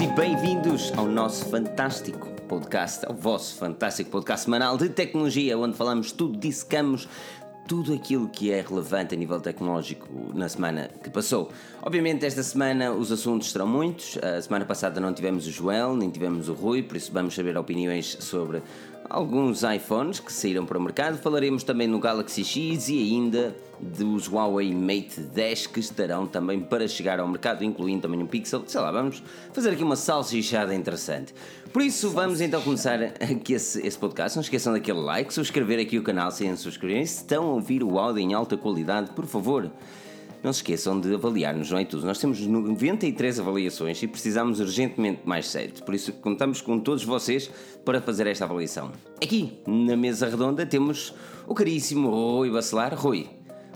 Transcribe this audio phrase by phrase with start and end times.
[0.00, 6.12] e bem-vindos ao nosso fantástico podcast, ao vosso fantástico podcast semanal de tecnologia, onde falamos
[6.12, 7.06] tudo, dissecamos
[7.68, 11.50] tudo aquilo que é relevante a nível tecnológico na semana que passou.
[11.82, 14.18] Obviamente, esta semana os assuntos serão muitos.
[14.18, 17.56] A semana passada não tivemos o Joel, nem tivemos o Rui, por isso vamos saber
[17.56, 18.62] opiniões sobre
[19.08, 21.18] alguns iPhones que saíram para o mercado.
[21.18, 26.86] Falaremos também no Galaxy X e ainda dos Huawei Mate 10 que estarão também para
[26.86, 28.62] chegar ao mercado, incluindo também um Pixel.
[28.66, 31.34] Sei lá, vamos fazer aqui uma salsichada interessante.
[31.72, 34.36] Por isso, vamos então começar aqui esse, esse podcast.
[34.36, 37.04] Não esqueçam daquele like, subscrever aqui o canal se ainda subscreverem.
[37.04, 39.70] Se estão a ouvir o áudio em alta qualidade, por favor,
[40.42, 42.04] não se esqueçam de avaliar-nos no iTunes.
[42.04, 45.82] Nós temos 93 avaliações e precisamos urgentemente mais 7.
[45.82, 47.50] Por isso contamos com todos vocês
[47.84, 48.92] para fazer esta avaliação.
[49.22, 51.14] Aqui, na mesa redonda, temos
[51.46, 52.94] o caríssimo Rui Bacelar.
[52.94, 53.28] Rui,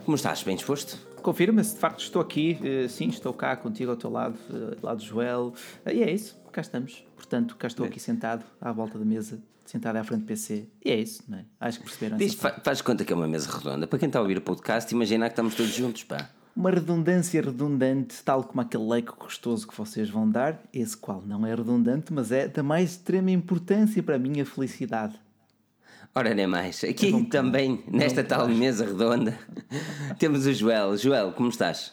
[0.04, 0.42] como estás?
[0.42, 0.98] Bem disposto?
[1.22, 4.98] Confirma-se, de facto estou aqui, eh, sim, estou cá contigo ao teu lado, eh, lado
[4.98, 5.52] do Joel,
[5.84, 7.04] eh, e é isso, cá estamos.
[7.16, 10.90] Portanto, cá estou aqui sentado, à volta da mesa, sentado à frente do PC, e
[10.92, 11.44] é isso, não é?
[11.58, 13.88] Acho que perceberam Diz, fa faz conta que é uma mesa redonda.
[13.88, 17.42] Para quem está a ouvir o podcast, imagina que estamos todos juntos, pá uma redundância
[17.42, 22.12] redundante, tal como aquele leque gostoso que vocês vão dar, esse qual não é redundante,
[22.12, 25.20] mas é da mais extrema importância para a minha felicidade.
[26.14, 26.82] Ora, nem mais.
[26.82, 29.38] Aqui é também, nesta tal mesa redonda,
[30.18, 30.96] temos o Joel.
[30.96, 31.92] Joel, como estás?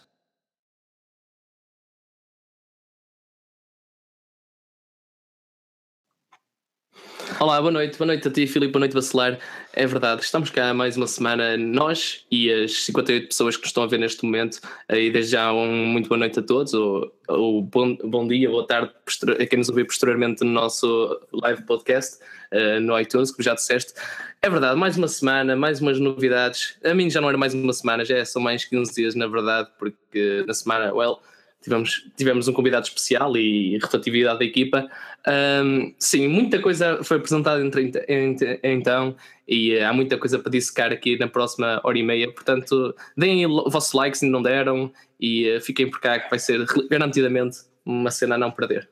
[7.39, 9.39] Olá, boa noite, boa noite a ti, Filipe, boa noite, Bacelar.
[9.73, 13.83] É verdade, estamos cá mais uma semana, nós e as 58 pessoas que nos estão
[13.83, 14.59] a ver neste momento,
[14.89, 18.67] e desde já um muito boa noite a todos, ou, ou bom, bom dia, boa
[18.67, 18.91] tarde
[19.39, 22.19] a quem nos ouvir posteriormente no nosso live podcast
[22.51, 23.93] uh, no iTunes, como já disseste.
[24.41, 26.77] É verdade, mais uma semana, mais umas novidades.
[26.83, 29.69] A mim já não era mais uma semana, já são mais 15 dias, na verdade,
[29.79, 31.19] porque na semana, well,
[31.63, 34.87] tivemos, tivemos um convidado especial e rotatividade da equipa.
[35.25, 39.15] Um, sim, muita coisa foi apresentada entre, entre, então
[39.47, 42.31] e há muita coisa para dissecar aqui na próxima hora e meia.
[42.31, 46.39] Portanto, deem o vosso like se não deram e uh, fiquem por cá que vai
[46.39, 48.89] ser garantidamente uma cena a não perder.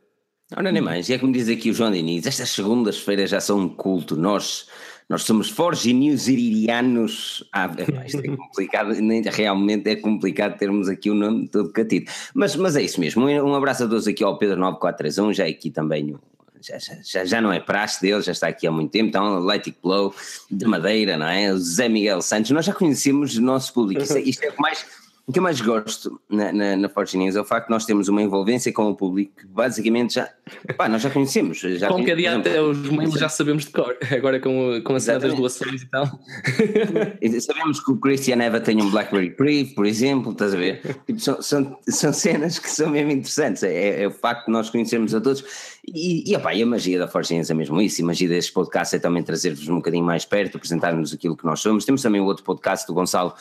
[0.56, 1.08] Ora, nem mais.
[1.08, 4.18] E é como diz aqui o João Diniz, estas segundas-feiras já são um culto.
[4.18, 4.68] Nós
[5.12, 7.44] nós somos forginios irianos.
[7.52, 7.70] Ah,
[8.08, 8.94] isto é complicado,
[9.30, 12.10] realmente é complicado termos aqui o nome todo catido.
[12.34, 13.26] Mas, mas é isso mesmo.
[13.26, 16.16] Um abraço a todos aqui ao Pedro 9431, já é aqui também
[16.62, 19.76] já, já, já não é praxe dele, já está aqui há muito tempo, então It
[19.82, 20.14] Blow,
[20.50, 21.52] de Madeira, não é?
[21.52, 24.54] O Zé Miguel Santos, nós já conhecemos o nosso público, isto é, isto é o
[24.54, 24.86] que mais
[25.32, 28.10] o que eu mais gosto na, na, na Forge é o facto de nós termos
[28.10, 30.30] uma envolvência com o público que basicamente já,
[30.76, 31.58] pá, nós já conhecemos.
[31.58, 35.20] Já com que adianta os mails já sabemos de cor, agora com, com a cena
[35.20, 36.06] das doações e tal.
[37.40, 40.82] sabemos que o Christian Eva tem um Blackberry Pre, por exemplo, estás a ver?
[41.08, 44.70] Tipo, são, são, são cenas que são mesmo interessantes, é, é, o facto de nós
[44.70, 45.46] conhecermos a todos
[45.88, 48.52] e, e, opa, e a magia da Forge News é mesmo isso, a magia deste
[48.52, 51.86] podcast é também trazer-vos um bocadinho mais perto, apresentar-nos aquilo que nós somos.
[51.86, 53.34] Temos também o outro podcast do Gonçalo,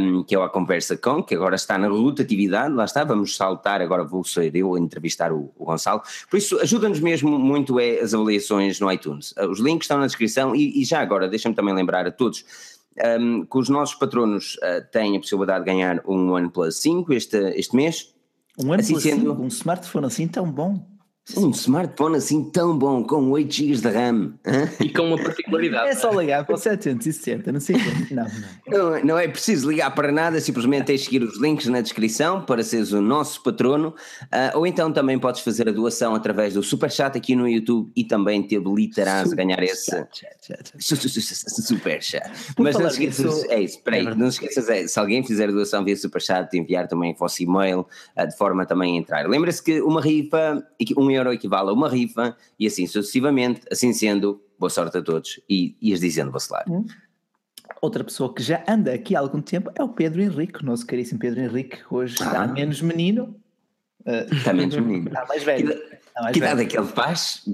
[0.00, 3.36] um, que é o A Conversa Com, que agora está na rotatividade, lá está, vamos
[3.36, 6.02] saltar, agora vou ser eu a entrevistar o, o Gonçalo.
[6.30, 9.34] Por isso, ajuda-nos mesmo muito é as avaliações no iTunes.
[9.50, 12.44] Os links estão na descrição e, e já agora, deixa-me também lembrar a todos
[13.20, 17.36] um, que os nossos patronos uh, têm a possibilidade de ganhar um OnePlus 5 este,
[17.54, 18.14] este mês.
[18.58, 19.30] Um OnePlus assim sendo...
[19.30, 20.91] 5, um smartphone assim tão bom.
[21.36, 24.34] Um smartphone assim tão bom, com 8 GB de RAM.
[24.80, 25.88] E com uma particularidade.
[25.88, 27.92] É só ligar para o 760, não sei como.
[28.10, 28.24] Não,
[28.68, 28.90] não.
[28.90, 32.42] não, não é preciso ligar para nada, simplesmente tens de seguir os links na descrição
[32.42, 33.94] para seres o nosso patrono.
[34.24, 38.04] Uh, ou então também podes fazer a doação através do Superchat aqui no YouTube e
[38.04, 39.90] também te habilitarás a ganhar esse.
[39.90, 40.72] Superchat.
[42.58, 45.84] Mas não esqueças, é isso, peraí, é não esqueças, é, se alguém fizer a doação
[45.84, 47.86] via Superchat, enviar também o vosso e-mail,
[48.16, 49.28] uh, de forma também a entrar.
[49.28, 50.62] Lembra-se que uma rifa,
[50.96, 53.60] um euro equivale a uma rifa e assim sucessivamente.
[53.70, 56.64] Assim sendo, boa sorte a todos e ias dizendo, Bacelar.
[56.66, 56.86] Hum.
[57.82, 60.86] Outra pessoa que já anda aqui há algum tempo é o Pedro Henrique, o nosso
[60.86, 62.24] caríssimo Pedro Henrique, hoje ah.
[62.24, 63.36] está menos menino.
[64.30, 65.08] Está menos menino.
[65.08, 65.68] está mais velho.
[65.68, 67.44] Que, está mais que idade é que ele faz?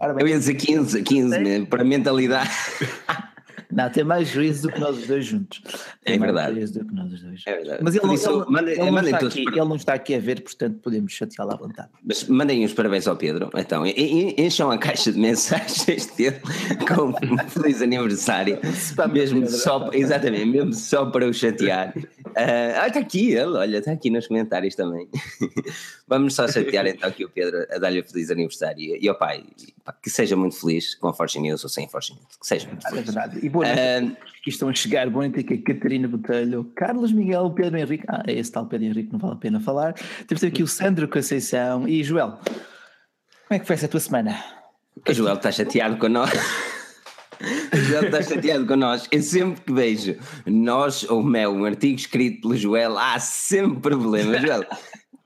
[0.00, 1.66] Eu ia dizer 15, 15, né?
[1.66, 2.50] para a mentalidade.
[3.70, 5.62] Não, tem mais juízo do que nós os dois juntos.
[6.04, 6.52] Tem é verdade.
[6.52, 7.42] Mais juízo do que nós os dois.
[7.46, 7.80] É verdade.
[7.82, 10.20] Mas ele, não, isso, ele, manda, ele, não está aqui, ele não está aqui a
[10.20, 11.88] ver, portanto podemos chateá-lo à vontade.
[12.04, 13.50] Mas mandem os parabéns ao Pedro.
[13.54, 16.40] Então, encham a caixa de mensagens dele
[16.86, 18.58] com um feliz aniversário.
[19.12, 21.92] mesmo só, exatamente, mesmo só para o chatear.
[21.96, 22.32] Uh,
[22.80, 25.08] ah, está aqui ele, olha, está aqui nos comentários também.
[26.06, 28.96] Vamos só chatear então aqui o Pedro a dar-lhe feliz aniversário.
[29.00, 29.44] E ao pai,
[30.02, 32.82] que seja muito feliz com a Forge News ou sem Forge News, que seja muito
[32.88, 33.00] feliz.
[33.00, 33.38] É verdade.
[33.44, 34.12] E boa noite.
[34.12, 38.04] Uh, estão a chegar, boa noite aqui a Catarina Botelho, Carlos Miguel, Pedro Henrique.
[38.08, 39.94] Ah, é esse tal Pedro Henrique, não vale a pena falar.
[40.26, 42.30] Temos aqui o Sandro Conceição e Joel.
[42.30, 44.42] Como é que foi essa tua semana?
[45.06, 46.30] O Joel está chateado com nós.
[47.72, 49.06] O Joel está chateado com nós.
[49.10, 50.16] Eu sempre que vejo
[50.46, 54.40] nós ou Mel, um artigo escrito pelo Joel, há sempre problemas.
[54.40, 54.64] Joel,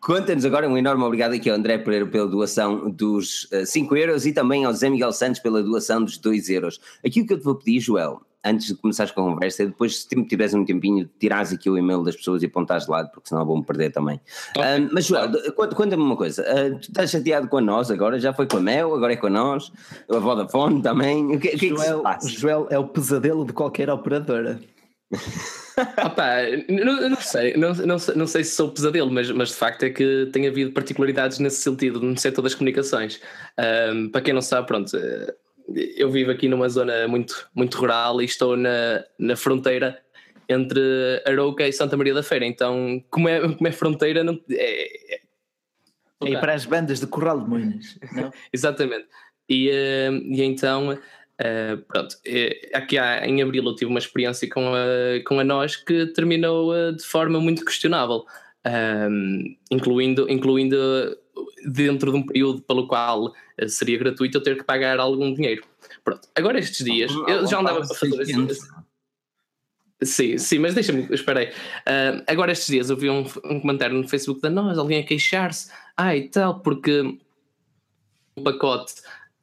[0.02, 4.02] Conta-nos agora um enorme obrigado aqui ao André Pereira pela doação dos 5 uh, eh,
[4.02, 6.80] euros e também ao Zé Miguel Santos pela doação dos 2 euros.
[7.06, 10.24] Aquilo que eu te vou pedir, Joel, antes de começares com a conversa, depois se
[10.24, 13.46] tiveres um tempinho, tirares aqui o e-mail das pessoas e apontares de lado, porque senão
[13.46, 14.20] vou-me perder também.
[14.56, 14.62] Okay.
[14.62, 18.32] Uh, mas Joel, conta-me uma coisa, uh, tu estás chateado com a nós agora, já
[18.32, 19.70] foi com a Mel, agora é com a nós,
[20.10, 22.28] a Vodafone também, o que, o que Joel, é que se passa?
[22.28, 24.58] Joel é o pesadelo de qualquer operadora.
[26.04, 26.36] Opa,
[26.68, 29.90] não, não, sei, não, não, não, sei se sou pesadelo, mas, mas de facto é
[29.90, 33.20] que tem havido particularidades nesse sentido no setor das comunicações.
[33.58, 35.34] Um, para quem não sabe, pronto, eh,
[35.96, 39.98] eu vivo aqui numa zona muito, muito rural e estou na, na fronteira
[40.48, 45.14] entre Arouca e Santa Maria da Feira, então como é, como é fronteira não, é,
[45.14, 45.20] é,
[46.24, 48.30] é para as bandas de Corral de Moinas, não?
[48.52, 49.06] Exatamente.
[49.48, 50.98] E, e então
[51.40, 55.44] Uh, pronto, é, aqui há, em abril eu tive uma experiência com a, com a
[55.44, 58.24] nós que terminou uh, de forma muito questionável,
[59.10, 60.76] um, incluindo, incluindo
[61.66, 65.64] dentro de um período pelo qual uh, seria gratuito eu ter que pagar algum dinheiro.
[66.04, 68.82] Pronto, agora estes dias eu já andava para fazer isso.
[70.02, 71.48] Sim, sim, mas deixa-me, esperei.
[71.48, 75.06] Uh, agora estes dias eu vi um, um comentário no Facebook da nós, alguém a
[75.06, 77.18] queixar-se, ah e tal, porque
[78.36, 78.94] o pacote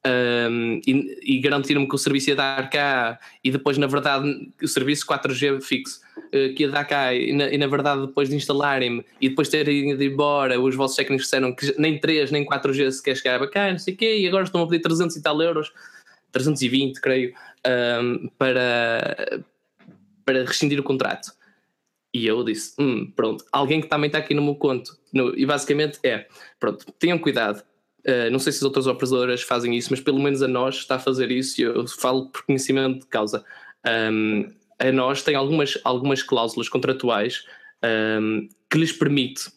[0.06, 4.68] um, e, e garantiram-me que o serviço ia dar cá e depois na verdade o
[4.68, 8.36] serviço 4G fixo uh, que ia dar cá e na, e na verdade depois de
[8.36, 12.92] instalarem-me e depois terem ido embora os vossos técnicos disseram que nem 3 nem 4G
[12.92, 15.42] sequer chegava cá não sei o quê e agora estão a pedir 300 e tal
[15.42, 15.72] euros
[16.32, 17.34] 320 creio
[17.68, 19.44] um, para,
[20.26, 21.32] para rescindir o contrato.
[22.14, 25.46] E eu disse, hum, pronto, alguém que também está aqui no meu conto no, e
[25.46, 26.28] basicamente é,
[26.60, 27.64] pronto, tenham cuidado
[28.08, 30.96] Uh, não sei se as outras operadoras fazem isso, mas pelo menos a nós está
[30.96, 33.44] a fazer isso e eu falo por conhecimento de causa.
[34.12, 34.50] Um,
[34.80, 37.44] a nós tem algumas, algumas cláusulas contratuais
[38.22, 39.52] um, que lhes permite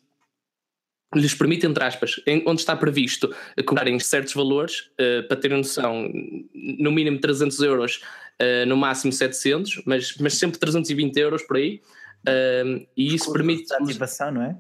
[1.14, 3.34] lhes permite, entre aspas, em, onde está previsto
[3.66, 6.10] cobrarem certos valores, uh, para terem noção,
[6.54, 8.00] no mínimo 300 euros,
[8.40, 11.82] uh, no máximo 700, mas, mas sempre 320 euros por aí,
[12.96, 13.70] e isso permite...
[13.74, 14.56] ativação, não é?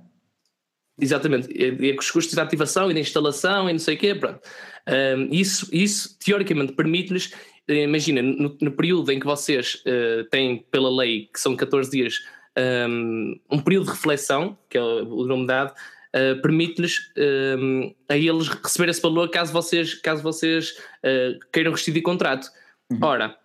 [1.02, 4.14] Exatamente, e, e os custos de ativação e de instalação e não sei o quê,
[4.14, 4.40] pronto.
[4.88, 7.34] Um, isso, isso teoricamente permite-lhes,
[7.66, 11.90] eh, imagina, no, no, período em que vocês uh, têm pela lei, que são 14
[11.90, 12.20] dias,
[12.88, 17.10] um, um período de reflexão, que é o nome dado, uh, permite-lhes
[17.58, 22.46] um, a eles receber esse valor caso vocês, caso vocês uh, queiram rescindir contrato.
[22.92, 22.98] Uhum.
[23.02, 23.36] Ora,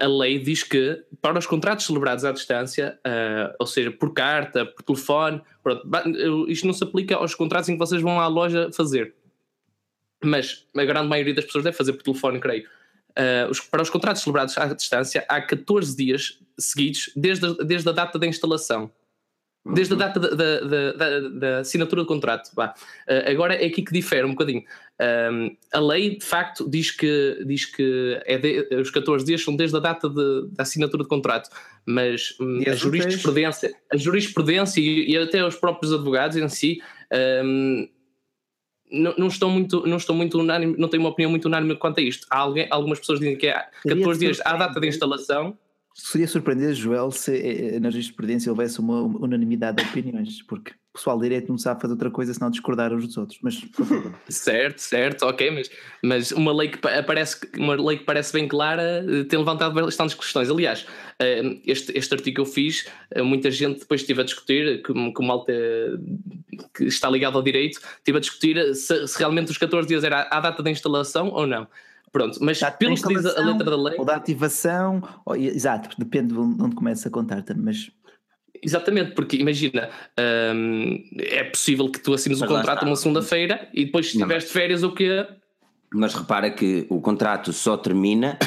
[0.00, 4.66] a lei diz que para os contratos celebrados à distância, uh, ou seja, por carta,
[4.66, 5.86] por telefone, pronto,
[6.48, 9.14] isto não se aplica aos contratos em que vocês vão à loja fazer.
[10.24, 12.64] Mas a grande maioria das pessoas deve fazer por telefone, creio.
[13.10, 17.92] Uh, os, para os contratos celebrados à distância, há 14 dias seguidos desde desde a
[17.92, 18.90] data da instalação.
[19.74, 22.50] Desde a data da, da, da, da assinatura do contrato.
[22.56, 22.72] Uh,
[23.30, 24.62] agora é aqui que difere um bocadinho.
[25.00, 29.54] Um, a lei, de facto, diz que, diz que é de, os 14 dias são
[29.54, 31.50] desde a data de, da assinatura de contrato,
[31.86, 36.82] mas hum, a jurisprudência, a jurisprudência e, e, até os próprios advogados em si
[37.44, 37.88] um,
[38.90, 42.00] não, não, estão muito, não estão muito unânime, não têm uma opinião muito unânime quanto
[42.00, 42.26] a isto.
[42.30, 45.56] Há alguém, algumas pessoas dizem que é 14 dias à data de instalação.
[46.00, 51.18] Seria surpreender, Joel, se eh, eh, na jurisprudência houvesse uma unanimidade de opiniões, porque pessoal
[51.18, 53.40] direito não sabe fazer outra coisa senão discordar uns dos outros.
[53.42, 53.60] Mas
[54.28, 59.04] certo, certo, ok, mas, mas uma lei que parece uma lei que parece bem clara
[59.08, 60.48] eh, tem levantado bastantes questões.
[60.48, 60.86] Aliás,
[61.66, 62.86] este, este artigo que eu fiz,
[63.16, 65.52] muita gente depois estive a discutir, como malta
[66.74, 70.28] que está ligado ao direito, estive a discutir se, se realmente os 14 dias era
[70.30, 71.66] a data da instalação ou não.
[72.12, 73.96] Pronto, mas pelo que diz a letra da lei.
[73.98, 77.90] Ou da ativação, ou, exato, depende de onde começa a contar também, mas
[78.62, 79.88] Exatamente, porque imagina,
[80.54, 84.50] hum, é possível que tu assines o um contrato uma segunda-feira e depois se tiveres
[84.50, 85.26] férias o quê?
[85.92, 88.38] Mas repara que o contrato só termina,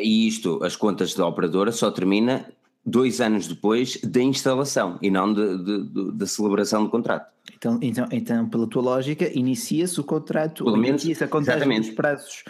[0.00, 2.46] e isto, as contas da operadora, só termina
[2.84, 7.32] dois anos depois da instalação e não da celebração do contrato.
[7.56, 11.90] Então, então, então, pela tua lógica, inicia-se o contrato, Pelo menos, inicia-se a contagem dos
[11.90, 12.44] prazos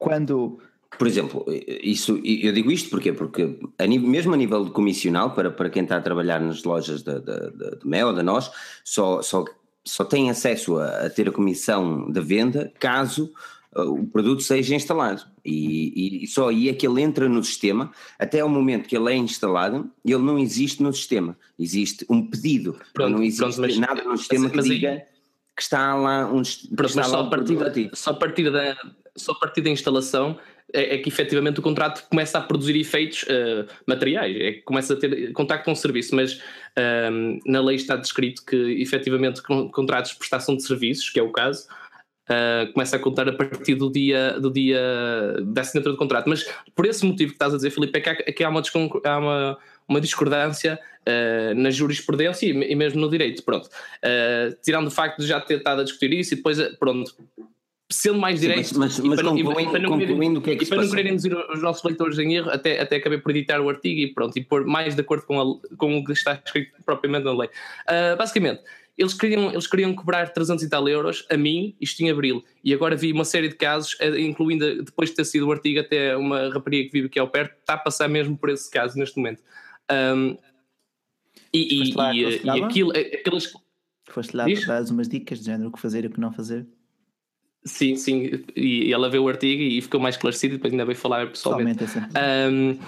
[0.00, 0.58] quando
[0.98, 1.46] por exemplo,
[1.82, 3.12] isso, eu digo isto porquê?
[3.12, 7.02] porque a, mesmo a nível de comissional, para, para quem está a trabalhar nas lojas
[7.02, 8.50] de, de, de, de Mel, da nós,
[8.84, 9.44] só, só,
[9.84, 13.32] só tem acesso a, a ter a comissão da venda caso
[13.76, 15.22] uh, o produto seja instalado.
[15.44, 19.12] E, e, só aí é que ele entra no sistema até ao momento que ele
[19.12, 21.38] é instalado ele não existe no sistema.
[21.58, 24.98] Existe um pedido pronto, não existe pronto, mas, nada no sistema mas, que diga aí,
[25.56, 26.42] que está lá um
[26.74, 28.76] pronto, mas só a, partir, só, a partir da,
[29.20, 30.38] só a partir da instalação
[30.72, 34.94] é, é, que efetivamente o contrato começa a produzir efeitos uh, materiais, é que começa
[34.94, 40.12] a ter contacto com o serviço, mas uh, na lei está descrito que efetivamente contratos
[40.12, 41.66] de prestação de serviços, que é o caso,
[42.28, 44.80] uh, começa a contar a partir do dia, do dia
[45.42, 46.28] da assinatura do contrato.
[46.28, 48.48] Mas por esse motivo que estás a dizer, Filipe, é que há, é que há
[48.48, 48.62] uma,
[49.04, 49.58] há uma,
[49.88, 53.42] uma discordância uh, na jurisprudência e, e, mesmo no direito.
[53.42, 53.68] Pronto.
[54.62, 57.12] Tirando o facto de já ter estado a discutir isso e depois, pronto,
[57.90, 58.78] sendo mais Sim, direito.
[58.78, 61.10] Mas, mas, mas concluindo, para não concluindo o que é que E para não querer
[61.10, 64.36] induzir os nossos leitores em erro, até, até acabei por editar o artigo e pronto,
[64.38, 67.48] e pôr mais de acordo com, a, com o que está escrito propriamente na lei.
[67.48, 68.62] Uh, basicamente,
[68.96, 72.74] eles queriam, eles queriam cobrar 300 e tal euros a mim, isto em abril, e
[72.74, 76.14] agora vi uma série de casos, eh, incluindo depois de ter sido o artigo, até
[76.16, 79.16] uma rapariga que vive aqui ao perto, está a passar mesmo por esse caso neste
[79.16, 79.42] momento.
[79.90, 80.36] Um,
[81.52, 83.50] e, e, lá, e, e aquilo, eh, aquelas.
[84.10, 86.32] Foste lá para dar umas dicas de género o que fazer e o que não
[86.32, 86.66] fazer?
[87.64, 90.96] Sim, sim, e ela viu o artigo e ficou mais esclarecido e depois ainda veio
[90.96, 91.80] falar pessoalmente.
[91.80, 92.78] pessoalmente é um,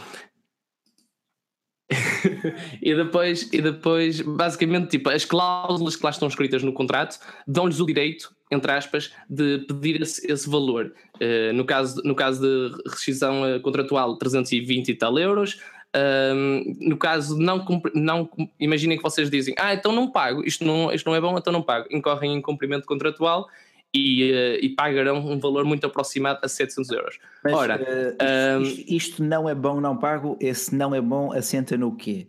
[2.80, 7.80] e depois, e depois, basicamente, tipo, as cláusulas que lá estão escritas no contrato dão-lhes
[7.80, 10.92] o direito, entre aspas, de pedir esse, esse valor.
[11.16, 15.60] Uh, no, caso, no caso de rescisão eh, contratual, 320 e tal euros.
[15.94, 20.90] Um, no caso, não, não imaginem que vocês dizem, ah, então não pago, isto não,
[20.90, 21.86] isto não é bom, então não pago.
[21.90, 23.46] Incorrem em cumprimento contratual
[23.94, 27.18] e, uh, e, pagarão um valor muito aproximado a 700 euros.
[27.44, 31.32] Mas, Ora, uh, isto, isto, isto, não é bom, não pago, esse não é bom
[31.32, 32.26] assenta no quê?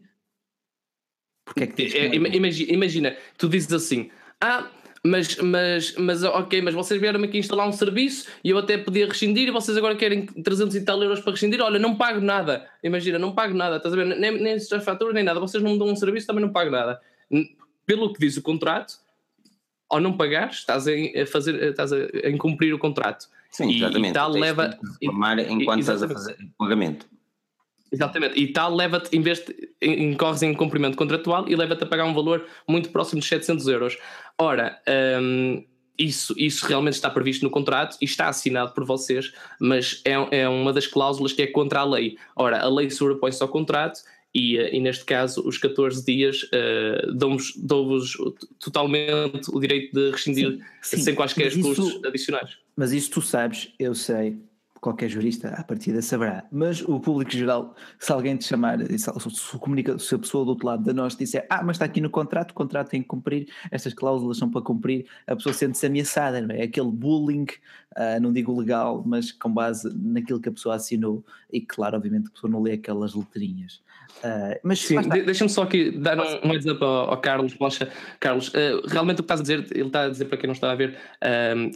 [1.45, 4.09] Porque é que é, é imagina, imagina, tu dizes assim,
[4.41, 4.69] ah,
[5.05, 9.05] mas, mas, mas ok, mas vocês vieram aqui instalar um serviço e eu até podia
[9.05, 12.69] rescindir e vocês agora querem 300 e tal euros para rescindir, olha, não pago nada,
[12.81, 15.73] imagina, não pago nada, estás a ver, nem, nem as faturas nem nada, vocês não
[15.73, 17.01] me dão um serviço, também não pago nada.
[17.85, 19.02] Pelo que diz o contrato,
[19.93, 21.97] ao não pagar, estás a fazer, estás a
[22.27, 23.27] incumprir o contrato.
[23.51, 24.11] Sim, exatamente.
[24.11, 24.77] E tal leva.
[25.01, 27.05] Informar enquanto estás a fazer o pagamento.
[27.91, 32.05] Exatamente, e tal leva-te, em vez de incorres em cumprimento contratual e leva-te a pagar
[32.05, 33.99] um valor muito próximo de 700 euros.
[34.35, 34.81] Ora,
[35.21, 35.63] um,
[35.95, 40.49] isso, isso realmente está previsto no contrato e está assinado por vocês, mas é, é
[40.49, 42.17] uma das cláusulas que é contra a lei.
[42.35, 44.01] Ora, a lei sobrepõe-se ao contrato
[44.33, 47.99] e, eh, e, neste caso os 14 dias uh, dão-vos dão
[48.59, 51.03] totalmente o direito de rescindir sim, sim.
[51.03, 52.57] sem quaisquer custos adicionais.
[52.75, 54.37] Mas isso tu sabes, eu sei,
[54.83, 59.57] qualquer jurista à partida saberá, mas o público geral, se alguém te chamar, se, se,
[59.57, 62.09] comunica, se a pessoa do outro lado da nós disser, ah, mas está aqui no
[62.09, 66.41] contrato, o contrato tem que cumprir, estas cláusulas são para cumprir, a pessoa sente-se ameaçada,
[66.41, 66.63] não é?
[66.63, 67.45] Aquele bullying,
[67.95, 72.27] uh, não digo legal, mas com base naquilo que a pessoa assinou, e claro, obviamente,
[72.27, 73.81] a pessoa não lê aquelas letrinhas.
[74.19, 77.89] Uh, mas Sim, deixa-me só aqui dar um, um exemplo ao, ao Carlos Rocha.
[78.19, 80.53] Carlos, uh, realmente o que estás a dizer, ele está a dizer para quem não
[80.53, 80.97] está a ver,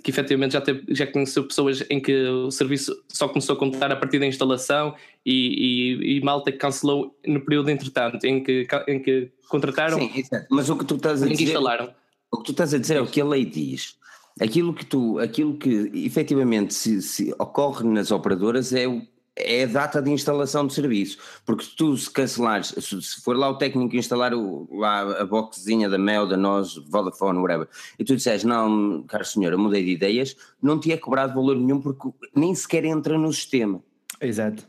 [0.03, 3.91] que efetivamente já, teve, já conheceu pessoas em que o serviço só começou a contar
[3.91, 9.01] a partir da instalação e, e, e Malta cancelou no período entretanto em que, em
[9.01, 9.97] que contrataram.
[9.99, 10.47] Sim, exato.
[10.49, 11.43] Mas o que tu estás a dizer.
[11.43, 11.93] instalaram.
[12.31, 13.95] O que tu estás a dizer é o que a lei diz.
[14.39, 19.01] Aquilo que tu, aquilo que efetivamente se, se ocorre nas operadoras é o
[19.37, 23.49] é a data de instalação do serviço, porque se tu se cancelares, se for lá
[23.49, 27.67] o técnico instalar o, lá a boxzinha da Mel, da Nós, Vodafone, whatever,
[27.97, 31.55] e tu disseres, não, caro senhor, eu mudei de ideias, não te é cobrado valor
[31.55, 33.81] nenhum porque nem sequer entra no sistema.
[34.19, 34.67] Exato.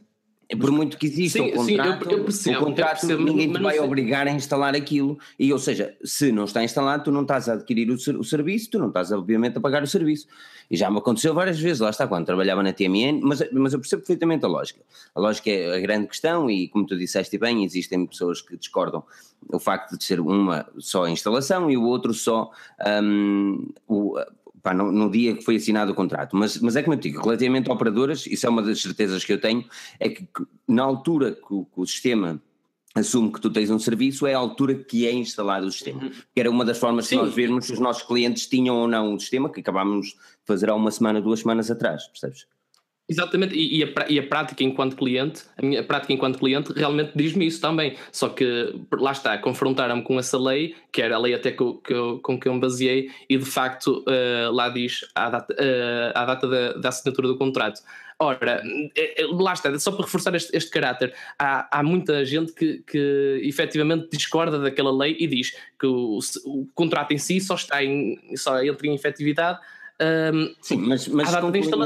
[0.50, 3.22] É por muito que exista sim, um contrato, sim, eu, eu percebo, o contrato percebo,
[3.22, 3.84] ninguém te vai sei.
[3.84, 5.18] obrigar a instalar aquilo.
[5.38, 8.70] E, ou seja, se não está instalado, tu não estás a adquirir o, o, serviço,
[8.70, 10.26] tu não estás, obviamente, a pagar o serviço.
[10.70, 13.78] E já me aconteceu várias vezes, lá está, quando trabalhava na TMN, mas, mas eu
[13.78, 14.80] percebo perfeitamente a lógica.
[15.14, 19.04] A lógica é a grande questão, e como tu disseste bem, existem pessoas que discordam
[19.52, 22.50] o facto de ser uma só a instalação e o outro só
[23.02, 24.18] um, o,
[24.62, 26.36] pá, no, no, dia que foi assinado o contrato.
[26.36, 29.32] Mas, mas é como eu digo, relativamente a operadoras, isso é uma das certezas que
[29.32, 29.64] eu tenho,
[29.98, 32.40] é que, que na altura que o, que o, sistema
[32.94, 36.02] assume que tu tens um serviço, é a altura que é instalado o sistema.
[36.02, 36.10] Uhum.
[36.34, 37.16] Que era uma das formas Sim.
[37.16, 40.16] de nós vermos se os nossos clientes tinham ou não um sistema, que acabámos de
[40.44, 42.46] fazer há uma semana, duas semanas atrás, percebes?
[43.10, 47.12] Exatamente, e, e, a, e, a, prática enquanto cliente, a minha prática enquanto cliente realmente
[47.16, 47.96] diz-me isso também.
[48.12, 51.74] Só que lá está, confrontaram-me com essa lei, que era a lei até que eu,
[51.76, 55.54] que eu, com que eu me baseei, e de facto uh, lá diz a data,
[55.54, 57.80] uh, data da, da, assinatura do contrato.
[58.20, 58.62] Ora,
[58.94, 63.40] é, lá está, só para reforçar este, este caráter, há, há, muita gente que, que
[63.42, 68.18] efetivamente discorda daquela lei e diz que o, o contrato em si só está em,
[68.36, 69.60] só entra em efetividade
[70.00, 71.78] um, Sim, mas, mas, concluindo,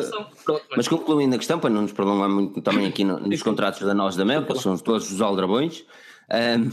[0.76, 3.95] mas concluindo a questão, para não nos prolongar muito também aqui no, nos contratos da
[3.95, 5.85] Nós da Mel, que são todos os aldrabões,
[6.31, 6.71] um,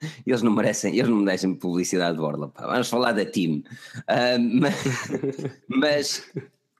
[0.26, 2.52] eles não merecem, eles não merecem publicidade de Borla.
[2.54, 3.62] Vamos falar da team.
[4.08, 4.74] Um, mas,
[5.68, 6.32] mas,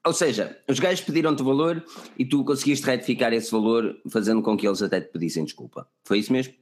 [0.04, 1.82] ou seja, os gajos pediram-te valor
[2.18, 5.88] e tu conseguiste retificar esse valor, fazendo com que eles até te pedissem desculpa.
[6.04, 6.52] Foi isso mesmo?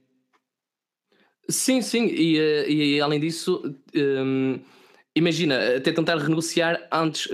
[1.49, 3.75] Sim, sim, e, eh, e além disso.
[3.93, 4.59] Um,
[5.17, 7.27] imagina, até tentar renegociar antes,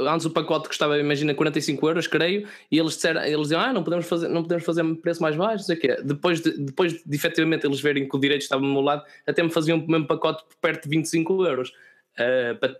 [0.00, 3.82] antes o pacote custava, imagina, 45 euros, creio, e eles disseram, eles diziam, ah, não
[3.82, 5.96] podemos fazer, não podemos fazer preço mais baixo, sei quê.
[6.04, 9.42] Depois de, depois de efetivamente eles verem que o direito estava do meu lado, até
[9.42, 11.70] me faziam o mesmo pacote por perto de 25 euros.
[12.14, 12.76] Uh, para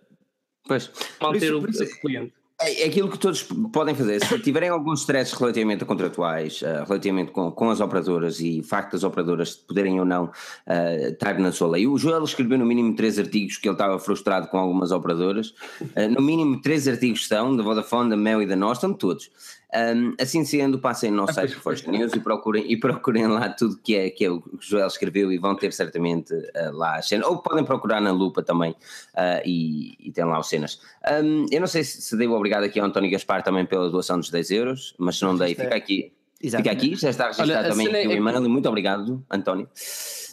[0.67, 0.91] pois.
[1.21, 2.40] manter isso, o, o cliente.
[2.61, 4.25] É, é aquilo que todos podem fazer.
[4.25, 8.93] Se tiverem alguns stresses relativamente a contratuais, uh, relativamente com, com as operadoras e facto
[8.93, 11.87] das operadoras poderem ou não uh, estar na sua lei.
[11.87, 15.55] O Joel escreveu no mínimo três artigos que ele estava frustrado com algumas operadoras.
[15.81, 19.31] Uh, no mínimo três artigos estão, da Vodafone, da Mel e da Nós, todos.
[19.73, 23.79] Um, assim sendo, passem no nosso site Force News e procurem, e procurem lá tudo
[23.79, 26.97] que é, que é o que o Joel escreveu e vão ter certamente uh, lá
[26.97, 27.27] as cenas.
[27.29, 30.81] Ou podem procurar na lupa também uh, e, e tem lá as cenas.
[31.23, 34.19] Um, eu não sei se, se devo obrigado aqui ao António Gaspar também pela doação
[34.19, 36.13] dos 10 euros, mas se não dei, fica aqui.
[36.43, 36.81] Exatamente.
[36.81, 38.49] Fica aqui, já está registrado Olha, também aqui o é e-mail.
[38.49, 39.69] Muito obrigado, António.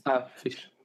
[0.05, 0.76] Ah, fixe.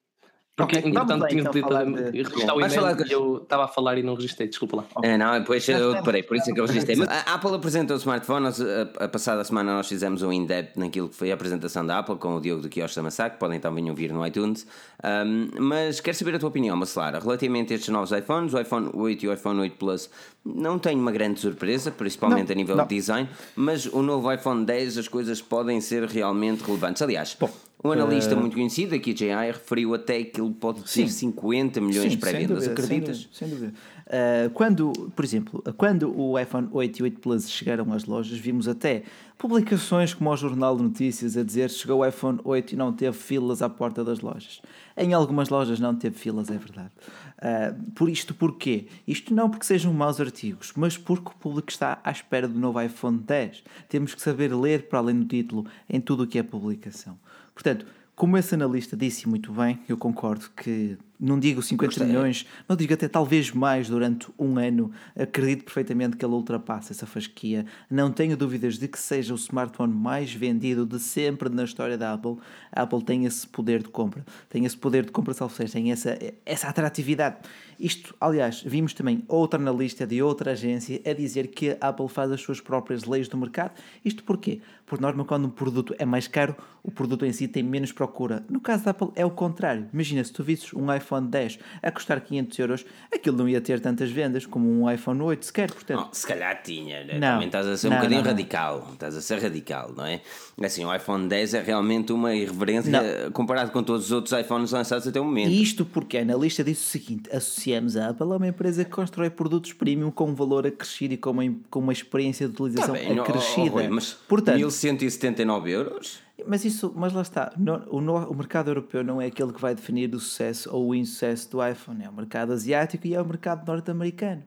[0.55, 4.03] Porque, okay, entretanto, tinha então, de registrar o e-mail e eu estava a falar e
[4.03, 4.85] não registrei, desculpa lá.
[5.03, 6.95] É, não, depois eu parei, por isso é que eu registrei.
[6.95, 11.09] Mas a Apple apresentou o smartphone, a, a passada semana nós fizemos um in-depth naquilo
[11.09, 14.13] que foi a apresentação da Apple com o Diogo do Kiosk Massac, podem também ouvir
[14.13, 14.67] no iTunes.
[15.03, 18.91] Um, mas quero saber a tua opinião, Macelara, relativamente a estes novos iPhones, o iPhone
[18.93, 20.11] 8 e o iPhone 8 Plus.
[20.45, 22.87] Não tenho uma grande surpresa, principalmente não, a nível não.
[22.87, 27.01] de design, mas o novo iPhone 10 as coisas podem ser realmente relevantes.
[27.01, 27.49] Aliás, Bom,
[27.85, 28.39] um analista uh...
[28.39, 31.09] muito conhecido aqui, JI, referiu até que ele pode ter Sim.
[31.09, 33.29] 50 milhões para vendas acreditas?
[33.33, 33.75] Sem dúvida.
[34.07, 38.69] Uh, quando, por exemplo, quando o iPhone 8 e 8 Plus chegaram às lojas, vimos
[38.69, 39.05] até
[39.39, 43.17] publicações como o Jornal de Notícias a dizer chegou o iPhone 8 e não teve
[43.17, 44.61] filas à porta das lojas.
[44.97, 46.91] Em algumas lojas não teve filas, é verdade.
[47.39, 48.87] Uh, por isto porquê?
[49.07, 52.81] Isto não porque sejam maus artigos, mas porque o público está à espera do novo
[52.81, 53.65] iPhone 10.
[53.89, 57.19] Temos que saber ler para além do título em tudo o que é publicação.
[57.55, 62.07] Portanto, como esse analista disse muito bem, eu concordo que não digo 50 Gostei.
[62.07, 64.91] milhões, não digo até talvez mais durante um ano.
[65.17, 67.65] Acredito perfeitamente que ele ultrapassa essa fasquia.
[67.91, 72.13] Não tenho dúvidas de que seja o smartphone mais vendido de sempre na história da
[72.13, 72.39] Apple.
[72.73, 76.19] A Apple tem esse poder de compra, tem esse poder de compra self tem essa,
[76.45, 77.37] essa atratividade.
[77.79, 82.31] Isto, aliás, vimos também outra analista de outra agência a dizer que a Apple faz
[82.31, 83.73] as suas próprias leis do mercado.
[84.05, 84.61] Isto porquê?
[84.87, 88.45] Por norma, quando um produto é mais caro, o produto em si tem menos procura.
[88.49, 89.89] No caso da Apple é o contrário.
[89.93, 93.61] Imagina, se tu visses um iPhone iPhone 10 a custar 500 euros, aquilo não ia
[93.61, 96.01] ter tantas vendas como um iPhone 8 sequer, portanto...
[96.01, 97.19] Não, se calhar tinha, né?
[97.19, 100.07] não, também estás a ser não, um bocadinho não, radical, estás a ser radical, não
[100.07, 100.21] é?
[100.63, 105.07] Assim, o iPhone 10 é realmente uma irreverência comparado com todos os outros iPhones lançados
[105.07, 105.51] até o momento.
[105.51, 109.31] Isto porque a analista disse o seguinte, associamos a Apple a uma empresa que constrói
[109.31, 113.01] produtos premium com um valor acrescido e com uma, com uma experiência de utilização tá
[113.01, 113.77] bem, acrescida.
[113.77, 116.22] Oh, oh, mas portanto, 1179 euros?
[116.47, 117.53] Mas isso, mas lá está,
[117.91, 120.95] o, no, o mercado europeu não é aquele que vai definir o sucesso ou o
[120.95, 124.43] insucesso do iPhone, é o mercado asiático e é o mercado norte-americano,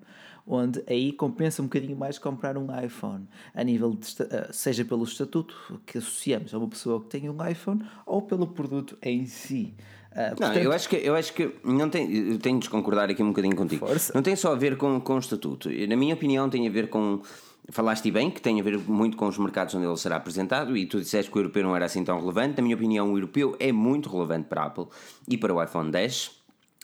[0.47, 5.03] onde aí compensa um bocadinho mais comprar um iPhone, a nível de, eh, seja pelo
[5.03, 9.73] estatuto que associamos a uma pessoa que tem um iPhone ou pelo produto em si.
[10.11, 10.55] Uh, portanto...
[10.55, 13.27] Não, eu acho que, eu acho que não tem, eu tenho de concordar aqui um
[13.27, 13.85] bocadinho contigo.
[13.85, 14.13] Força.
[14.15, 15.69] Não tem só a ver com, com o estatuto.
[15.89, 17.21] Na minha opinião, tem a ver com
[17.69, 20.85] Falaste bem que tem a ver muito com os mercados onde ele será apresentado e
[20.85, 22.57] tu disseste que o europeu não era assim tão relevante.
[22.57, 24.87] Na minha opinião, o europeu é muito relevante para a Apple
[25.27, 26.31] e para o iPhone 10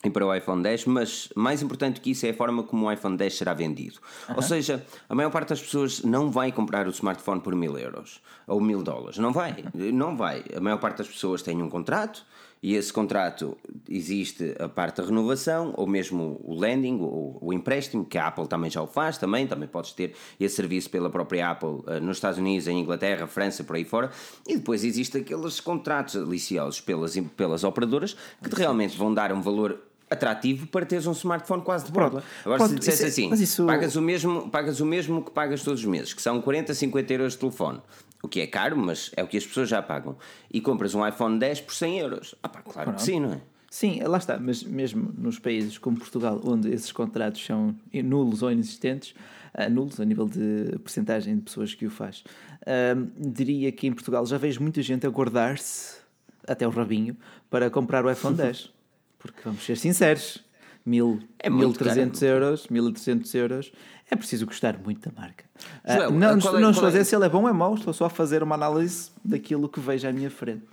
[0.03, 2.91] e para o iPhone 10, mas mais importante que isso é a forma como o
[2.91, 3.99] iPhone 10 será vendido.
[4.27, 4.35] Uhum.
[4.37, 8.19] Ou seja, a maior parte das pessoas não vai comprar o smartphone por mil euros
[8.47, 9.19] ou mil dólares.
[9.19, 10.43] Não vai, não vai.
[10.55, 12.25] A maior parte das pessoas tem um contrato
[12.63, 13.57] e esse contrato
[13.89, 18.47] existe a parte da renovação, ou mesmo o lending, ou o empréstimo, que a Apple
[18.47, 22.17] também já o faz, também, também podes ter esse serviço pela própria Apple uh, nos
[22.17, 24.11] Estados Unidos, em Inglaterra, França, por aí fora,
[24.47, 29.79] e depois existe aqueles contratos aliciosos pelas, pelas operadoras que realmente vão dar um valor
[30.07, 32.21] atrativo para teres um smartphone quase de borla.
[32.43, 33.65] Agora, Pronto, se dissesse assim, isso...
[33.65, 37.13] pagas, o mesmo, pagas o mesmo que pagas todos os meses, que são 40, 50
[37.13, 37.81] euros de telefone
[38.23, 40.17] o que é caro, mas é o que as pessoas já pagam,
[40.51, 42.35] e compras um iPhone 10 por 100 euros.
[42.41, 42.97] Ah pá, claro Pronto.
[42.97, 43.41] que sim, não é?
[43.69, 48.51] Sim, lá está, mas mesmo nos países como Portugal, onde esses contratos são nulos ou
[48.51, 49.15] inexistentes,
[49.55, 52.21] uh, nulos a nível de porcentagem de pessoas que o faz,
[52.63, 56.01] uh, diria que em Portugal já vejo muita gente a guardar-se
[56.45, 57.15] até o rabinho
[57.49, 58.73] para comprar o iPhone 10.
[59.17, 60.43] Porque vamos ser sinceros,
[60.85, 63.71] mil, É 1.300 euros, 1.300 euros,
[64.09, 65.45] é preciso gostar muito da marca.
[65.85, 67.43] Uh, Joel, não qual é- não qual estou a é- dizer se ele é bom
[67.43, 70.63] ou é mau, estou só a fazer uma análise daquilo que vejo à minha frente.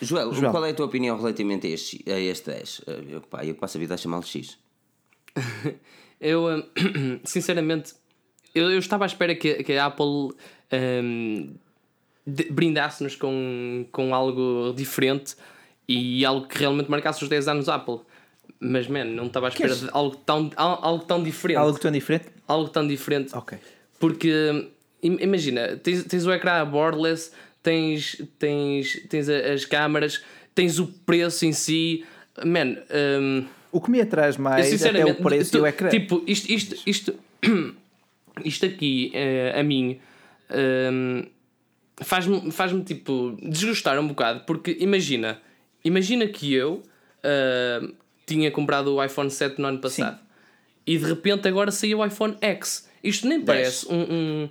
[0.00, 0.50] Joel, Joel.
[0.50, 2.78] qual é a tua opinião relativamente a este, a este 10?
[2.80, 4.58] Uh, Eu, pá, eu passo a vida a chamá-lo X.
[6.20, 6.62] Eu, hum,
[7.24, 7.92] sinceramente,
[8.54, 10.30] eu, eu estava à espera que, que a Apple
[12.26, 15.34] de- brindasse-nos com, com algo diferente
[15.88, 18.00] e algo que realmente marcasse os 10 anos Apple.
[18.66, 21.58] Mas, man, não estava à espera Queres- de algo tão, al- algo tão diferente.
[21.58, 22.24] Algo tão diferente?
[22.48, 23.36] Algo tão diferente.
[23.36, 23.58] Ok.
[24.00, 24.30] Porque
[25.02, 27.30] im- imagina, tens, tens o ecrã borderless,
[27.62, 30.22] tens, tens, tens as câmaras,
[30.54, 32.04] tens o preço em si.
[32.44, 32.76] Man,
[33.20, 35.88] hum, O que me atraz eu, mais sinceramente, o preço tu- e o ecrã.
[35.90, 37.14] Tipo, isto, isto, isto,
[38.44, 39.98] isto aqui, eh, a mim,
[40.90, 41.24] hum,
[42.02, 45.40] faz-me, faz-me tipo desgostar um bocado, porque imagina,
[45.84, 46.82] imagina que eu
[47.22, 47.86] ah,
[48.26, 50.18] tinha comprado o iPhone 7 no ano passado
[50.86, 52.88] e de repente agora saiu o iPhone X.
[53.02, 54.00] Isto nem parece um.
[54.02, 54.48] um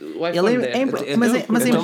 [0.00, 0.64] o iPhone Ele é, 10.
[0.74, 0.80] é em-
[1.12, 1.74] Eu- mas é, mas é, em- é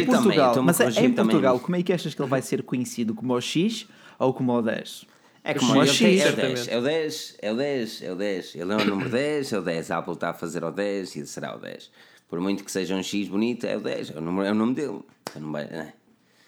[0.00, 1.14] em Portugal, a mas é, em também.
[1.14, 3.86] Portugal, como é que achas que ele vai ser conhecido como o X
[4.18, 5.04] ou como o 10?
[5.46, 6.70] É Como o ele tem- X, é o 10, certamente.
[6.70, 8.54] é o 10, é o 10, é o 10.
[8.54, 9.90] Ele é o número 10, é o 10.
[9.90, 11.90] A Apple está a fazer o 10 e será o 10.
[12.28, 14.54] Por muito que seja um X bonito, é o 10, é o, número, é o
[14.54, 15.00] nome dele.
[15.30, 15.92] Então não vai- é.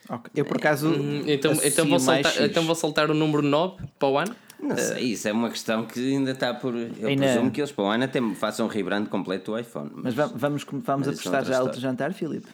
[0.08, 0.30] Ok.
[0.34, 2.40] Eu por acaso Hum, Então, então, vou X.
[2.40, 4.34] então vou saltar o número 9 para o ano.
[4.58, 6.74] Não sei, isso é uma questão que ainda está por.
[6.74, 9.90] Eu Ainda- presumo que eles para o ano até façam um rebrand completo do iPhone.
[9.94, 11.80] Mas va- vamos, vamos Mas é apostar já história.
[11.80, 12.46] jantar, Filipe?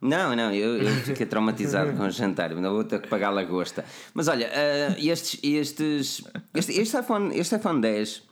[0.00, 3.30] Não, não, eu, eu fiquei traumatizado com o jantar, ainda vou ter que pagar a
[3.30, 3.84] lagosta.
[4.12, 8.22] Mas olha, ah, estes, estes, este, este, iPhone, este iPhone 10,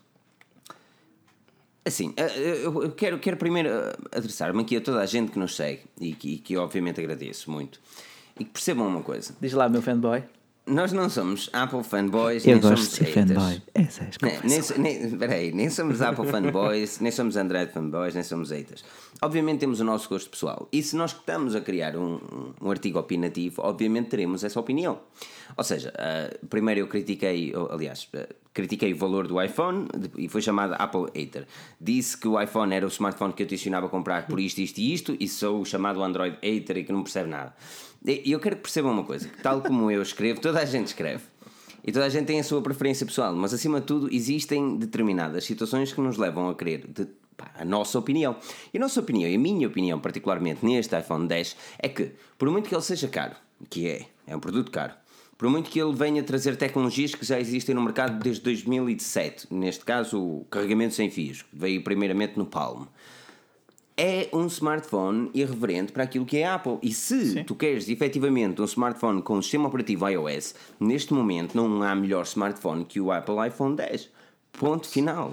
[1.84, 3.70] assim, ah, eu quero, quero primeiro
[4.10, 7.50] adressar-me aqui a toda a gente que nos segue e que, e que obviamente agradeço
[7.50, 7.80] muito.
[8.42, 10.22] E que percebam uma coisa: Diz lá, meu fanboy.
[10.66, 13.28] nós não somos Apple fanboys, Eu nem gosto somos de ser haters.
[13.32, 13.62] fanboy.
[13.74, 14.78] Essa é as Nem, confissões.
[14.78, 18.84] nem, nem, peraí, nem somos Apple fanboys, nem somos Android fanboys, nem somos haters.
[19.20, 20.68] Obviamente temos o nosso gosto pessoal.
[20.72, 22.18] E se nós estamos a criar um,
[22.60, 25.00] um- artigo opinativo, obviamente teremos essa opinião.
[25.56, 30.40] Ou seja, ah, primeiro eu critiquei, aliás, ah, critiquei o valor do iPhone e foi
[30.42, 31.44] chamado Apple Hater.
[31.80, 34.92] Disse que o iPhone era o smartphone que eu tencionava comprar por isto, isto e
[34.94, 37.52] isto, e sou o chamado Android Hater e que não percebe nada.
[38.06, 40.88] E eu quero que percebam uma coisa: que tal como eu escrevo, toda a gente
[40.88, 41.22] escreve.
[41.84, 45.44] E toda a gente tem a sua preferência pessoal, mas acima de tudo existem determinadas
[45.44, 48.36] situações que nos levam a querer de- pá, a nossa opinião.
[48.72, 52.48] E a nossa opinião, e a minha opinião particularmente neste iPhone 10, é que, por
[52.50, 53.34] muito que ele seja caro,
[53.68, 54.92] que é, é um produto caro,
[55.36, 59.84] por muito que ele venha trazer tecnologias que já existem no mercado desde 2007, neste
[59.84, 62.84] caso o carregamento sem fios, que veio primeiramente no Palm,
[63.96, 66.78] é um smartphone irreverente para aquilo que é a Apple.
[66.82, 71.82] E se tu queres efetivamente um smartphone com o sistema operativo iOS, neste momento não
[71.82, 74.08] há melhor smartphone que o Apple iPhone 10.
[74.52, 75.32] Ponto final.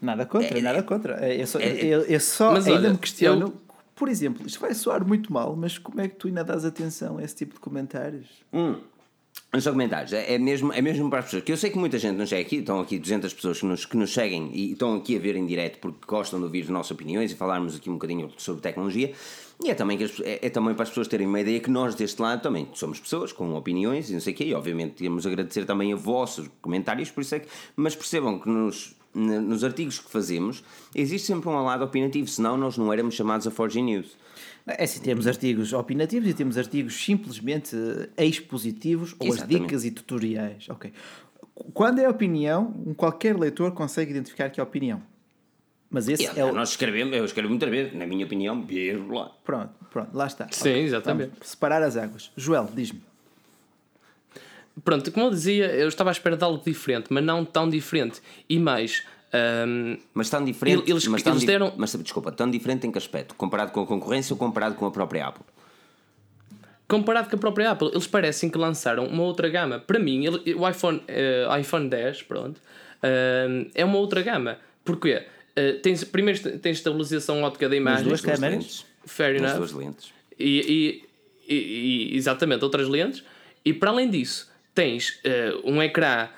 [0.00, 1.34] Nada contra, nada contra.
[1.34, 3.46] Eu só, é- eu, eu só Mas ainda olha, me questiono.
[3.46, 3.54] eu-
[3.94, 7.16] Por exemplo, isto vai soar muito mal, mas como é que tu ainda dás atenção
[7.18, 8.26] a esse tipo de comentários?
[9.54, 11.44] Não comentários, é é mesmo, é mesmo para as pessoas.
[11.44, 13.86] Que eu sei que muita gente nos segue aqui, estão aqui 200 pessoas que nos,
[13.86, 16.70] que nos seguem e estão aqui a ver em direto porque gostam de ouvir as
[16.70, 19.12] nossas opiniões e falarmos aqui um bocadinho sobre tecnologia.
[19.62, 21.70] E é também, que as- é, é também para as pessoas terem uma ideia que
[21.70, 24.94] nós deste lado também somos pessoas com opiniões e não sei o quê, e obviamente
[24.94, 29.62] temos agradecer também a vossos comentários, por isso é que, mas percebam que nos, nos
[29.62, 30.62] artigos que fazemos
[30.94, 34.16] existe sempre um lado opinativo, senão nós não éramos chamados a Forge News.
[34.66, 37.76] É assim, temos artigos opinativos e temos artigos simplesmente
[38.16, 39.62] eh, expositivos ou as Exatamente.
[39.62, 40.68] dicas e tutoriais.
[40.70, 40.90] Ok.
[41.72, 45.00] Quando é opinião, qualquer leitor consegue identificar que é opinião.
[45.90, 46.52] Mas esse é o.
[46.52, 49.30] Nós escrevemos, eu escrevo muitas vezes, na minha opinião, vírgula.
[49.44, 50.48] Pronto, pronto, lá está.
[50.50, 51.30] Sim, exatamente.
[51.34, 52.30] Vamos separar as águas.
[52.36, 53.00] Joel, diz-me.
[54.84, 58.20] Pronto, como eu dizia, eu estava à espera de algo diferente, mas não tão diferente.
[58.48, 59.04] E mais,
[59.68, 62.98] hum, Mas tão diferente, Eles- mas, tão eles deram- mas desculpa, tão diferente em que
[62.98, 63.34] aspecto?
[63.36, 65.44] Comparado com a concorrência ou comparado com a própria Apple?
[66.86, 69.78] comparado com a própria Apple, eles parecem que lançaram uma outra gama.
[69.80, 72.60] Para mim, ele- o iPhone, eh, iPhone 10, pronto,
[73.02, 74.58] hum, é uma outra gama.
[74.84, 75.26] Porquê?
[75.56, 78.58] Eh, tens, primeiro tens estabilização ótica da imagem, duas Duas câmaras?
[78.58, 78.86] lentes.
[79.06, 79.56] fair enough.
[79.56, 80.12] duas lentes.
[80.38, 81.02] E,
[81.48, 83.22] e- e- exatamente, outras lentes.
[83.64, 86.28] E para além disso, tens eh, um ecrã.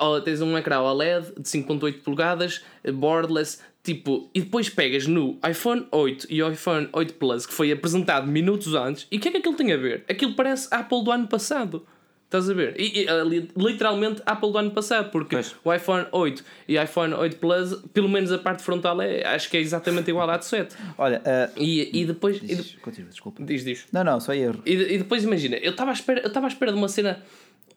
[0.00, 2.62] o- tens um ecrã OLED de 5.8 polegadas,
[2.94, 7.70] borderless, tipo, e depois pegas no iPhone 8 e o iPhone 8 Plus, que foi
[7.72, 10.04] apresentado minutos antes, e o que é que aquilo tem a ver?
[10.08, 11.86] Aquilo parece Apple do ano passado.
[12.28, 12.78] Estás a ver?
[12.78, 15.56] E, e, ali, literalmente Apple do ano passado, porque Pois.
[15.64, 19.56] o iPhone 8 e iPhone 8 Plus, pelo menos a parte frontal é, acho que
[19.56, 20.76] é exatamente igual à de 7.
[20.98, 22.38] Olha, ah, E, e depois.
[22.38, 23.42] diz, de- continua, desculpa.
[23.42, 23.86] diz, diz.
[23.90, 24.60] Não, não, só erro.
[24.66, 27.18] E, e depois imagina, eu estava à espera, eu à espera de uma cena,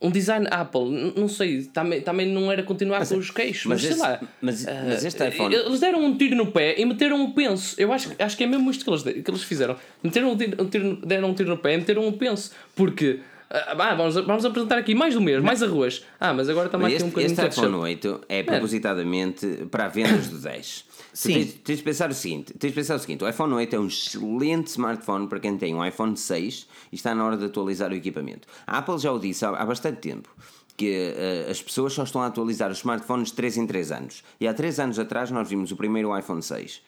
[0.01, 3.81] um design Apple, não sei, também, também não era continuar com os queixos, mas, mas
[3.83, 4.19] sei esse- lá.
[4.41, 7.79] mas- Ah, mas este iPhone- Eles deram um tiro no pé e meteram um penso.
[7.79, 9.77] Eu acho, acho que é mesmo isto que eles, que eles fizeram.
[10.03, 12.51] Meteram um tiro, um tiro- deram um tiro no pé e meteram um penso.
[12.75, 13.21] Porque.
[13.53, 16.05] Ah, vamos, vamos apresentar aqui mais do mesmo, mais arroz.
[16.19, 18.09] Ah, mas agora também aqui um este, bocadinho este de iPhone ketchup.
[18.09, 20.85] 8 é propositadamente para vendas do 10.
[21.11, 21.33] Tu Sim.
[21.33, 23.79] Tens, tens de pensar o seguinte: tens de pensar o seguinte: o iPhone 8 é
[23.79, 27.91] um excelente smartphone para quem tem um iPhone 6 e está na hora de atualizar
[27.91, 28.47] o equipamento.
[28.65, 30.33] A Apple já o disse há, há bastante tempo.
[30.77, 34.23] Que eh, as pessoas só estão a atualizar os smartphones de 3 em 3 anos.
[34.39, 36.81] E há 3 anos atrás nós vimos o primeiro iPhone 6.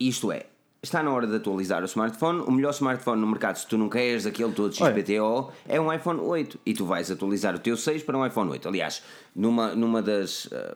[0.00, 0.46] Isto é,
[0.82, 2.40] está na hora de atualizar o smartphone.
[2.46, 6.20] O melhor smartphone no mercado, se tu não queres aquele todo XPTO, é um iPhone
[6.20, 6.58] 8.
[6.64, 8.68] E tu vais atualizar o teu 6 para um iPhone 8.
[8.68, 9.02] Aliás,
[9.34, 10.48] numa, numa das.
[10.52, 10.74] eh,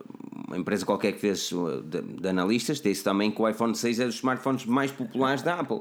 [0.48, 4.00] uma empresa qualquer que fez uh, de, de analistas, disse também que o iPhone 6
[4.00, 5.80] é dos smartphones mais populares da Apple.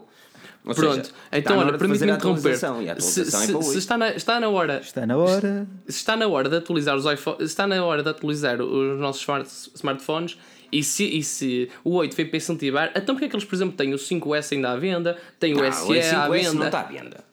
[0.64, 2.40] Ou Pronto, seja, então olha, permite-me a interromper.
[2.40, 2.82] atualização.
[2.82, 3.78] E a Se, atualização é se- se 8.
[3.80, 5.68] está, na, está na hora Está na hora.
[5.88, 9.00] se está na hora de atualizar os iPhone, se está na hora de atualizar os
[9.00, 10.38] nossos smart- smartphones
[10.72, 13.56] e se, e se o 8 veio para incentivar, então porque é que eles, por
[13.56, 16.54] exemplo, têm o 5S ainda à venda, têm o Ah, SE à 5S venda?
[16.54, 17.32] não está à venda.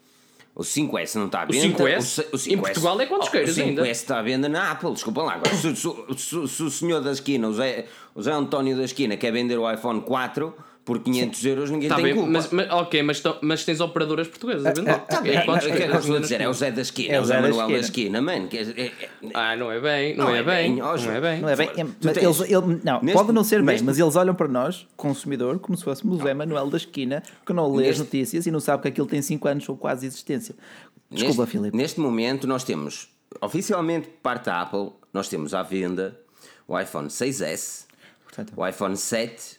[0.54, 1.78] O 5S não está à O venda.
[1.78, 2.00] 5S?
[2.02, 3.88] se- o 5S Em Portugal é quantos Oh, queiras O 5S ainda?
[3.88, 5.34] está à venda na Apple, desculpa lá.
[5.34, 8.82] Agora, se, se- se- se o senhor da esquina, o Zé, o Zé António da
[8.84, 10.52] esquina, quer vender o iPhone 4
[10.88, 12.30] por 500 euros, ninguém Tá tem bem, culpa.
[12.30, 14.98] mas, mas- ok, mas, tão- mas tens operadoras portuguesas a vender.
[15.00, 16.40] Tá bem, É, é dizer?
[16.40, 18.22] É o Zé da esquina, É é o o Zé Manuel da esquina.
[18.22, 18.48] mano.
[18.50, 21.40] é- é- é- Ah, não é bem, não, Não é, é bem, não é bem.
[21.42, 23.84] Não é bem, é- mas tens- eles, ele- não, neste- pode não ser bem, neste-
[23.84, 27.52] mas eles olham para nós, consumidor, como se fôssemos o Zé Manuel da esquina, que
[27.52, 30.54] não lê as notícias e não sabe que aquilo tem 5 anos ou quase existência.
[31.10, 31.76] Desculpa, neste, Filipe.
[31.76, 33.10] Neste momento, nós temos,
[33.42, 36.18] oficialmente, por parte da Apple, nós temos à venda
[36.66, 37.86] o iPhone 6S,
[38.24, 39.57] Portanto, o iPhone 7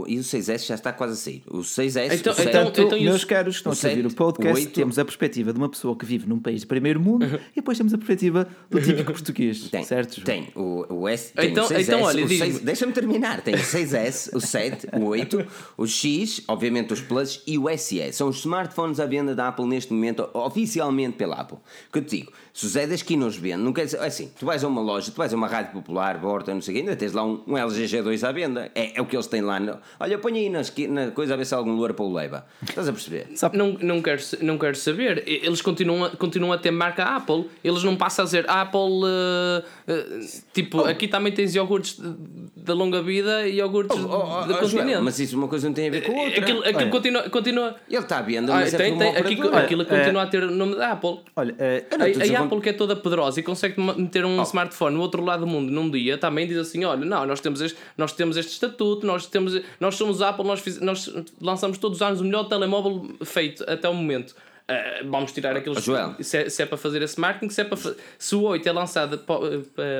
[0.00, 1.42] o- e o 6S já está quase a sair.
[1.50, 3.90] O 6S, Então- o 7, então- Portanto, e meus os- caros, que estão o a
[3.90, 6.60] ouvir o podcast, o oito- temos a perspectiva de uma pessoa que vive num país
[6.62, 9.68] de primeiro mundo e depois temos a perspectiva do típico português.
[9.70, 10.14] Tem, certo?
[10.16, 10.24] João?
[10.24, 12.52] tem o, o S, tem Então- o 6S, então, olha, o diz-me.
[12.52, 13.40] 6, deixa-me terminar.
[13.42, 18.12] Tem o 6S, o 7, o 8, o X, obviamente os Plus e o SE.
[18.12, 21.58] São os smartphones à venda da Apple neste momento, oficialmente pela Apple.
[21.92, 24.30] Que eu te digo, se o Zé da esquina os vende, não quer dizer, assim,
[24.38, 26.76] tu vais a uma loja, tu vais a uma rádio popular, Borta, não sei o
[26.76, 28.70] quê, ainda tens lá um, um LG G2 à venda.
[28.74, 29.58] É, é o que eles têm lá.
[29.58, 32.04] No, olha, põe aí na, esquina, na coisa a ver se há algum louro para
[32.04, 32.46] o leva.
[32.68, 33.28] Estás a perceber?
[33.52, 35.22] Não, não, quero, não quero saber.
[35.26, 37.44] Eles continuam, a- continuam a ter marca Apple.
[37.62, 38.80] Eles não passam a dizer Apple.
[39.06, 40.20] eh, eh,
[40.52, 40.84] tipo, Oh.
[40.86, 42.00] aqui também tens iogurtes
[42.56, 44.68] da longa vida e iogurtes Oh, oh, do oh, continente.
[44.90, 46.40] Joel, mas isso uma coisa não tem a ver com a outra.
[46.40, 47.76] Aquilo, aquilo continua, continua.
[47.88, 49.64] Ele está à venda, Ah, mas é tem, por tem, uma aqui, operadora.
[49.64, 51.20] aquilo continua a ter o nome da Apple.
[51.36, 54.24] Olha, eh, não A, a a com- Apple, que é toda poderosa e consegue meter
[54.24, 54.28] Oh.
[54.28, 57.40] um smartphone no outro lado do mundo num dia, também diz assim: olha, não, nós
[57.40, 61.78] temos este, nós temos este estatuto, nós, temos, nós somos Apple, nós, fiz- nós lançamos
[61.78, 64.34] todos os anos o melhor telemóvel feito até o momento.
[64.68, 65.78] Ah, vamos tirar aqueles.
[65.78, 66.14] Oh, Joel.
[66.20, 68.66] Se é, se é para fazer esse marketing, se, é para, fa- se o 8
[68.68, 69.44] é lançado pa- pa-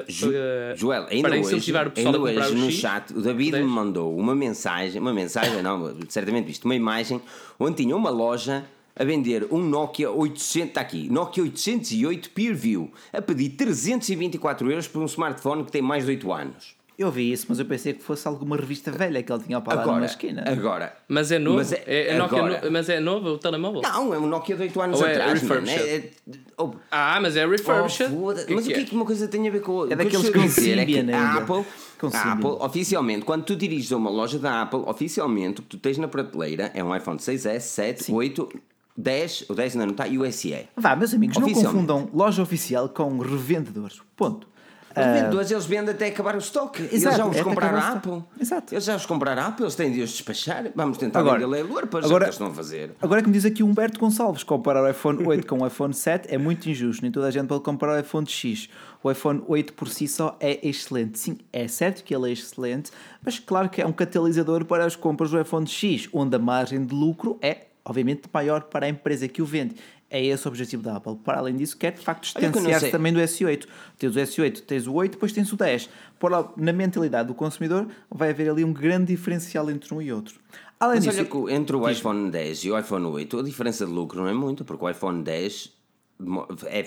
[0.06, 2.70] Ju- pa- Joel, ainda para hoje, incentivar o pessoal ainda a comprar hoje o no
[2.70, 7.20] X, chat, o David me mandou uma mensagem, uma mensagem, não, certamente visto, uma imagem,
[7.58, 12.92] onde tinha uma loja a vender um Nokia 800, está aqui, Nokia 808 Peer View,
[13.12, 16.74] a pedir 324 euros por um smartphone que tem mais de 8 anos.
[16.98, 19.62] Eu vi isso, mas eu pensei que fosse alguma revista velha que ele tinha ao
[19.66, 20.44] Agora, esquina.
[20.46, 21.56] agora, Mas é novo?
[21.56, 23.82] Mas é, é- é Nokia no- mas é novo o telemóvel?
[23.82, 25.88] não, é um Nokia de 8 anos Ou é atrás, mano, refurbished?
[25.88, 28.10] é, é- oh, Ah, mas é Oh, refurbished.
[28.14, 29.94] foda- mas o que é que uma coisa tem a ver com outra?
[29.94, 31.34] É que daqueles com dizer é que a.
[31.38, 31.64] Apple,
[32.12, 32.32] a.
[32.32, 35.98] Apple, oficialmente, quando tu diriges a uma loja da Apple, oficialmente o que tu tens
[35.98, 38.48] na prateleira é um iPhone 6S, 7, 8,
[38.96, 40.68] 10, o 10 ainda não está, e o SE.
[40.76, 44.00] Vá, meus amigos, não confundam loja oficial com revendedores.
[44.16, 44.51] Ponto.
[45.00, 46.82] Os vendedores eles vendem até acabar o estoque.
[46.82, 48.22] eles Exato, já os é compraram a Apple.
[48.40, 48.74] Exato.
[48.74, 50.66] Eles já os compraram a Apple, eles têm de os despachar.
[50.74, 52.94] Vamos tentar Agora- vender leiloor para agora- o que eles estão a fazer.
[53.00, 55.66] Agora é que me diz aqui o Humberto Gonçalves, comparar o iPhone 8 com o
[55.66, 57.02] iPhone 7 é muito injusto.
[57.02, 58.68] Nem toda a gente pode comparar o iPhone X.
[59.02, 61.18] O iPhone 8 por si só é excelente.
[61.18, 62.90] Sim, é certo que ele é excelente,
[63.24, 66.84] mas claro que é um catalisador para as compras do iPhone X, onde a margem
[66.84, 69.74] de lucro é, obviamente, maior para a empresa que o vende.
[70.14, 71.16] É esse o objetivo da Apple.
[71.24, 73.66] Para além disso, quer de facto distanciar-se também do S8.
[73.98, 75.88] Tens o S8, tens o 8, depois tens o 10.
[76.20, 80.12] Por lá, na mentalidade do consumidor, vai haver ali um grande diferencial entre um e
[80.12, 80.34] outro.
[80.78, 83.86] Além Mas disso, olha que entre o iPhone 10 e o iPhone 8 a diferença
[83.86, 85.72] de lucro não é muito, porque o iPhone 10
[86.20, 86.86] demo- é,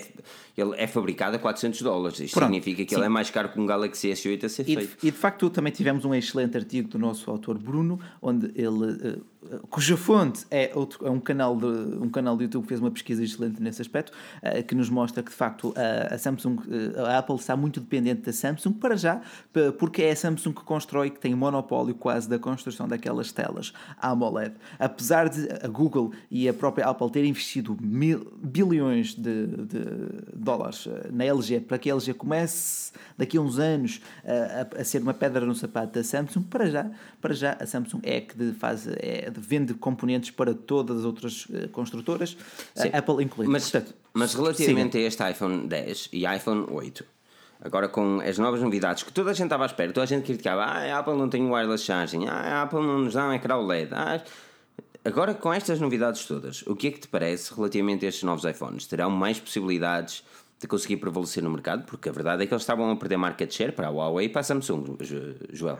[0.56, 2.20] ele é fabricado a 400 dólares.
[2.20, 4.64] Isto Pronto, significa que ele é mais caro que um Galaxy S8 a ser E
[4.66, 4.96] de, feito.
[5.06, 9.18] e de facto também tivemos um excelente artigo do nosso autor Bruno, onde ele eh,
[9.70, 12.90] cuja fonte é, outro, é um, canal de, um canal de YouTube que fez uma
[12.90, 17.04] pesquisa excelente nesse aspecto, uh, que nos mostra que de facto a, a Samsung, uh,
[17.06, 19.20] a Apple está muito dependente da Samsung para já,
[19.78, 24.54] porque é a Samsung que constrói, que tem monopólio quase da construção daquelas telas AMOLED.
[24.78, 29.84] Apesar de a Google e a própria Apple terem investido mil, bilhões de, de,
[30.34, 35.02] dólares na LG para que a LG comece daqui a uns anos a, a, ser
[35.02, 38.86] uma pedra no sapato da Samsung, para já, para já a Samsung é que faz,
[38.86, 42.36] é, vende componentes para todas as outras uh, construtoras,
[42.76, 43.52] a Apple incluída.
[43.52, 47.04] Mas, Portanto, mas relativamente a este iPhone 10 e iPhone 8,
[47.60, 50.24] agora com as novas novidades que toda a gente estava à espera, toda a gente
[50.24, 53.32] criticava, ah, a Apple não tem wireless charging, ah, a Apple não nos dá um
[53.32, 54.22] ecrã LED, ah,
[55.06, 58.44] Agora, com estas novidades todas, o que é que te parece relativamente a estes novos
[58.44, 58.88] iPhones?
[58.88, 60.24] Terão mais possibilidades
[60.58, 61.84] de conseguir prevalecer no mercado?
[61.84, 64.28] Porque a verdade é que eles estavam a perder market share para a Huawei e
[64.28, 64.96] para a Samsung,
[65.52, 65.78] Joel.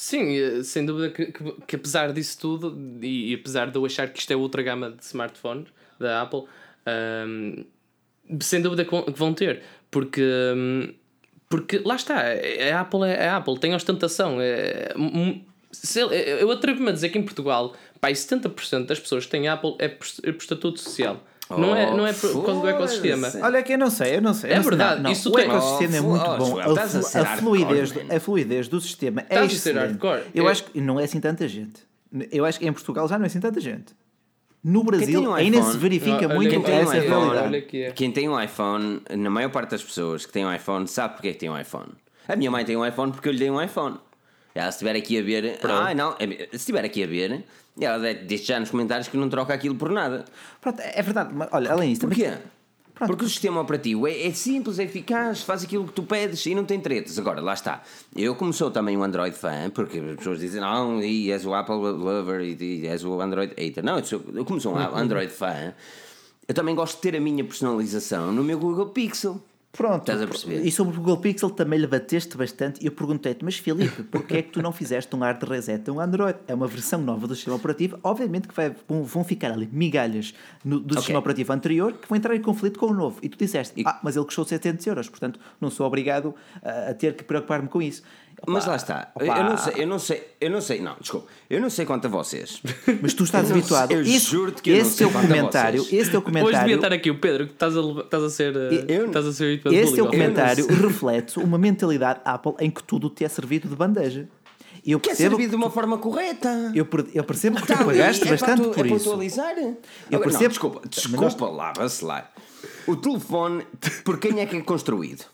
[0.00, 3.84] Sim, eh, sem dúvida que, que, que apesar disso tudo, e, e, apesar de eu
[3.84, 6.44] achar que isto é outra gama de smartphones da Apple,
[7.28, 7.66] um,
[8.40, 10.22] sem dúvida que vão ter, porque.
[10.56, 10.94] Um,
[11.50, 14.40] porque lá está, a Apple é a Apple, tem ostentação.
[14.40, 14.94] É,
[16.40, 19.88] eu atrevo-me a dizer que em Portugal, pá, 70% das pessoas que têm Apple é
[19.88, 21.22] por, é por estatuto social.
[21.58, 23.32] Não é, não é por causa do ecossistema.
[23.42, 24.52] Olha que eu não sei, eu não sei.
[24.52, 25.12] É verdade, não, não.
[25.12, 25.46] isso o tem...
[25.46, 26.58] ecossistema é muito bom.
[26.60, 29.98] a, a, fluidez, a fluidez do sistema é excelente.
[30.34, 31.88] Eu acho que não é assim tanta gente.
[32.30, 33.94] Eu acho que em Portugal já não é assim tanta gente.
[34.62, 37.76] No Brasil um ainda se verifica ah, muito quem essa um realidade.
[37.76, 37.90] É.
[37.92, 41.28] Quem tem um iPhone, na maior parte das pessoas que têm um iPhone, sabe porque
[41.28, 41.88] é que tem um iPhone.
[42.28, 43.96] A minha mãe tem um iPhone porque eu lhe dei um iPhone.
[44.54, 45.58] Ela, se estiver aqui a ver.
[45.58, 45.74] Pronto.
[45.74, 46.14] Ah, não.
[46.18, 47.44] É, se estiver aqui a ver,
[47.78, 50.24] ela diz já nos comentários que não troca aquilo por nada.
[50.60, 51.30] Pronto, é verdade.
[51.34, 52.06] Mas, olha, além disso.
[52.06, 52.32] Porquê?
[52.94, 53.12] Pronto.
[53.12, 56.54] Porque o sistema operativo é, é, simples, é eficaz, faz aquilo que tu pedes e
[56.54, 57.18] não tem tretas.
[57.18, 57.82] Agora, lá está.
[58.14, 61.54] Eu, como sou também um Android fã, porque as pessoas dizem, não, e és o
[61.54, 63.82] Apple lover e, e és o Android hater.
[63.82, 65.72] Não, eu, sou, eu como sou um Android fã,
[66.46, 69.40] eu também gosto de ter a minha personalização no meu Google Pixel.
[69.72, 70.00] Pronto.
[70.00, 70.66] Estás a perceber?
[70.66, 74.38] E sobre o Google Pixel também lhe bateste bastante e eu perguntei-te, mas Filipe, porquê
[74.38, 76.38] é que tu não fizeste um hard reset a um Android?
[76.48, 80.80] É uma versão nova do sistema operativo, obviamente que vai, vão ficar ali migalhas no,
[80.80, 80.96] do okay.
[80.96, 83.20] sistema operativo anterior que vão entrar em conflito com o novo.
[83.22, 83.84] E tu disseste, e...
[83.86, 87.68] ah, mas ele custou 700 euros, portanto não sou obrigado a, a ter que preocupar-me
[87.68, 88.02] com isso.
[88.46, 89.10] Mas lá está.
[89.14, 89.24] Opa.
[89.24, 91.28] Eu não sei, eu não sei, eu não sei, não, desculpa.
[91.48, 92.62] Eu não sei quanto a vocês.
[93.00, 93.92] Mas tu estás eu habituado.
[93.92, 96.48] Eu esse, juro-te que eu esse não sei teu comentário, esse teu comentário.
[96.48, 98.56] Hoje devia estar aqui o Pedro, que estás a, estás a ser,
[98.88, 103.24] eu, estás a ser Esse teu comentário reflete uma mentalidade Apple em que tudo te
[103.24, 104.28] é servido de bandeja.
[104.84, 106.72] Eu que é servido de uma forma correta.
[106.74, 109.10] Eu, eu percebo que tu pagaste é bastante tu, por é isso.
[109.10, 109.54] atualizar.
[110.10, 110.44] Eu percebo.
[110.44, 112.32] Não, desculpa, desculpa lá, vacilar.
[112.86, 113.66] O telefone,
[114.04, 115.24] por quem é que é construído?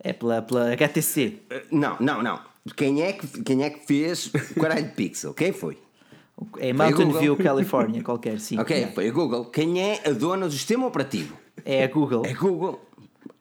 [0.00, 1.40] É pela, pela HTC.
[1.70, 2.40] Não, não, não.
[2.76, 5.34] Quem é que, quem é que fez o caralho de Pixel?
[5.34, 5.78] Quem foi?
[6.58, 8.58] É Mountain View, Califórnia, qualquer, sim.
[8.58, 8.86] Ok, é.
[8.88, 9.46] foi a Google.
[9.46, 11.36] Quem é a dona do sistema operativo?
[11.64, 12.24] É a Google.
[12.24, 12.80] É a Google.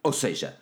[0.01, 0.57] Ou seja,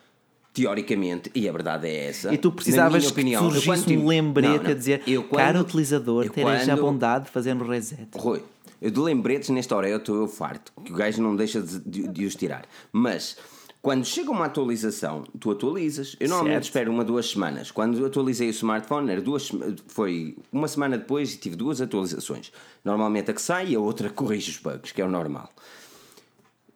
[0.54, 2.34] teoricamente, e a verdade é essa.
[2.34, 5.60] E tu precisavas opinião, que surgisse um lembrete não, não, a dizer, eu quando, caro
[5.60, 8.08] utilizador, teres a bondade de fazer um reset.
[8.16, 8.42] Rui,
[8.82, 12.08] eu de lembretes nesta hora eu estou farto, que o gajo não deixa de, de,
[12.08, 12.66] de os tirar.
[12.92, 13.38] Mas
[13.86, 16.16] quando chega uma atualização, tu atualizas.
[16.20, 16.66] Eu normalmente certo.
[16.66, 17.70] espero uma, duas semanas.
[17.70, 19.52] Quando atualizei o smartphone, era duas,
[19.88, 22.52] foi uma semana depois e tive duas atualizações.
[22.84, 25.52] Normalmente a que sai e a outra corrige os bugs, que é o normal.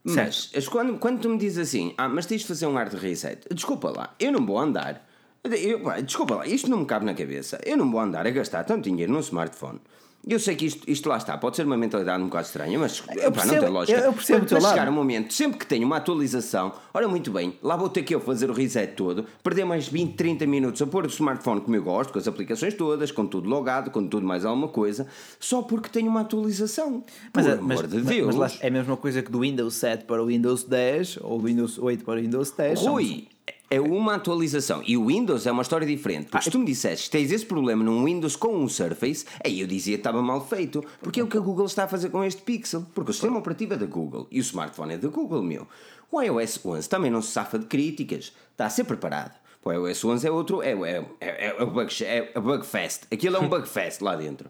[0.03, 3.39] Mas quando, quando tu me dizes assim, ah, mas tens de fazer um hard reset,
[3.51, 5.03] desculpa lá, eu não vou andar.
[5.43, 7.59] Eu, desculpa lá, isto não me cabe na cabeça.
[7.65, 9.81] Eu não vou andar a gastar tanto dinheiro num smartphone
[10.27, 13.01] eu sei que isto, isto lá está, pode ser uma mentalidade um bocado estranha, mas
[13.15, 13.99] eu percebo, não tem lógica.
[13.99, 17.75] Eu percebo Quando chegar um momento, sempre que tenho uma atualização, olha muito bem, lá
[17.75, 21.05] vou ter que eu fazer o reset todo, perder mais 20, 30 minutos a pôr
[21.05, 24.45] o smartphone como eu gosto, com as aplicações todas, com tudo logado, com tudo mais
[24.45, 25.07] alguma coisa,
[25.39, 27.03] só porque tenho uma atualização.
[27.33, 28.35] Mas, Por mas, amor de Deus.
[28.35, 31.39] Mas, mas é a mesma coisa que do Windows 7 para o Windows 10 ou
[31.39, 32.79] do Windows 8 para o Windows 10.
[32.81, 33.38] Rui, são
[33.69, 34.81] é uma atualização.
[34.85, 36.25] E o Windows é uma história diferente.
[36.25, 39.25] Porque ah, se tu me disseste que tens esse problema num Windows com um Surface,
[39.43, 40.83] aí eu dizia que estava mal feito.
[41.01, 42.85] Porque é o que a Google está a fazer com este Pixel.
[42.93, 45.67] Porque o sistema operativo é da Google e o smartphone é da Google, meu.
[46.11, 48.33] O iOS 11 também não se safa de críticas.
[48.51, 49.37] Está a ser preparado.
[49.63, 53.03] O iOS 11 é outro, é, é, é, é, o bug, é o bug fest.
[53.11, 54.49] Aquilo é um bug fest lá dentro.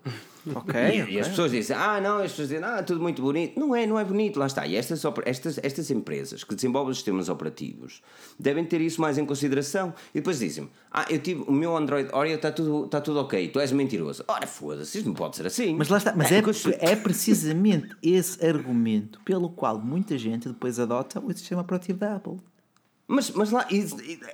[0.55, 0.73] Ok.
[0.73, 1.15] E, okay.
[1.15, 3.59] e, as pessoas dizem, ah, não, as pessoas dizem, ah, tudo muito bonito.
[3.59, 4.65] Não é, não é bonito, lá está.
[4.65, 8.01] E estas, estas, estas empresas que desenvolvem os sistemas operativos
[8.39, 9.93] devem ter isso mais em consideração.
[10.13, 13.47] E depois dizem ah, eu tive o meu Android Oreo, está tudo, está tudo ok,
[13.49, 14.23] tu és mentiroso.
[14.27, 15.75] Ora, foda-se, isto não pode ser assim.
[15.75, 20.79] Mas lá está, mas é, é, é precisamente esse argumento pelo qual muita gente depois
[20.79, 22.37] adota o sistema operativo da Apple.
[23.07, 23.67] Mas, mas lá,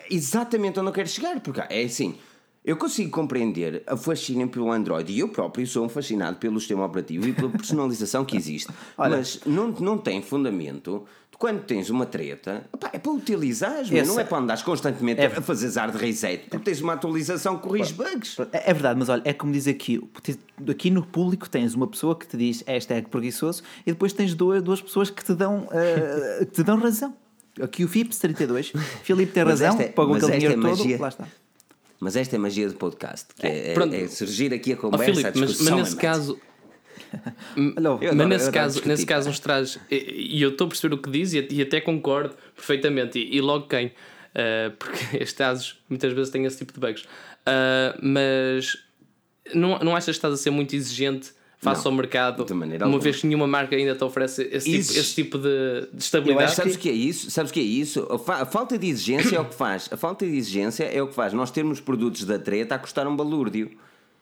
[0.10, 2.16] exatamente onde eu quero chegar, porque é assim,
[2.66, 6.84] Eu consigo compreender a fascínio pelo Android e eu próprio sou um fascinado pelo sistema
[6.84, 8.72] operativo e pela personalização que existe.
[8.98, 9.18] Olha.
[9.18, 11.06] Mas não, não tem fundamento
[11.38, 13.20] quando tens uma treta, epá, é para meu,
[14.02, 16.94] Esse- não é para andares constantemente É a fazer zar de reset, porque tens uma
[16.94, 18.38] atualização que corrige bugs.
[18.54, 20.02] É é verdade, mas olha, é como diz aqui:
[20.68, 24.64] aqui no público tens uma pessoa que te diz hashtag preguiçoso e depois tens duas,
[24.64, 27.14] duas pessoas que te dão, eh, que te dão razão.
[27.62, 30.98] Aqui o FIPS32, Filipe tem razão, esta é- pagou mas aquele esta é dinheiro magia.
[30.98, 31.28] todo, lá está.
[32.00, 35.06] Mas esta é a magia do podcast, que é, é- é surgir aqui a conversa,
[35.14, 36.40] Filipe, a mas, mas nesse caso,
[37.56, 40.70] Eu mas adoro- nesse caso, discutir, nesse caso nos traz, e, e eu estou a
[40.70, 43.92] perceber o que diz e, e até concordo perfeitamente, e, e logo quem,
[44.34, 47.06] Ah, porque estes casos muitas vezes têm esse tipo de bugs.
[47.46, 48.78] Ah, mas
[49.54, 51.32] não, não achas que estás a ser muito exigente
[51.66, 53.04] face Não, ao mercado, de maneira uma alguma.
[53.04, 56.56] vez que nenhuma marca ainda te oferece esse tipo, esse tipo de, de estabilidade?
[56.56, 57.30] Sabes o que é isso?
[57.30, 58.08] Sabes o que é isso?
[58.10, 59.90] A, fa- a falta de exigência é o que faz.
[59.92, 63.06] A falta de exigência é o que faz nós termos produtos da treta a custar
[63.08, 63.72] um balúrdio.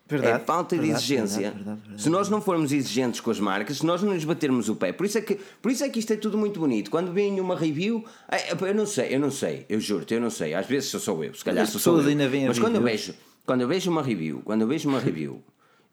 [0.06, 1.39] Verdade, é falta de verdade, exigência.
[1.39, 2.04] verdade, verdade, verdade.
[2.04, 4.91] Se nós não formos exigentes com as marcas, se nós não nos batermos o pé,
[4.91, 6.91] por isso é que, por isso é que isto é tudo muito bonito.
[6.91, 10.20] Quando vem uma review, ai, epá, eu não sei, eu não sei, eu juro-te, eu
[10.22, 10.54] não sei.
[10.54, 12.04] Às vezes sou só eu, se calhar sou só eu.
[12.48, 13.14] Mas quando eu vejo,
[13.46, 15.41] quando eu vejo uma review, quando eu vejo uma review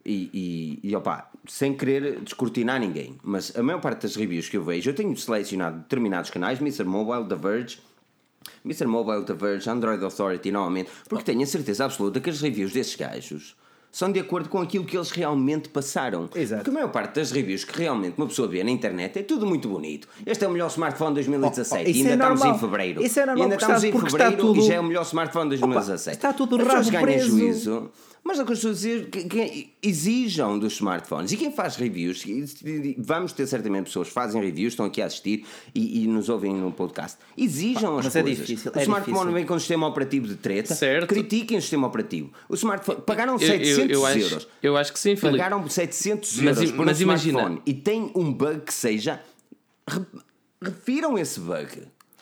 [0.05, 4.57] e, e, e opá, sem querer descortinar ninguém, mas a maior parte das reviews que
[4.57, 6.85] eu vejo, eu tenho selecionado determinados canais, Mr.
[6.85, 7.79] Mobile, The Verge,
[8.65, 8.87] Mr.
[8.87, 12.97] Mobile, The Verge, Android Authority, normalmente, porque tenho a certeza absoluta que as reviews desses
[12.97, 13.57] gajos
[13.93, 16.31] são de acordo com aquilo que eles realmente passaram.
[16.35, 16.63] Exato.
[16.63, 19.45] Porque a maior parte das reviews que realmente uma pessoa vê na internet é tudo
[19.45, 20.07] muito bonito.
[20.25, 22.57] Este é o melhor smartphone de 2017 Oh, oh, e ainda é estamos normal.
[22.57, 23.03] em fevereiro.
[23.03, 25.51] Isso é normal e ainda estamos em fevereiro tudo- e já é o melhor smartphone
[25.51, 26.17] de 2017.
[26.17, 27.29] está tudo rabo preso.
[27.31, 27.91] juízo.
[28.23, 31.33] Mas é o que eu estou a dizer, que, que exijam dos smartphones.
[31.33, 32.23] E quem faz reviews,
[32.99, 35.45] vamos ter certamente pessoas que fazem reviews, estão aqui a assistir
[35.75, 37.17] e, e nos ouvem no podcast.
[37.37, 38.47] Exijam as mas é coisas.
[38.47, 39.35] difícil, O é smartphone difícil.
[39.35, 40.75] vem com um sistema operativo de treta.
[40.75, 41.09] Certo.
[41.09, 42.31] Critiquem o sistema operativo.
[42.49, 44.49] O smartphone, pagaram Eu- 700 eu, eu, acho, euros.
[44.63, 45.39] eu acho que sim, Filipe.
[45.39, 49.21] Pagaram 700 Mas euros por mas um imagina- smartphone e tem um bug que seja.
[49.89, 50.05] re-
[50.63, 51.69] Refiram esse bug.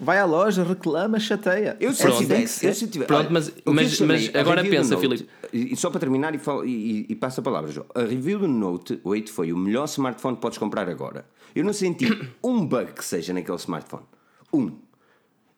[0.01, 1.76] Vai à loja, reclama, chateia.
[1.80, 3.90] Eu se É assim que tem que tivesse, eu se tivesse, Pronto, olha, mas- mas-
[3.92, 5.28] chamei mas agora pensa, Note- Filipe.
[5.53, 7.86] E, só para terminar e, falo- e, e passo a palavra, João.
[7.94, 11.26] A review do Note 8 foi o melhor smartphone que podes comprar agora.
[11.55, 12.07] Eu não senti
[12.44, 14.05] um bug que seja naquele smartphone.
[14.53, 14.70] Um.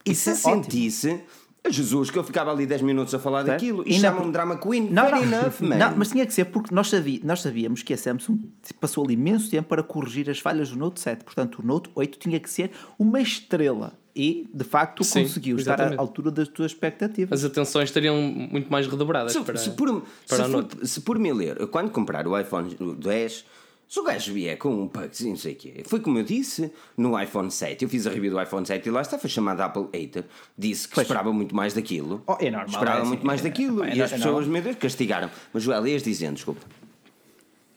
[0.07, 0.65] E Isso se é ótimo.
[0.65, 1.21] sentisse,
[1.69, 3.61] Jesus, que eu ficava ali 10 minutos a falar Certo.
[3.61, 4.89] daquilo e E chamam-me Drama Queen.
[4.91, 5.77] Não, Fair não, enough, man.
[5.77, 8.39] não, mas tinha que ser porque nós, sabi- nós sabíamos que a Samsung
[8.81, 11.23] passou ali imenso tempo para corrigir as falhas do Note 7.
[11.25, 15.73] Portanto, o Note 8 tinha que ser uma estrela e, de facto, Sim, conseguiu estar
[15.73, 16.01] à exatamente.
[16.01, 17.39] altura das tuas expectativas.
[17.39, 21.19] As atenções estariam muito mais redobradas Se, para, se por, para se, for, se por
[21.19, 23.45] me ler, quando comprar o iPhone 10,
[23.89, 26.71] se o gajo vier com um bugzinho, não sei o quê, foi como eu disse
[26.97, 27.83] no iPhone 7.
[27.85, 30.25] Eu fiz a review do iPhone 7 e lá está, foi chamado Apple Hater.
[30.57, 32.23] Disse que esperava muito mais daquilo.
[32.27, 33.83] Oh, é normal, Esperava é assim, muito mais é- daquilo.
[33.85, 34.51] é- e as é pessoas, normal.
[34.53, 35.29] meu Deus, castigaram.
[35.53, 36.61] Mas Joel, ias dizendo, desculpa.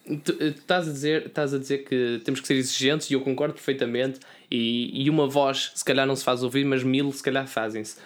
[0.05, 3.21] Tu, tu estás, a dizer, estás a dizer que temos que ser exigentes e eu
[3.21, 4.19] concordo perfeitamente.
[4.55, 7.97] E, e uma voz, se calhar, não se faz ouvir, mas mil, se calhar, fazem-se.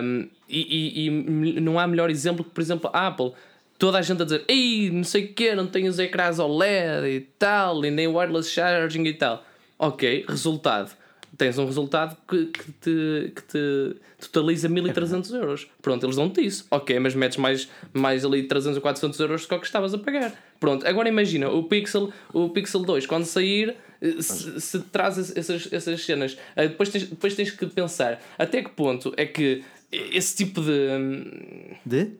[0.00, 3.32] Um, e, e- e não há melhor exemplo que, por exemplo, a Apple.
[3.78, 7.08] Toda a gente a dizer, ei, não sei o quê, não tem os ecrãs OLED
[7.08, 9.44] e tal, e nem wireless charging e tal.
[9.76, 10.92] Ok, resultado.
[11.36, 15.66] Tens um resultado que, que te, que te totaliza 1300 euros.
[15.80, 16.64] Pronto, eles dão-te isso.
[16.70, 20.32] Ok, mas metes mais, mais ali 300 ou 400 euros do que estavas a pagar.
[20.60, 23.74] Pronto, agora imagina o Pixel, o Pixel 2, quando sair,
[24.20, 28.70] se, se traz essas, essas cenas, eh, depois tens, depois tens que pensar até que
[28.70, 32.10] ponto é que esse tipo de, hum, De?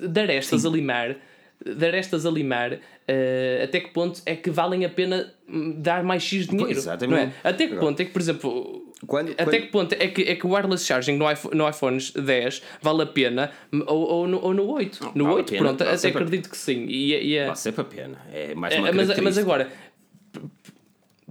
[0.00, 1.16] de arestas a limar,
[1.64, 6.04] de arestas a limar, eh, até que ponto é que valem a pena hum, dar
[6.04, 6.70] mais X dinheiro?
[6.70, 7.10] Exatamente.
[7.10, 7.32] não é?
[7.42, 10.34] Até que ponto é que, por exemplo, Quando- até quando- que ponto é que, é
[10.36, 14.26] que o wireless charging no, iPhone, no iPhone 10 vale a pena hum, ou, ou,
[14.28, 15.12] no, ou no 8?
[15.14, 16.84] no vale a 8, pena, pronto, vale até sempre a- acredito que sim.
[16.86, 18.18] E, é- e é- Vai ser para pena.
[18.32, 19.68] É mais uma é, mas, mas agora,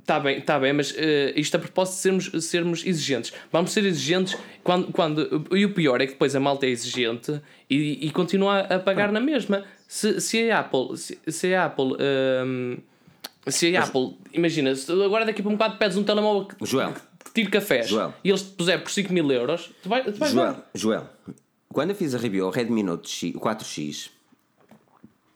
[0.08, 3.34] está bem, tá bem, mas eh, isto a propósito de sermos, sermos exigentes.
[3.52, 5.46] Vamos ser exigentes quando, quando.
[5.52, 9.12] E o pior é que depois a malta é exigente e, e continua a pagar
[9.12, 9.66] na mesma.
[9.86, 10.96] Se, se a Apple.
[10.98, 11.98] Se, se a Apple.
[12.00, 12.78] ehm,
[13.48, 14.16] se a Apple.
[14.34, 16.94] Imagina, se agora daqui para um bocado pedes um telemóvel que, Joel.
[16.94, 18.14] que tire cafés Joel.
[18.24, 20.70] e eles te puser por 5 mil euros, tu, vai, tu vais Joel, dar.
[20.74, 21.10] Joel,
[21.70, 24.10] quando eu fiz a review ao Redmi Note X, 4X,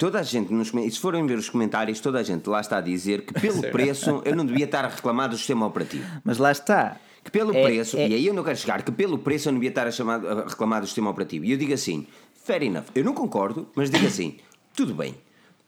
[0.01, 2.79] toda a gente, nos, e se forem ver os comentários, toda a gente lá está
[2.79, 6.03] a dizer que pelo preço eu não devia estar a reclamar do sistema operativo.
[6.23, 6.97] Mas lá está.
[7.23, 9.51] Que pelo É- preço, é- e aí eu não quero chegar, que pelo preço eu
[9.51, 11.45] não devia estar a, chamar, a reclamar do sistema operativo.
[11.45, 14.37] E eu digo assim, fair enough, eu não concordo, mas digo assim,
[14.75, 15.13] tudo bem,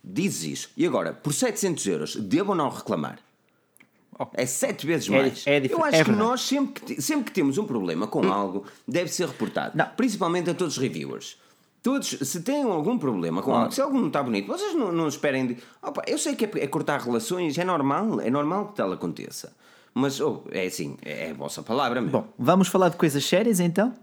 [0.03, 0.69] dizes isso.
[0.75, 3.19] E agora, por 700 euros, devo ou não reclamar?
[4.33, 5.43] É sete vezes É- mais.
[5.45, 8.25] é dif- eu acho é que nós, sempre que, sempre que temos um problema com
[8.33, 9.77] algo, deve ser reportado.
[9.77, 9.85] Não.
[9.95, 11.37] Principalmente a todos os reviewers.
[11.83, 15.05] Todos, se têm algum problema com algo, se algo não está bonito, vocês não, não
[15.05, 15.57] esperem de.
[15.81, 19.53] Opa, eu sei que é, é cortar relações, é normal, é normal que tal aconteça.
[19.93, 22.19] Mas oh, é assim, é a vossa palavra mesmo.
[22.21, 23.93] Bom, vamos falar de coisas sérias então?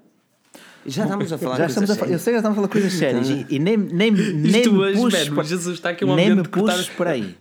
[0.87, 2.53] já estamos a falar Já de estamos a, coisas fa- eu sei que já estamos
[2.53, 5.75] a falar de coisas sérias e, e nem, nem, nem Isto me hoje, puxes Jesus,
[5.77, 7.35] está aqui um nem me puxes por aí.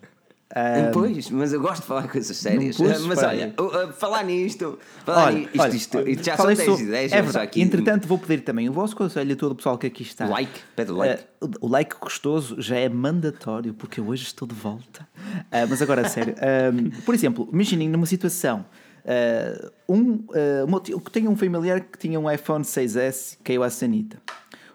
[0.55, 2.77] Ah, Pois, mas eu gosto de falar coisas sérias.
[3.05, 6.59] Mas olha, uh, uh, falar nisto, falar olha, nisto, olha, isto, isto já são 10
[6.65, 7.11] sobre- ideias.
[7.11, 7.45] É verdade.
[7.45, 10.25] aqui- Entretanto, vou pedir também o vosso conselho a todo o pessoal que aqui está.
[10.27, 11.23] Like, pede like.
[11.41, 15.07] Ah, o like gostoso já é mandatório, porque eu hoje estou de volta.
[15.51, 16.33] Ah, mas agora, a sério.
[16.41, 18.65] ah, por exemplo, imaginem numa situação.
[19.87, 20.23] um,
[20.67, 24.17] uma- eu tenho um familiar que tinha um iPhone 6S, caiu à sanita.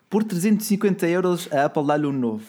[0.09, 2.45] Por 350 euros, a Apple dá-lhe um novo.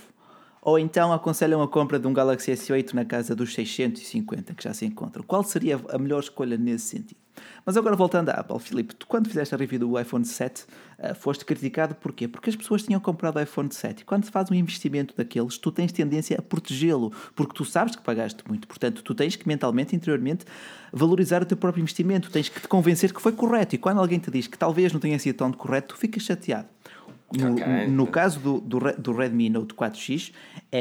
[0.66, 4.74] Ou então aconselham a compra de um Galaxy S8 na casa dos 650 que já
[4.74, 5.24] se encontram.
[5.24, 7.20] Qual seria a melhor escolha nesse sentido?
[7.64, 10.66] Mas agora voltando à Apple, Filipe, tu quando fizeste a review do iPhone 7,
[10.98, 12.28] ah, foste criticado porquê?
[12.28, 15.58] Porque as pessoas tinham comprado o iPhone 7 e quando se faz um investimento daqueles,
[15.60, 18.68] tu tens tendência a protegê-lo, porque tu sabes que pagaste muito.
[18.68, 20.46] Portanto, tu tens que mentalmente, interiormente,
[20.92, 23.76] valorizar o teu próprio investimento, tens que te convencer que foi correto.
[23.76, 26.70] E quando alguém te diz que talvez não tenha sido tão correto, tu ficas chateado.
[27.34, 27.88] No, Ok.
[27.88, 30.32] no caso do, do, do Redmi Note 4X,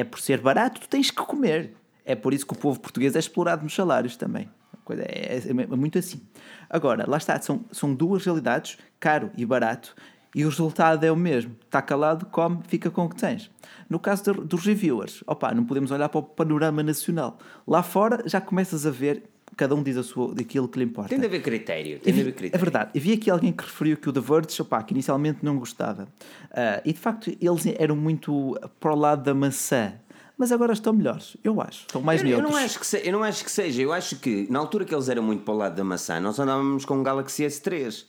[0.00, 1.74] é por ser barato, tu tens que comer.
[2.04, 4.48] É por isso que o povo português é explorado nos salários também.
[4.84, 6.20] Coisa É, é- é muito assim.
[6.68, 9.94] Agora, lá está, são, são duas realidades, caro e barato,
[10.34, 11.56] e o resultado é o mesmo.
[11.64, 13.50] Está calado, come, fica com o que tens.
[13.88, 17.38] No caso do- dos reviewers, opa, não podemos olhar para o panorama nacional.
[17.66, 19.22] Lá fora já começas a ver,
[19.56, 21.10] cada um diz a sua, daquilo que lhe importa.
[21.10, 21.98] Tem de haver critério.
[22.00, 22.64] Tem de vi- haver é critério.
[22.64, 22.90] verdade.
[22.94, 26.08] Eu vi aqui alguém que referiu que o The Verge, opá, que inicialmente não gostava.
[26.50, 29.94] Ah, e de facto eles eram muito para o lado da maçã.
[30.36, 31.82] Mas agora estão melhores, eu acho.
[31.82, 33.80] Estão mais Eu, eu não acho que se- eu não acho que seja.
[33.80, 36.36] Eu acho que na altura que eles eram muito para o lado da maçã, nós
[36.40, 38.04] andávamos com um Galaxy S3.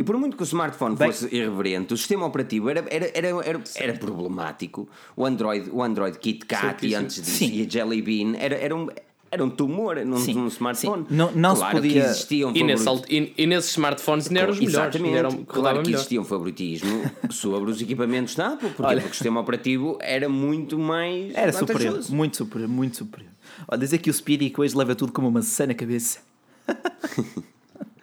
[0.00, 3.28] E por muito que o smartphone Bem- fosse irreverente, o sistema operativo era, era, era,
[3.46, 4.88] era, era problemático.
[5.16, 8.88] O Android, o Android KitKat e antes disso e a Jelly Bean era, era, um,
[9.30, 11.04] era um tumor num, Sim, num smartphone.
[11.08, 11.14] sim.
[11.14, 14.52] Não- não se claro podia- que existiam E, nesse, e, e nesses smartphones ainda eram
[14.52, 14.94] os melhores.
[14.96, 18.70] Eram, claro que existia um favoritismo sobre os equipamentos da Apple.
[18.78, 18.96] Olha.
[18.96, 23.30] Porque o sistema operativo era muito mais Era superior, muito superior, muito superior.
[23.66, 26.20] Olha, dizer que o Speedy hoje leva tudo como uma maçã na cabeça.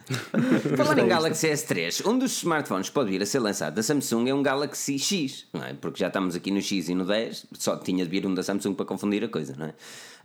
[0.77, 4.29] Falar em Galaxy S3, um dos smartphones que pode vir a ser lançado da Samsung
[4.29, 5.73] é um Galaxy X, não é?
[5.73, 8.43] Porque já estamos aqui no X e no 10, só tinha de vir um da
[8.43, 9.73] Samsung para confundir a coisa, não é?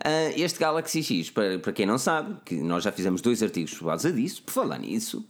[0.04, 3.74] Ah, este Galaxy X, para, para quem não sabe, que nós já fizemos dois artigos
[3.74, 5.24] por causa disso, por falar nisso,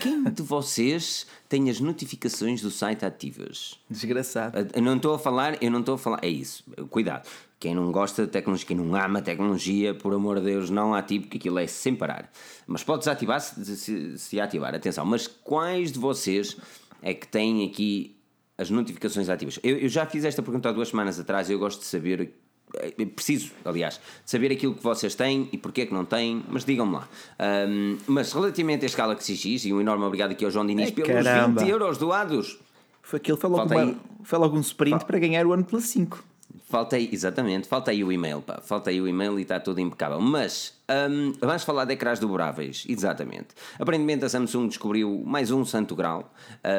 [0.00, 3.78] quem de vocês tem as notificações do site ativas?
[3.90, 4.56] Desgraçado.
[4.74, 7.28] Eu não estou a falar, eu não estou a falar, é isso, cuidado.
[7.62, 11.26] Quem não gosta de tecnologia, quem não ama tecnologia, por amor de Deus, não ative,
[11.26, 12.28] porque aquilo é sem parar.
[12.66, 15.06] Mas pode desativar se, se, se ativar, atenção.
[15.06, 16.56] Mas quais de vocês
[17.00, 18.16] é que têm aqui
[18.58, 19.60] as notificações ativas?
[19.62, 22.32] Eu, eu já fiz esta pergunta há duas semanas atrás e eu gosto de saber,
[22.74, 26.42] eh, preciso, aliás, de saber aquilo que vocês têm e porque é que não têm,
[26.48, 27.08] mas digam-me lá.
[27.38, 30.86] Ahm, mas relativamente a este Galaxy X, e um enorme obrigado aqui ao João Diniz
[30.88, 31.60] Ai, pelos caramba.
[31.60, 32.58] 20 euros doados.
[33.02, 33.94] Foi aquilo, foi logo, uma-
[34.24, 36.24] foi logo um sprint para ganhar o OnePlus 5.
[36.72, 38.58] Falta aí, exatamente, falta aí o e-mail, pá.
[38.62, 40.18] Falta aí o e-mail e está tudo impecável.
[40.18, 40.72] Mas
[41.10, 43.48] hum, vamos falar de ecrãs dobráveis, exatamente.
[43.78, 46.32] Aparentemente a Samsung descobriu mais um santo grau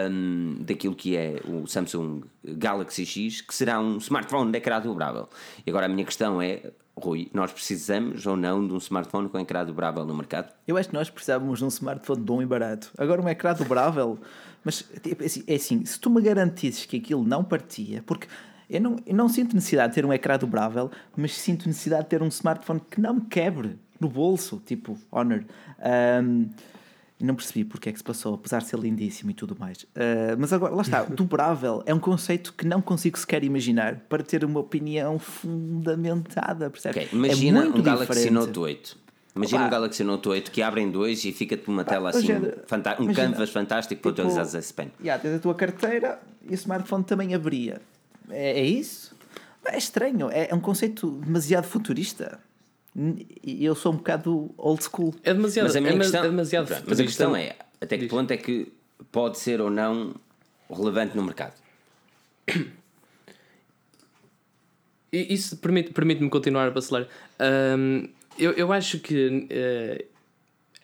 [0.09, 5.29] hum, daquilo que é o Samsung Galaxy X, que será um smartphone de ecrã dobrável.
[5.63, 9.39] E agora a minha questão é, Rui, nós precisamos ou não de um smartphone com
[9.39, 10.51] ecrã dobrável no mercado?
[10.67, 12.89] Eu acho que nós precisávamos de um smartphone bom e barato.
[12.97, 14.17] Agora um ecrã dobrável.
[14.63, 18.27] Mas tipo, é assim, é assim, se tu me garantisses que aquilo não partia, porque
[18.69, 22.09] eu não, eu não sinto necessidade de ter um ecrã dobrável, mas sinto necessidade de
[22.09, 25.43] ter um smartphone que não me quebre no bolso, tipo Honor.
[27.19, 29.85] E não percebi porque é que se passou, apesar de ser lindíssimo e tudo mais.
[29.95, 34.23] Ah, mas agora, lá está, dobrável é um conceito que não consigo sequer imaginar para
[34.23, 37.03] ter uma opinião fundamentada, percebes?
[37.03, 38.33] Ok, imagina é um Galaxy diferente.
[38.33, 39.03] Note 8.
[39.35, 39.67] Imagina Opa.
[39.67, 43.49] um Galaxy Note 8 que abrem dois e fica-te uma tela hoje assim, um canvas
[43.49, 44.91] fantástico para tipo, utilizares esse pen.
[44.99, 47.81] Yeah, tens a tua carteira e o smartphone também abria.
[48.29, 49.15] É, é isso?
[49.65, 52.39] É estranho, é, é um conceito demasiado futurista.
[53.43, 55.15] E eu sou um bocado old school.
[55.23, 57.95] É demasiado, Mas a minha é, questão, é demasiado Pronto, mas a questão é até
[57.97, 58.11] que Diz.
[58.11, 58.71] ponto é que
[59.11, 60.13] pode ser ou não
[60.69, 61.53] relevante no mercado?
[65.11, 67.07] Isso permite- permite-me continuar a vacilar.
[67.77, 70.05] Hum, eu, eu acho que eh,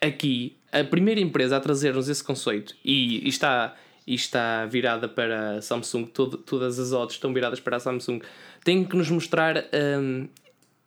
[0.00, 3.74] aqui a primeira empresa a trazer-nos esse conceito e, e está,
[4.10, 8.20] e está virada para a Samsung, todo- todas as odds estão viradas para a Samsung,
[8.64, 9.64] tem que nos mostrar
[10.00, 10.26] hum,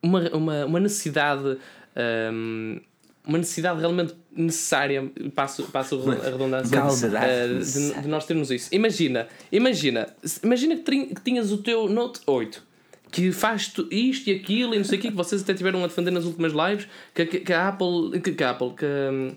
[0.01, 1.57] uma, uma, uma necessidade
[2.31, 2.81] hum,
[3.25, 8.67] uma necessidade realmente necessária, passo, passo a redundância, uh, de, de nós termos isso.
[8.73, 10.13] Imagina, imagina,
[10.43, 12.61] imagina que, que tinhas o teu Note 8
[13.09, 15.87] que faz isto e aquilo e não sei o quê, que vocês até tiveram a
[15.87, 19.31] defender nas últimas lives, que, que, que a Apple, que, que a Apple, que, hum,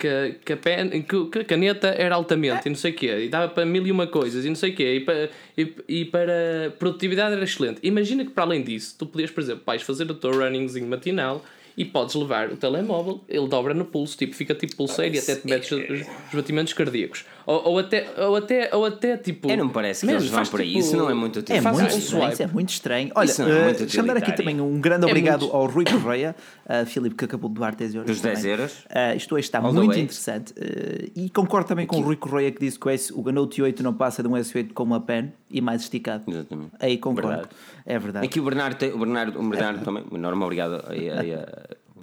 [0.00, 3.28] que, que, a pen, que, a caneta era altamente e não sei o quê, e
[3.28, 6.04] dava para mil e uma coisas e não sei o quê, e para, e, e
[6.06, 7.80] para produtividade era excelente.
[7.82, 11.44] Imagina que para além disso, tu podias, por exemplo, vais fazer o teu runningzinho matinal
[11.76, 15.36] e podes levar o telemóvel, ele dobra no pulso, tipo, fica tipo pulseiro e até
[15.36, 17.26] te metes os batimentos cardíacos.
[17.50, 19.50] Ou, ou, até, ou, até, ou até tipo.
[19.50, 20.68] É, não me parece que Mesmo, eles vão por aí.
[20.68, 21.56] tipo, Isso não é muito útil.
[21.56, 23.10] É Faz muito um estranho, isso é muito estranho.
[23.16, 25.56] Olha, Isso não é eh, muito deixa-me dar aqui também um grande É obrigado muito-
[25.56, 26.36] ao Rui Correia,
[26.66, 28.08] uh, Filipe, que acabou de doar 10 euros.
[28.08, 28.50] Dos 10 também.
[28.52, 28.72] euros?
[28.84, 30.52] Uh, isto hoje está All muito interessante.
[30.52, 33.60] uh, e concordo também com o Rui Correia que disse que o, S, o Note
[33.60, 36.22] 8 não passa de um S8 com uma pen e mais esticado.
[36.28, 36.70] Exatamente.
[36.78, 37.28] Aí concordo.
[37.30, 37.48] Verdade.
[37.84, 38.26] É verdade.
[38.26, 40.84] Aqui o Bernardo, tem- o Bernardo, o Bernardo também, o Norma, obrigado.
[40.88, 41.34] aí- aí,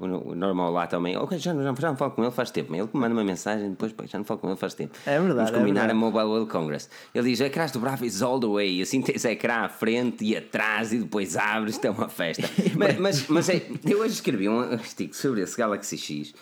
[0.02, 1.16] eh, o o Norma lá também.
[1.18, 2.74] Ok, já, não- já, já não falo com ele faz tempo.
[2.76, 4.96] Ele me manda uma mensagem depois, pá, já não falo com ele faz tempo.
[5.06, 5.92] É verdade, Vamos é combinar verdade.
[5.92, 6.90] a Mobile World Congress.
[7.16, 8.78] Ele diz: ecrãs do Bravo is all the way.
[8.78, 11.76] E assim tens ecrã à frente e atrás e depois abres.
[11.76, 12.44] Isto é uma festa.
[12.78, 16.34] mas mas, mas é, eu hoje escrevi um artigo sobre esse Galaxy X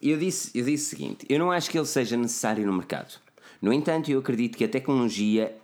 [0.00, 2.72] e eu disse, eu disse o seguinte: eu não acho que ele seja necessário no
[2.72, 3.14] mercado.
[3.62, 5.56] No entanto, eu acredito que a tecnologia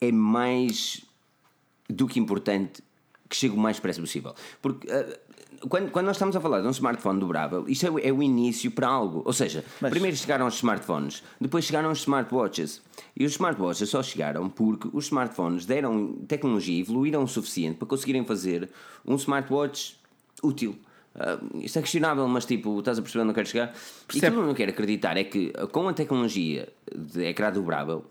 [0.00, 1.02] é mais
[1.90, 2.82] do que importante
[3.32, 4.34] que chegue o mais depressa possível.
[4.60, 5.18] Porque ah,
[5.68, 8.22] quando, quando nós estamos a falar de um smartphone dobrável, isto é, o- é o
[8.22, 9.22] início para algo.
[9.24, 12.80] Ou seja, Mas- primeiro chegaram os smartphones, depois chegaram os smartwatches.
[13.16, 18.24] E os smartwatches só chegaram porque os smartphones deram tecnologia, evoluíram o suficiente para conseguirem
[18.24, 18.68] fazer
[19.06, 19.96] um smartwatch
[20.42, 20.76] útil.
[21.14, 23.68] Ah, isto é questionável, mas tipo, estás a perceber onde eu quero chegar?
[23.68, 24.26] E Percebo.
[24.26, 28.04] aquilo que eu não quero acreditar é que ah, com a tecnologia de ecrã dobrável,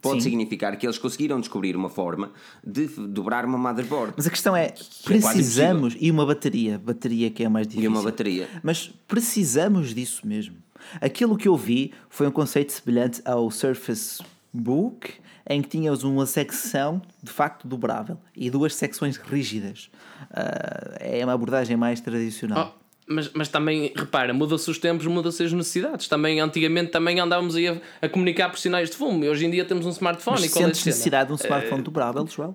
[0.00, 0.30] pode Sim.
[0.30, 2.32] significar que eles conseguiram descobrir uma forma
[2.64, 4.14] de dobrar uma motherboard.
[4.16, 7.90] Mas a questão é, quase precisamos, e uma bateria, bateria que é a mais difícil.
[7.90, 8.48] uma bateria.
[8.62, 10.56] Mas precisamos disso mesmo.
[11.00, 14.22] Aquilo que eu vi foi um conceito semelhante ao Surface
[14.52, 15.12] Book,
[15.48, 19.90] em que tínhamos uma secção de facto dobrável e duas secções rígidas.
[20.30, 22.76] Ah, é uma abordagem mais tradicional.
[22.76, 26.06] Oh, mas, mas também, repara, muda-se os tempos, muda-se as necessidades.
[26.08, 29.24] Também, antigamente, também andávamos aí a, a comunicar por sinais de fumo.
[29.24, 30.36] E hoje em dia temos um smartphone.
[30.40, 32.54] Mas e qual é sentes necessidade de um Eh, smartphone dobrável, Joel?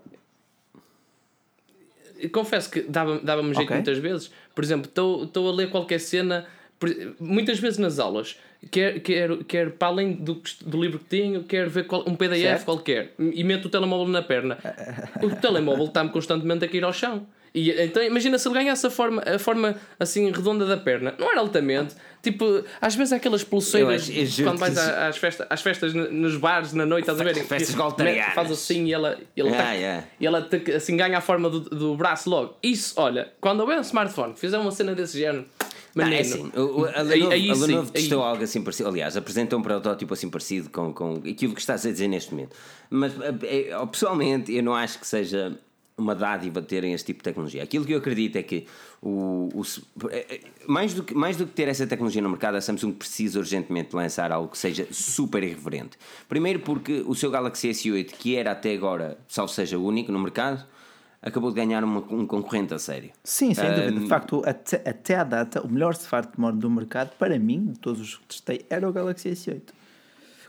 [2.32, 3.76] confesso que dava- dava-me jeito Ok.
[3.76, 4.32] muitas vezes.
[4.56, 6.46] Por exemplo, estou a ler qualquer cena,
[7.20, 8.38] muitas vezes nas aulas,
[8.72, 12.42] quer, quer, quer para além do, do livro que tenho, quer ver qual- um PDF
[12.42, 12.66] Certo.
[12.66, 14.58] qualquer e meto o telemóvel na perna.
[15.22, 17.26] O telemóvel está-me constantemente a cair ao chão.
[17.56, 21.14] E, então imagina se ele ganhasse a forma, a forma assim redonda da perna.
[21.20, 21.94] Não era altamente.
[22.22, 26.36] Tipo, às vezes há aquelas pulseiras Eu eu quando vais às, festas, às festas nos
[26.38, 27.36] bares na noite, estás a ver?
[27.46, 28.34] Festas goltarianas.
[28.34, 30.08] Faz assim e ela, e ela, Ah, tac- yeah.
[30.20, 32.56] e ela assim ganha a forma do, do braço logo.
[32.64, 35.46] Isso, olha, quando houver um smartphone que fizer uma cena desse género,
[35.94, 38.02] menino, é assim, o- a Aí- Lenovo, aí a sim, Lenovo aí.
[38.02, 38.90] testou algo assim parecido.
[38.90, 42.56] Aliás, apresentou um protótipo assim parecido com, com aquilo que estás a dizer neste momento.
[42.90, 45.56] Mas eh, eh, pessoalmente, eu não acho que seja
[45.98, 47.62] uma dádiva terem este tipo de tecnologia.
[47.64, 48.66] Aquilo que eu acredito é que
[49.02, 49.62] o, o
[50.10, 52.94] eh, eh, mais, do que, mais do que ter essa tecnologia no mercado, a Samsung
[52.94, 55.98] precisa urgentemente lançar algo que seja super irreverente.
[56.28, 60.66] Primeiro porque o seu Galaxy S8, que era até agora, salvo seja único no mercado,
[61.22, 63.12] acabou de ganhar uma- um concorrente a sério.
[63.24, 63.92] Sim, sem dúvida.
[63.92, 68.02] De facto, até, até à data, o melhor smartphone do mercado, para mim, de todos
[68.02, 69.62] os que testei, era o Galaxy S8.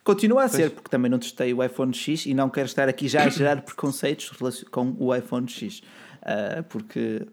[0.04, 3.08] Continua a ser, porque também não testei o iPhone X e não quero estar aqui
[3.08, 4.30] já a gerar preconceitos
[4.70, 5.80] com o iPhone X.
[6.20, 7.26] Ah, porque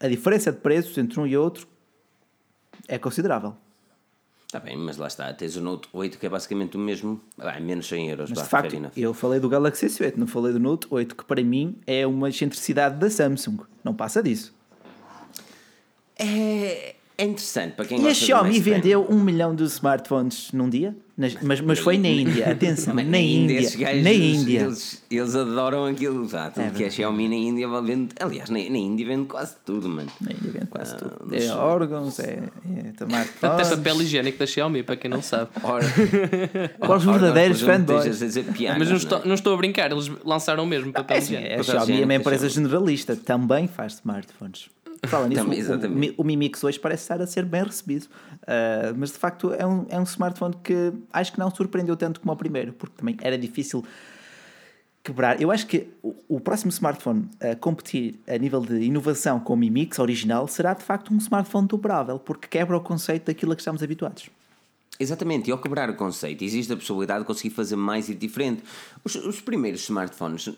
[0.00, 1.68] a diferença de preços entre um e outro
[2.88, 3.56] é considerável.
[4.46, 7.60] Está bem, mas lá está, tens o Note 8 que é basicamente o mesmo, ah,
[7.60, 8.30] menos 100 euros.
[8.30, 11.42] Mas de facto, eu falei do Galaxy S8, não falei do Note 8, que para
[11.42, 13.58] mim é uma excentricidade da Samsung.
[13.84, 14.54] Não passa disso.
[16.18, 20.52] É, é interessante para quem E a gosta de Xiaomi vendeu um milhão de smartphones
[20.52, 20.96] num dia?
[21.18, 23.62] Nas- mas, mas foi na Índia, atenção, Mas na Índia.
[23.62, 24.60] gajos, Na Índia.
[24.64, 28.08] Eles, eles adoram aquilo, vá, tudo que é Xiaomi na Índia vende.
[28.20, 30.10] Aliás, na, na Índia vende quase tudo, mano.
[30.20, 31.34] Na Índia vende quase Ah, tudo.
[31.34, 32.42] É órgãos, é,
[32.86, 35.48] é tomar até papel higiênico da Xiaomi, para quem não sabe.
[35.62, 35.86] Ora,
[36.78, 38.22] Para os verdadeiros fanboys.
[38.22, 38.96] a Mas não não é?
[38.96, 41.54] estou, não estou a brincar, eles lançaram mesmo papel É, assim, higiênico.
[41.54, 44.68] a Papel Xiaomi é uma empresa generalista, também faz smartphones.
[45.06, 45.90] Fala nisso, Também, o- o.
[45.90, 48.06] Mi- o Mi Mix hoje parece estar a ser bem recebido.
[48.46, 52.20] Ah, mas de facto é um, é um smartphone que acho que não surpreendeu tanto
[52.20, 53.84] como o primeiro, porque também era difícil
[55.02, 55.40] quebrar.
[55.40, 59.56] Eu acho que o, o próximo smartphone a competir a nível de inovação com o
[59.56, 63.56] Mi Mix original será de facto um smartphone dobrável, porque quebra o conceito daquilo a
[63.56, 64.28] que estamos habituados.
[64.98, 68.62] Exatamente, e ao quebrar o conceito, existe a possibilidade de conseguir fazer mais e diferente.
[69.04, 70.48] Os, os primeiros smartphones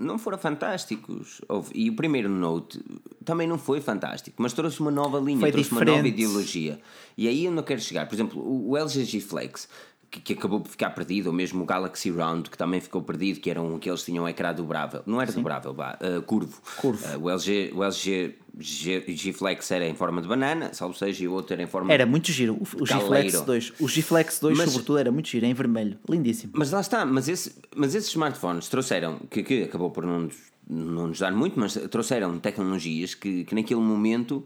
[0.00, 1.40] não foram fantásticos.
[1.74, 2.82] E o primeiro Note
[3.24, 6.14] também não foi fantástico, mas trouxe uma nova linha, Foi trouxe uma nova diferente.
[6.22, 6.80] ideologia.
[7.16, 8.06] E aí eu não quero chegar.
[8.08, 9.68] Por exemplo, o o LG G Flex,
[10.10, 13.40] que, que acabou por ficar perdido, ou mesmo o Galaxy Round, que também ficou perdido,
[13.40, 15.02] que eram que eles tinham um ecrã dobrável.
[15.06, 16.60] Não era dobrável, vá, uh, curvo.
[16.76, 17.16] Curvo.
[17.16, 21.22] Uh, o LG, o LG G, G Flex era em forma de banana, salvo seja,
[21.24, 22.54] e o outro era em forma Era muito giro.
[22.54, 23.42] O, o G-Flex Galeiro.
[23.42, 23.72] 2.
[23.78, 25.98] O G-Flex 2, Mas- sobretudo, era muito giro, em vermelho.
[26.08, 26.52] Lindíssimo.
[26.56, 30.36] Mas lá está, mas, esse, mas esses smartphones trouxeram, que, que acabou por não nos,
[30.68, 34.44] não nos dar muito, mas trouxeram tecnologias que, que naquele momento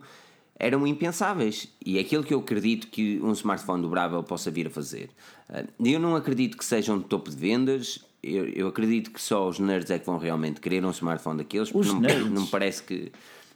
[0.59, 1.69] eram impensáveis.
[1.85, 5.11] E é aquilo que eu acredito que um smartphone dobrável possa vir a fazer.
[5.49, 8.05] Ah, Eu não acredito que sejam de topo de vendas.
[8.23, 11.71] Eu, eu acredito que só os nerds é que vão realmente querer um smartphone daqueles.
[11.71, 13.13] porque não, não parece que.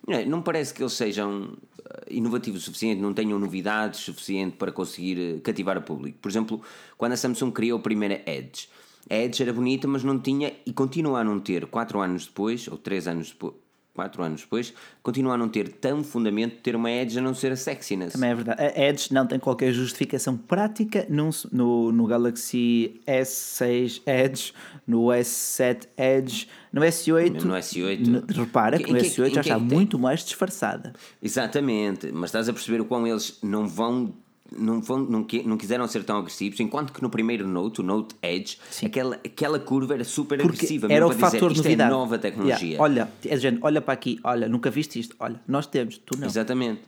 [0.06, 4.72] Não, não parece que eles sejam ah, inovativos o suficiente, não tenham novidades suficiente para
[4.72, 6.18] conseguir eh, cativar o público.
[6.20, 6.62] Por exemplo,
[6.96, 8.68] quando a Samsung criou a primeira Edge,
[9.10, 12.68] a Edge era bonita, mas não tinha e continua a não ter, 4 anos depois,
[12.68, 13.54] ou 3 anos depois,
[13.98, 14.72] 4 anos depois,
[15.02, 18.12] continua a não ter tão fundamento de ter uma Edge a não ser a sexiness.
[18.12, 18.62] Também é verdade.
[18.62, 24.52] A Edge não tem qualquer justificação prática num- no, no Galaxy S6 Edge,
[24.86, 27.42] no S7 Edge, no S8.
[27.42, 28.06] No S8.
[28.06, 30.92] n- Repara que no que- em S8 que já é está muito mais disfarçada.
[31.20, 34.14] Exatamente, mas estás a perceber o quão eles não vão.
[34.56, 38.14] Não, vão, não, não quiseram ser tão agressivos, enquanto que no primeiro Note, o Note
[38.22, 40.86] Edge, aquela, aquela curva era super Porque agressiva.
[40.90, 41.90] era o para dizer, fator isto novidade.
[41.90, 42.68] é nova tecnologia.
[42.68, 42.82] Yeah.
[42.82, 46.26] Olha, é género, olha para aqui, olha, nunca viste isto, olha, nós temos, tu não.
[46.26, 46.80] Exatamente.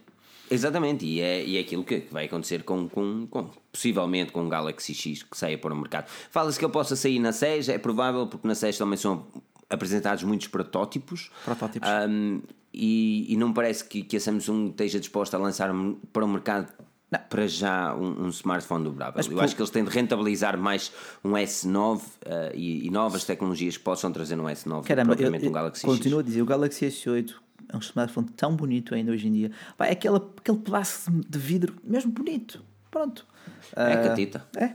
[0.49, 4.49] Exatamente, e é, e é aquilo que vai acontecer com, com, com possivelmente com o
[4.49, 6.07] Galaxy X que saia para o mercado.
[6.29, 9.25] Fala-se que ele possa sair na 6, é provável, porque na 6 também são
[9.69, 11.31] apresentados muitos protótipos.
[11.45, 11.87] Protótipos.
[12.09, 12.41] Um,
[12.73, 15.73] e, e não parece que, que a Samsung esteja disposta a lançar
[16.11, 16.71] para o mercado
[17.19, 19.13] para já um, um smartphone dobrável.
[19.17, 20.91] Mas Eu por- acho que eles têm de rentabilizar mais
[21.23, 22.01] um S9 uh,
[22.53, 26.19] e, e novas tecnologias que possam trazer um S9 Caramba, propriamente eu um Galaxy continuo
[26.19, 26.25] X.
[26.25, 27.33] a dizer, o Galaxy S8
[27.69, 29.51] é um smartphone tão bonito ainda hoje em dia.
[29.77, 32.63] Pá, é aquela, aquele pedaço de vidro mesmo bonito.
[32.89, 33.25] Pronto.
[33.75, 34.45] É Ah, catita.
[34.55, 34.73] É.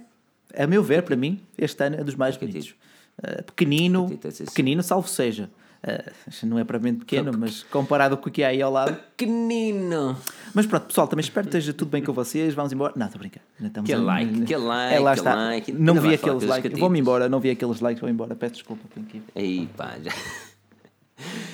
[0.62, 2.74] A meu ver, para mim, este ano é dos mais bonitos.
[3.22, 4.50] Ah, pequenino, Catita, sim, sim.
[4.50, 5.50] pequenino, salvo seja.
[5.86, 6.10] Ah,
[6.42, 8.96] não é propriamente pequeno, mas comparado com o que há aí ao lado.
[9.16, 10.16] Pequenino!
[10.52, 12.54] Mas pronto, pessoal, também espero que esteja tudo bem com vocês.
[12.54, 12.92] Vamos embora.
[12.96, 13.40] Não, estou a brincar.
[13.62, 15.34] Estamos a- like, like, É, lá aquele está.
[15.34, 15.72] like.
[15.72, 16.78] Não Ainda vi aqueles likes.
[16.78, 18.34] Vou-me embora, não vi aqueles likes, vou embora.
[18.34, 19.22] Peço desculpa, tenho que ir.
[19.34, 20.10] Aí, pá, já.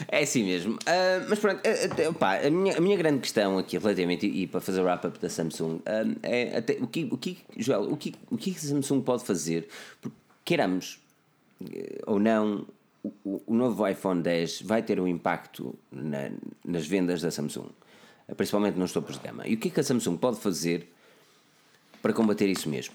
[0.09, 0.79] É assim mesmo.
[0.87, 4.43] Ah, mas pronto, ah, até, pá, a, minha, a minha grande questão aqui relativamente, e,
[4.43, 7.83] e para fazer o wrap-up da Samsung, ah, é até, o, que, o, que, Joel,
[7.93, 9.69] o, que, o que a Samsung pode fazer,
[10.01, 10.99] porque queiramos
[11.73, 12.67] eh, ou não,
[13.05, 16.31] o, o- novo iPhone 10 vai ter um impacto na-
[16.65, 17.69] nas vendas da Samsung,
[18.37, 19.47] principalmente nos topos de gama.
[19.47, 20.89] E o que é que a Samsung pode fazer
[22.01, 22.95] para combater isso mesmo?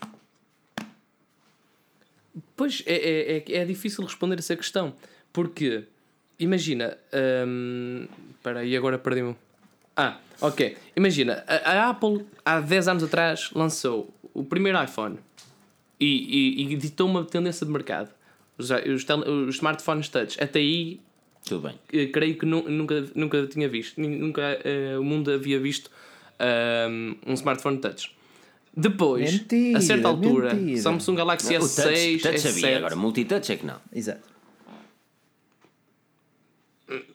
[2.55, 4.93] Pois é, é, é, é difícil responder essa questão.
[5.33, 5.85] Porque,
[6.39, 6.97] imagina.
[7.47, 9.35] hum, Espera aí, agora perdi-me.
[9.95, 10.77] Ah, ok.
[10.95, 15.17] Imagina, a, a Apple há 10 anos atrás lançou o primeiro iPhone
[15.99, 18.11] e, e, e ditou uma tendência de mercado.
[18.57, 19.05] Os, os,
[19.47, 20.41] os smartphones touch.
[20.41, 20.99] Até aí,
[21.45, 21.79] Tudo bem.
[21.93, 23.99] eh, creio que nu- nunca, nunca tinha visto.
[24.01, 25.89] Nunca eh, o mundo havia visto
[26.89, 28.11] hum, um smartphone touch.
[28.75, 30.81] Depois, Mentira, a certa altura, mentira.
[30.81, 33.77] Samsung Galaxy o touch, S6, touch sabia, S7, agora multitouch é que não.
[33.93, 34.21] Exato.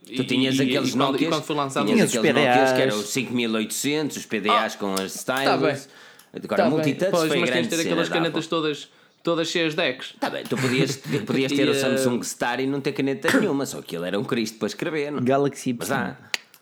[0.05, 2.75] Tu tinhas e- aqueles e quando, Nokias, quando foi lançado tinhas os aqueles Nokias que
[2.75, 2.81] PDAs.
[2.81, 5.89] eram os 5800, os PDAs com as tá stylus.
[6.35, 7.29] Agora, Tá multitouch bem.
[7.29, 8.89] Foi mas tens grande de ter aquelas canetas todas,
[9.23, 10.15] todas cheias de decks.
[10.21, 10.97] Tá bem, tu podias,
[11.27, 14.07] podias ter E, o eh, Samsung Star e não ter caneta nenhuma, só que ele
[14.07, 15.11] era um Cristo para escrever.
[15.13, 15.23] Não?
[15.23, 16.17] Galaxy Mas há.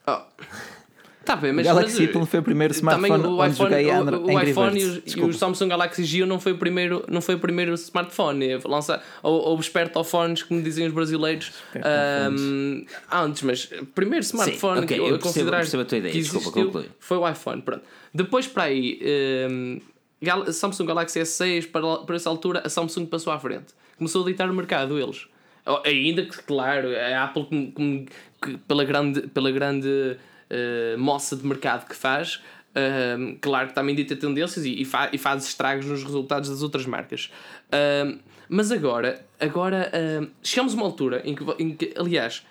[0.07, 0.21] Oh.
[1.23, 3.71] Tá bem, O mas, Galaxy mas, Y foi o primeiro também smartphone o onde iPhone,
[3.71, 5.29] joguei o, Andro- o Angry iPhone e, os- e Desculpa.
[5.29, 8.49] o Samsung Galaxy Geo não foi o primeiro, não foi o primeiro smartphone.
[8.49, 14.81] É lançar, ou, ou espertofones, como dizem os brasileiros, ahm, antes, mas o primeiro smartphone
[14.81, 16.87] ok, que eu eu percebo- considerar percebo a tua ideia, que desculpa, existiu conclui.
[16.99, 17.63] foi o iPhone.
[17.63, 17.83] Pronto.
[18.15, 18.99] Depois para aí,
[19.49, 19.79] ahm,
[20.23, 23.75] Gal- Samsung Galaxy S6, para, para essa altura, a Samsung passou à frente.
[23.97, 25.27] Começou a ditar o mercado, eles.
[25.67, 28.07] Oh, Ainda que, claro, a Apple, como- como-
[28.43, 30.17] que pela grande, pela grande
[30.53, 32.43] eh, moça de mercado que faz,
[32.75, 36.63] ahm, claro que também dita tendências e, e, fa- e faz estragos nos resultados das
[36.63, 37.31] outras marcas.
[37.71, 38.19] Ahm,
[38.49, 42.45] mas agora, agora ahm, chegamos a uma altura em que, em que aliás,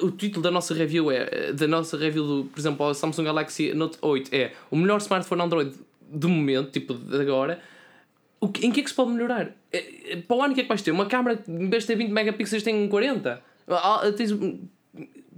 [0.00, 3.74] o título da nossa review é da nossa review do, por exemplo, ao Samsung Galaxy
[3.74, 5.74] Note 8 é o melhor smartphone Android
[6.12, 7.60] do momento, tipo de agora.
[8.40, 9.52] O que- em que é que se pode melhorar?
[9.72, 10.90] É, é, Para o ano, o que é que vais ter?
[10.90, 13.42] Uma câmera em vez de ter 20 megapixels tem 40?
[13.68, 14.66] Ah, ah, tens hum,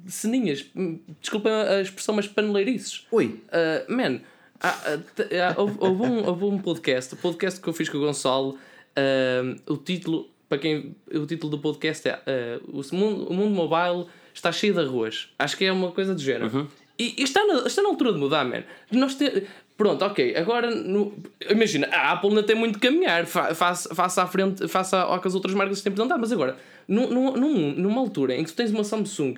[0.06, 3.06] ceninhas, hum, desculpem a expressão, mas paneleirices.
[3.12, 4.20] Ui, Uh, man,
[4.60, 8.00] há- há- houve, houve um, houve um podcast, o podcast que eu fiz com o
[8.00, 8.50] Gonçalo,
[8.96, 12.14] uh, o título para quem o título do podcast é
[12.62, 15.30] uh, o, mundo, o mundo mobile está cheio de arroz.
[15.38, 16.54] Acho que é uma coisa do género.
[16.54, 16.66] Uhum.
[16.98, 18.62] E, e está, na, está na altura de mudar, man.
[18.92, 20.36] Nós te, pronto, ok.
[20.36, 21.14] Agora, no,
[21.48, 25.28] imagina, a Apple ainda tem muito de caminhar face, face à frente, face ao que
[25.28, 28.70] as outras marcas têm andar, mas agora, num, num, numa altura em que tu tens
[28.70, 29.36] uma Samsung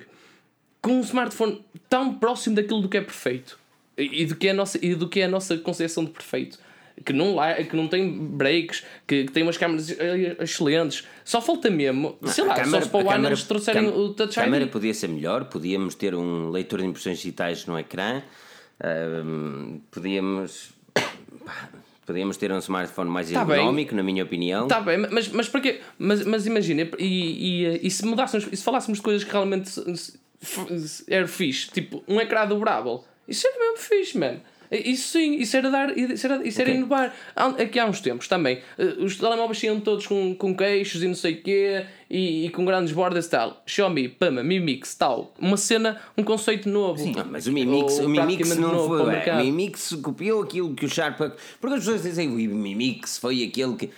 [0.81, 3.57] com um smartphone tão próximo daquilo do que é perfeito
[3.97, 6.59] e do que é a nossa, e do que é a nossa concepção de perfeito
[7.05, 7.35] que não,
[7.69, 9.89] que não tem breaks, que, que tem umas câmeras
[10.39, 11.05] excelentes.
[11.23, 14.31] Só falta mesmo, sei lá, câmera, só se para o ano eles trouxerem o Touch
[14.31, 14.37] ID.
[14.37, 18.21] A câmera podia ser melhor, podíamos ter um leitor de impressões digitais no ecrã,
[18.81, 20.75] uh, podíamos.
[22.05, 24.63] Podíamos ter um smartphone mais tá ergonómico, na minha opinião.
[24.63, 25.81] Está bem, mas, mas para quê?
[25.99, 29.69] Mas, mas imagina, e, e, e se mudássemos, e se falássemos de coisas que realmente
[31.09, 34.39] era fixe, tipo um ecrã dobrável, isso era mesmo fixe, mano.
[34.71, 36.79] Isso sim, isso era dar, isso era, isso era okay.
[36.79, 37.15] inovar.
[37.35, 41.15] Aqui há uns tempos também, eh, os telemóveis iam todos com, com queixos e não
[41.15, 43.61] sei o quê, e, e, com grandes bordas tal.
[43.65, 45.33] Xiaomi, Pama, Mi Mix, tal.
[45.39, 46.99] Uma cena, um conceito novo.
[46.99, 49.01] Sim, mas o Mi Mix, o Mi Mix não foi.
[49.01, 51.17] O Mi Mix copiou aquilo que o Sharp.
[51.59, 53.89] Porque as pessoas dizem o Mi Mix foi aquele que.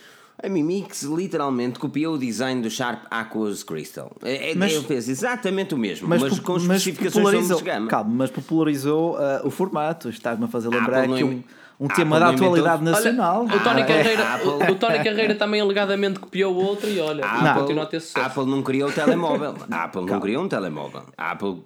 [0.42, 4.12] A Mimix literalmente copiou o design do Sharp Aquos Crystal.
[4.24, 7.88] É, é mas, ele fez exatamente o mesmo, mas, mas com mas especificações de gama.
[7.88, 10.10] Calma, mas popularizou uh, o formato.
[10.10, 11.44] Estás-me a fazer lembrar que um,
[11.78, 13.46] um tema da atualidade nacional.
[13.46, 17.02] Olha, o, Tony ah, Carreira, o, o, Tony Carreira também alegadamente copiou o outro e
[17.02, 18.20] olha, a Apple, continua a ter sucesso.
[18.20, 19.56] A Apple não criou o telemóvel.
[19.70, 21.04] A Apple não criou um telemóvel.
[21.18, 21.58] A Apple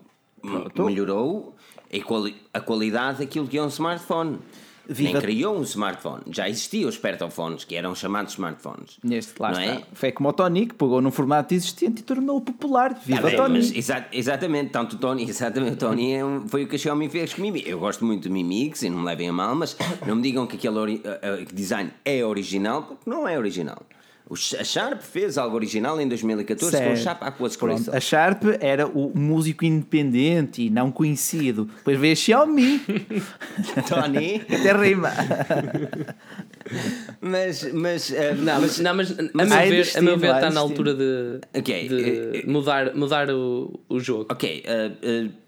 [0.42, 0.84] Pronto.
[0.86, 1.56] melhorou
[2.54, 4.40] a qualidade daquilo que é um smartphone.
[4.88, 5.14] Viva...
[5.14, 6.24] Nem criou um smartphone.
[6.30, 8.98] Já existiam os pertophones, que eram chamados smartphones.
[9.04, 9.74] Neste, lá não está.
[9.74, 9.84] É?
[9.94, 12.94] Foi como o Tony, que pegou num formato existente e tornou-o popular.
[13.06, 13.60] Viva ah, Tony!
[13.60, 16.80] Mas, exa exatamente, tanto o Tony, exatamente, o Tony é um, foi o que a
[16.80, 19.30] Xiaomi fez com o Mi Eu gosto muito do Mi Mix e não me levem
[19.30, 23.38] a mal, mas não me digam que aquele uh, design é original, porque não é
[23.38, 23.82] original.
[24.34, 26.88] A Sharp fez algo original em 2014 certo.
[26.88, 27.96] com o Sharp Aquos Crystal.
[27.96, 31.66] A Sharp era o músico independente e não conhecido.
[31.78, 32.82] Depois veio a Xiaomi.
[33.88, 34.42] Tony.
[34.42, 35.12] Até rima.
[37.22, 40.36] mas, mas, uh, não, mas, não, mas, mas a, meu ver, destino, a meu ver
[40.36, 41.88] está na altura de, okay.
[41.88, 44.28] de uh, mudar, mudar o, o jogo.
[44.32, 44.64] Ok.
[44.66, 45.43] Uh,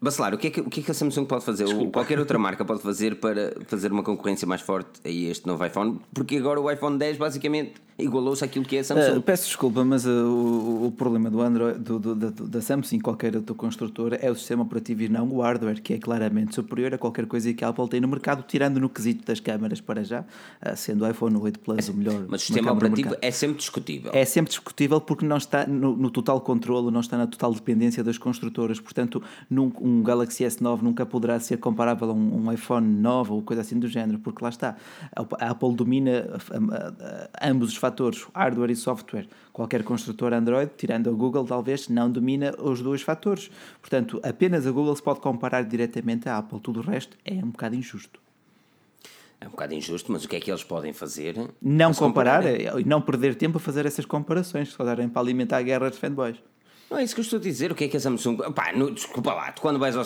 [0.00, 1.64] Bacelar, o que, é que, o que é que a Samsung pode fazer?
[1.64, 5.64] Ou qualquer outra marca pode fazer para fazer uma concorrência mais forte a este novo
[5.66, 6.00] iPhone?
[6.14, 9.18] Porque agora o iPhone 10 basicamente igualou-se àquilo que é a Samsung.
[9.18, 13.00] Uh, peço desculpa, mas uh, o, o, problema do Android, do, do, da, da Samsung,
[13.00, 16.94] qualquer outro construtor, é o sistema operativo e não o hardware, que é claramente superior
[16.94, 20.04] a qualquer coisa que a Apple tem no mercado, tirando no quesito das câmaras para
[20.04, 22.24] já, uh, sendo o iPhone 8 Plus é, o melhor.
[22.28, 24.12] Mas o sistema operativo é sempre discutível.
[24.14, 28.04] É sempre discutível porque não está no, no, total controle, não está na total dependência
[28.04, 28.78] das construtoras.
[28.78, 29.20] Portanto,
[29.50, 33.62] num, um Galaxy S9 nunca poderá ser comparável a um, um iPhone 9 ou coisa
[33.62, 34.76] assim do género, porque lá está.
[35.14, 36.28] A Apple domina
[37.42, 39.26] ambos os fatores, hardware e software.
[39.52, 43.50] Qualquer construtor Android, tirando a Google, talvez não domina os dois fatores.
[43.80, 46.60] Portanto, apenas a Google se pode comparar diretamente à Apple.
[46.60, 48.20] Tudo o resto é um bocado injusto.
[49.40, 51.36] É um bocado injusto, mas o que é que eles podem fazer?
[51.62, 52.80] Não comparar, comparar.
[52.80, 55.96] e não perder tempo a fazer essas comparações, só darem para alimentar a guerra de
[55.96, 56.36] fanboys.
[56.90, 57.70] Não é isso que eu estou a dizer.
[57.70, 58.36] O que é que a Samsung.
[58.54, 60.04] Pá, no, desculpa lá, tu quando vais ao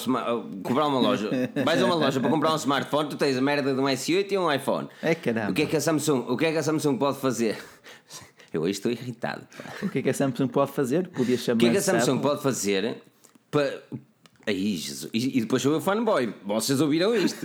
[0.63, 1.31] comprar uma loja,
[1.65, 4.33] vais a uma loja para comprar um smartphone, tu tens a merda de um S8
[4.33, 4.89] e um iPhone.
[5.03, 5.51] É caramba.
[5.51, 7.57] O que é que a Samsung, o que é que a Samsung pode fazer?
[8.53, 9.47] Eu hoje estou irritado.
[9.57, 9.73] Pá.
[9.83, 11.09] O que é que a Samsung pode fazer?
[11.09, 11.57] Podia chamar.
[11.57, 13.03] O que é que a Samsung pode fazer
[13.51, 13.83] para
[14.47, 15.11] Aí, Jesus.
[15.15, 16.35] E, e, depois sou eu fanboy.
[16.45, 17.39] Vocês ouviram isto?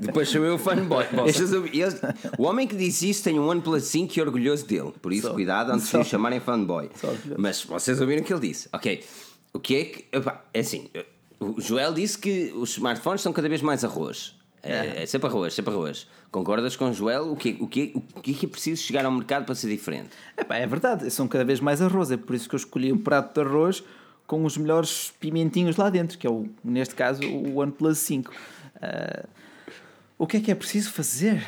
[0.00, 1.04] depois sou eu fanboy.
[1.12, 1.90] Vocês ouviram...
[2.38, 4.92] O homem que disse isso tem um OnePlus 5 e orgulhoso dele.
[5.02, 6.90] Por isso, só, cuidado antes só, de o chamarem fanboy.
[7.36, 8.68] Mas vocês ouviram o que ele disse.
[8.72, 9.04] Ok.
[9.52, 10.16] O que é que.
[10.16, 10.88] Opa, é assim.
[11.38, 14.34] O Joel disse que os smartphones são cada vez mais arroz.
[14.62, 16.06] É, é sempre arroz, sempre arroz.
[16.30, 17.30] Concordas com o Joel?
[17.30, 20.10] O que, o, que, o que é preciso chegar ao mercado para ser diferente?
[20.36, 22.10] É, é verdade, são cada vez mais arroz.
[22.10, 23.82] É por isso que eu escolhi um prato de arroz
[24.28, 28.30] com os melhores pimentinhos lá dentro, que é, o, neste caso, o OnePlus 5.
[28.30, 28.34] Uh,
[28.82, 29.26] ah,
[30.18, 31.44] o que é que é preciso fazer?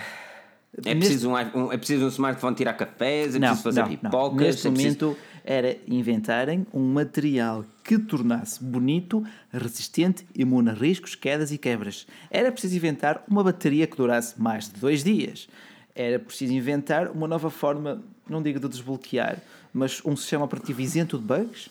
[0.84, 4.32] É preciso, um, é preciso um smartphone tirar cafés, é não, preciso fazer não, pipocas.
[4.32, 4.46] Não.
[4.46, 9.22] Neste é momento era inventarem um material que tornasse bonito,
[9.52, 12.06] resistente, imune a riscos, quedas e quebras.
[12.30, 15.48] Era preciso inventar uma bateria que durasse mais de dois dias.
[15.94, 19.38] Era preciso inventar uma nova forma, não digo de desbloquear,
[19.72, 21.68] mas um sistema operativo isento de bugs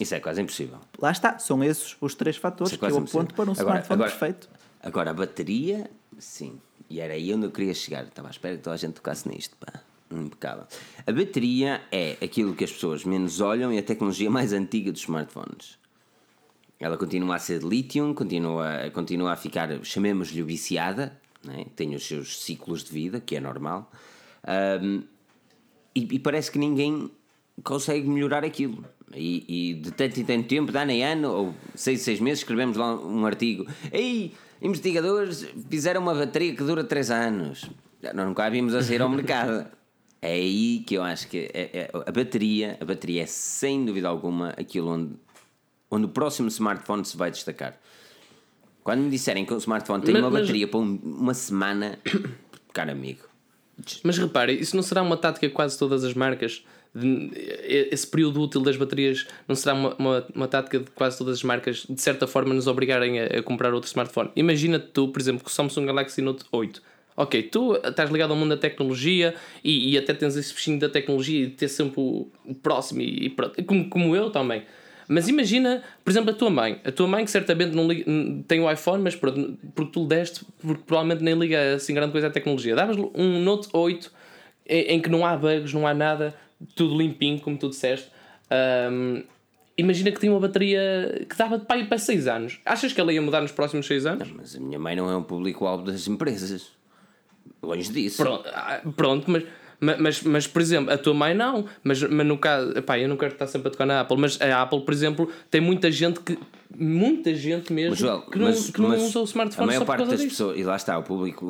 [0.00, 0.78] isso é quase impossível.
[0.98, 4.02] Lá está, são esses os três fatores é que eu aponto para um agora, smartphone
[4.02, 4.48] agora, perfeito.
[4.82, 6.58] Agora, a bateria, sim.
[6.88, 8.04] E era aí onde eu queria chegar.
[8.04, 9.56] Estava à espera que toda a gente tocasse nisto.
[9.56, 9.80] Pá.
[10.10, 10.66] Impecável.
[11.06, 15.02] A bateria é aquilo que as pessoas menos olham e a tecnologia mais antiga dos
[15.02, 15.78] smartphones.
[16.78, 21.66] Ela continua a ser de lítio, continua, continua a ficar, chamemos-lhe viciada, né?
[21.76, 23.90] tem os seus ciclos de vida, que é normal.
[24.82, 25.04] Um,
[25.94, 27.08] e, e parece que ninguém
[27.62, 28.84] consegue melhorar aquilo.
[29.14, 32.40] E, e, de tanto em tanto tempo, de ano em ano, ou seis, seis meses,
[32.40, 33.66] escrevemos lá um artigo.
[33.92, 37.68] Ei, investigadores fizeram uma bateria que dura três anos.
[38.02, 39.66] Nós nunca vimos a sair ao mercado.
[40.24, 44.06] É aí que eu acho que é, é, a bateria, a bateria é sem dúvida
[44.06, 45.14] alguma aquilo onde,
[45.90, 47.76] onde o próximo smartphone se vai destacar.
[48.84, 51.98] Quando me disserem que o smartphone tem Mas- uma mas- bateria para um- uma semana,
[52.72, 53.24] caro amigo,
[54.04, 56.64] Mas repare, isso não será uma tática quase todas as marcas.
[56.94, 61.42] Esse período útil das baterias não será uma, uma, uma tática de quase todas as
[61.42, 64.30] marcas de certa forma nos obrigarem a, a comprar outro smartphone.
[64.36, 66.82] Imagina tu, por exemplo, com o Samsung Galaxy Note 8.
[67.16, 70.88] Ok, tu estás ligado ao mundo da tecnologia e, e até tens esse bichinho da
[70.88, 74.62] tecnologia e ter sempre o, o próximo e, e como, como eu também.
[75.08, 76.80] Mas imagina, por exemplo, a tua mãe.
[76.84, 78.04] A tua mãe que certamente não liga,
[78.48, 82.12] tem o iPhone, mas pronto, porque tu lhe deste, porque provavelmente nem liga assim grande
[82.12, 82.74] coisa à tecnologia.
[82.74, 84.10] Davas-lhe um Note 8
[84.66, 86.34] em, em que não há bugs, não há nada,
[86.74, 88.08] tudo limpinho, como tu disseste.
[88.50, 89.22] Ahm,
[89.76, 92.60] imagina que tinha uma bateria que dava para ir para 6 anos.
[92.64, 94.30] Achas que ela ia mudar nos próximos 6 anos?
[94.30, 96.70] mas a minha mãe não é um público-alvo das empresas.
[97.62, 98.22] Longe disso.
[98.22, 99.48] Pronto, ah, pronto mas, ma-
[99.98, 101.64] mas, mas, por exemplo, a tua mãe não.
[101.82, 104.40] Mas, mas no caso, epá, eu não quero estar sempre a tocar na Apple, mas
[104.40, 106.38] a Apple, por exemplo, tem muita gente que.
[106.74, 109.66] Muita gente mesmo Mas, Joel, que não, mas- que não mas usa o a smartphone
[109.66, 110.30] maior só por parte das disso.
[110.30, 111.46] pessoas, e lá está o público,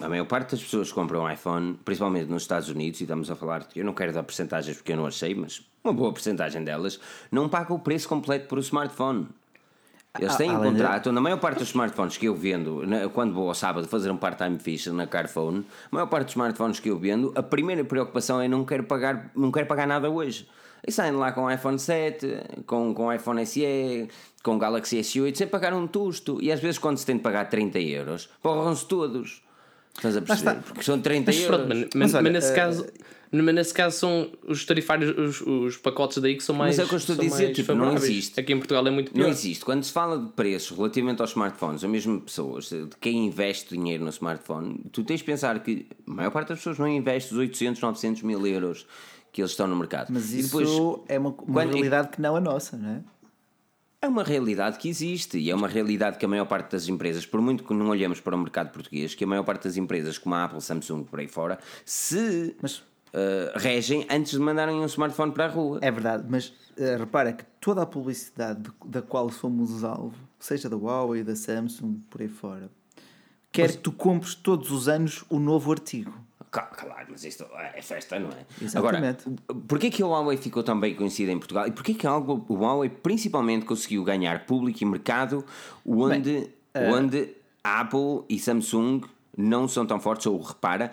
[0.00, 3.30] a maior parte das pessoas que compram um iPhone, principalmente nos Estados Unidos, e estamos
[3.30, 6.64] a falar, eu não quero dar porcentagens porque eu não achei, mas uma boa porcentagem
[6.64, 6.98] delas,
[7.30, 9.28] não pagam o preço completo por o smartphone.
[10.18, 13.32] Eles A- têm um contrato, na maior parte dos smartphones que eu vendo, na- quando
[13.32, 16.90] vou ao sábado fazer um part-time fish na Carphone, a maior parte dos smartphones que
[16.90, 20.48] eu vendo, a primeira preocupação é não quero pagar, não quero pagar nada hoje.
[20.84, 22.26] E saem lá com o iPhone 7,
[22.66, 24.08] com, com o iPhone SE,
[24.42, 26.38] com o Galaxy S8, sem pagar um tusto.
[26.42, 29.42] E às vezes quando se tem de pagar 30 euros, porram-se todos.
[29.94, 30.50] Estás a perceber?
[30.52, 30.62] está.
[30.62, 31.56] Porque são 30 Mas, euros.
[31.56, 32.86] pronto, mas, Mas mas, olha, nesse eh, caso.
[33.32, 36.78] Mas nesse caso são os tarifários, os, os pacotes daí que são mais.
[36.80, 38.40] é o que eu estou a dizer, mais tipo, não existe.
[38.40, 39.28] Aqui em Portugal é muito Não pior.
[39.28, 39.64] existe.
[39.64, 44.02] Quando se fala de preços relativamente aos smartphones, ou mesmo pessoas, de quem investe dinheiro
[44.02, 47.38] no smartphone, tu tens de pensar que a maior parte das pessoas não investe os
[47.38, 48.84] 800, 900 mil euros
[49.32, 50.08] que eles estão no mercado.
[50.10, 50.68] Mas isso depois,
[51.08, 53.00] é uma, uma quando- realidade que não a nossa, não é?
[54.02, 57.26] É uma realidade que existe e é uma realidade que a maior parte das empresas,
[57.26, 60.16] por muito que não olhemos para o mercado português, que a maior parte das empresas,
[60.16, 62.82] como a Apple, Samsung, por aí fora, se Mas-
[63.12, 65.78] eh, regem antes de mandarem um smartphone para a rua.
[65.82, 70.68] É verdade, mas eh, repara que toda a publicidade de- da qual somos alvo, seja
[70.68, 72.70] da Huawei, da Samsung, por aí fora,
[73.52, 76.12] quer que tu compres todos os anos o novo artigo.
[76.50, 77.44] Claro, mas isto
[77.74, 78.44] é festa, não é?
[78.60, 79.24] Exatamente.
[79.48, 82.44] Agora, porquê que a Huawei ficou tão bem conhecida em Portugal e porquê que algo,
[82.48, 85.44] o Huawei principalmente conseguiu ganhar público e mercado
[85.86, 89.02] onde, eh, onde a Apple e Samsung
[89.36, 90.90] não são tão fortes, ou repara,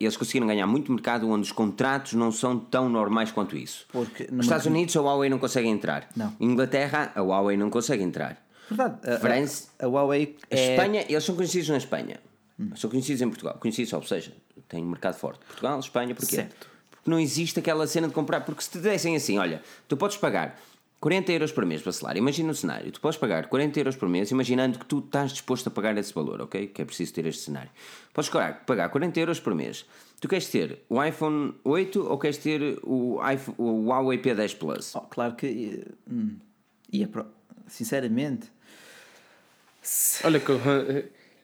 [0.00, 3.86] eles conseguiram ganhar muito mercado onde os contratos não são tão normais quanto isso.
[3.92, 6.08] Porque Nos Estados Unidos a Huawei não consegue entrar.
[6.16, 6.34] Não.
[6.40, 8.36] Inglaterra, a Huawei não consegue entrar.
[8.70, 12.18] Verdade, a, a- França- a Huawei A é, Espanha, eles são conhecidos na Espanha.
[12.76, 13.56] São conhecidos em Portugal.
[13.58, 14.32] Conhecidos, ou seja,
[14.68, 15.40] têm mercado forte.
[15.46, 16.36] Portugal, Espanha, porquê?
[16.36, 16.68] Certo.
[16.90, 18.40] Porque não existe aquela cena de comprar.
[18.42, 20.58] Porque se te dessem assim, olha, tu podes pagar
[21.00, 22.18] 40 euros por mês para salário.
[22.20, 22.92] Imagina o cenário.
[22.92, 26.12] Tu podes pagar 40 euros por mês, imaginando que tu estás disposto a pagar esse
[26.12, 26.66] valor, ok?
[26.66, 27.70] Que é preciso ter este cenário.
[28.12, 29.86] Podes pagar, pagar 40 euros por mês.
[30.20, 34.94] Tu queres ter o iPhone 8 ou queres ter o, iPhone, o Huawei P10 Plus?
[34.94, 35.46] Oh, claro que.
[35.86, 36.36] eh, hum,
[36.92, 37.26] ia pro-
[37.66, 38.48] sinceramente,
[40.24, 40.52] Olha que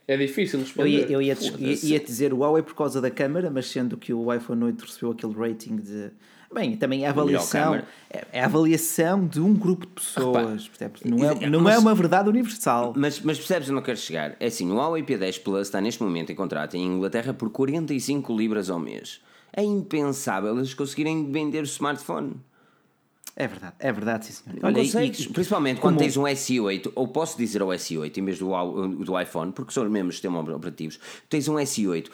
[0.07, 0.91] é difícil eu responder.
[0.91, 4.13] ia, eu ia, ia, ia dizer o Huawei por causa da câmara, mas sendo que
[4.13, 6.11] o iPhone 8 recebeu aquele rating de.
[6.53, 7.75] Bem, também é a avaliação.
[8.09, 10.69] É, é a avaliação de um grupo de pessoas.
[10.69, 11.03] percebes?
[11.05, 12.93] Não, é, Mas- não é uma verdade universal.
[12.97, 14.37] Mas, mas percebes onde eu quero chegar?
[14.39, 18.37] É assim, o Huawei P10 Plus está neste momento em contrato em Inglaterra por 45
[18.37, 19.21] libras ao mês.
[19.53, 22.35] É impensável eles conseguirem vender o smartphone.
[23.39, 24.59] É verdade, é verdade, sim senhor.
[24.63, 25.21] Não Olha, consegues.
[25.21, 28.49] e- Principalmente como- quando tens um SE8, ou posso dizer o SE8 em vez do,
[29.05, 30.99] do iPhone, porque são os mesmos sistemas operativos.
[31.29, 32.09] Tens um SE8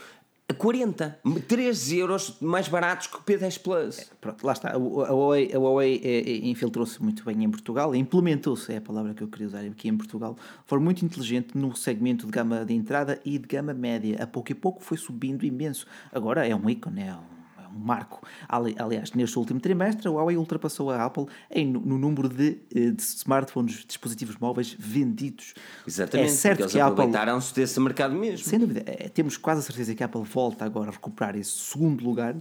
[0.49, 4.11] a 40, 3 euros mais baratos que o P10 Plus.
[4.21, 4.73] Pronto, lá está.
[4.73, 9.15] A Huawei, a Huawei eh, eh, infiltrou-se muito bem em Portugal, implementou-se, é a palavra
[9.15, 10.37] que eu queria usar aqui em Portugal,
[10.67, 14.23] foi muito inteligente no segmento de gama de entrada e de gama média.
[14.23, 15.87] A pouco e pouco foi subindo imenso.
[16.13, 17.42] Agora é um ícone, é um, é
[17.75, 18.21] um marco.
[18.49, 22.91] Ali- Aliás, neste último trimestre, a Huawei ultrapassou a Apple em, no número de, eh,
[22.91, 25.55] de smartphones, dispositivos móveis vendidos.
[25.87, 28.47] Exatamente, é certo porque eles que a Apple aproveitaram-se desse mercado mesmo.
[28.49, 31.51] sem dúvida, eh, temos quase a certeza que a Apple volta agora a recuperar esse
[31.51, 32.37] segundo lugar,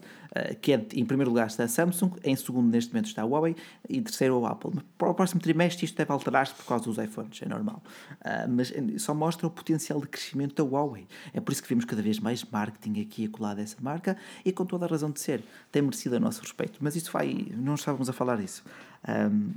[0.61, 3.55] que é, em primeiro lugar está a Samsung, em segundo neste momento está a Huawei
[3.89, 4.71] e em terceiro a Apple.
[4.97, 7.83] Para o próximo trimestre isto deve alterar-se por causa dos iPhones, é normal.
[8.21, 11.07] Uh, mas só mostra o potencial de crescimento da Huawei.
[11.33, 14.15] É por isso que vemos cada vez mais marketing aqui acolado dessa marca
[14.45, 15.43] e com toda a razão de ser.
[15.71, 16.79] Tem merecido a nosso respeito.
[16.81, 18.63] Mas isso vai, não estávamos a falar disso.
[19.07, 19.51] Um,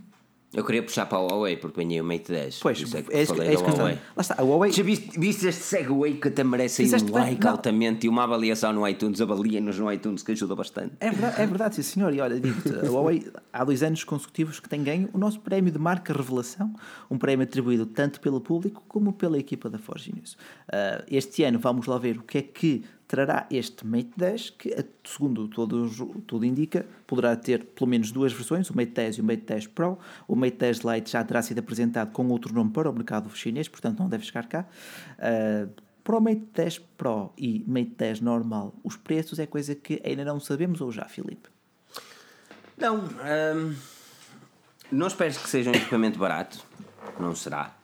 [0.54, 2.60] eu queria puxar para a Huawei porque ganhei o Mate 10.
[2.60, 3.98] Pois, é que é isso, é isso que Huawei.
[4.16, 4.70] Lá está, a Huawei.
[4.70, 8.22] Já viste, viste este Segway que até merece aí um like bem, altamente e uma
[8.22, 10.92] avaliação no iTunes, avalia-nos no iTunes que ajuda bastante.
[11.00, 12.14] É verdade, é verdade sim senhor.
[12.14, 15.72] E olha, digo-te, a Huawei há dois anos consecutivos que tem ganho o nosso prémio
[15.72, 16.72] de marca revelação,
[17.10, 20.34] um prémio atribuído tanto pelo público como pela equipa da Forge News.
[20.68, 24.84] Uh, este ano vamos lá ver o que é que trará este Mate 10, que,
[25.04, 25.88] segundo todo,
[26.26, 29.66] tudo indica, poderá ter pelo menos duas versões, o Mate 10 e o Mate 10
[29.68, 29.98] Pro.
[30.26, 33.68] O Mate 10 Lite já terá sido apresentado com outro nome para o mercado chinês,
[33.68, 34.66] portanto não deve chegar cá.
[35.18, 35.70] Uh,
[36.02, 40.24] para o Mate 10 Pro e Mate 10 normal, os preços é coisa que ainda
[40.24, 41.48] não sabemos ou já, Filipe?
[42.76, 43.74] Não, um,
[44.90, 46.58] não esperes que seja um equipamento barato,
[47.18, 47.74] não será.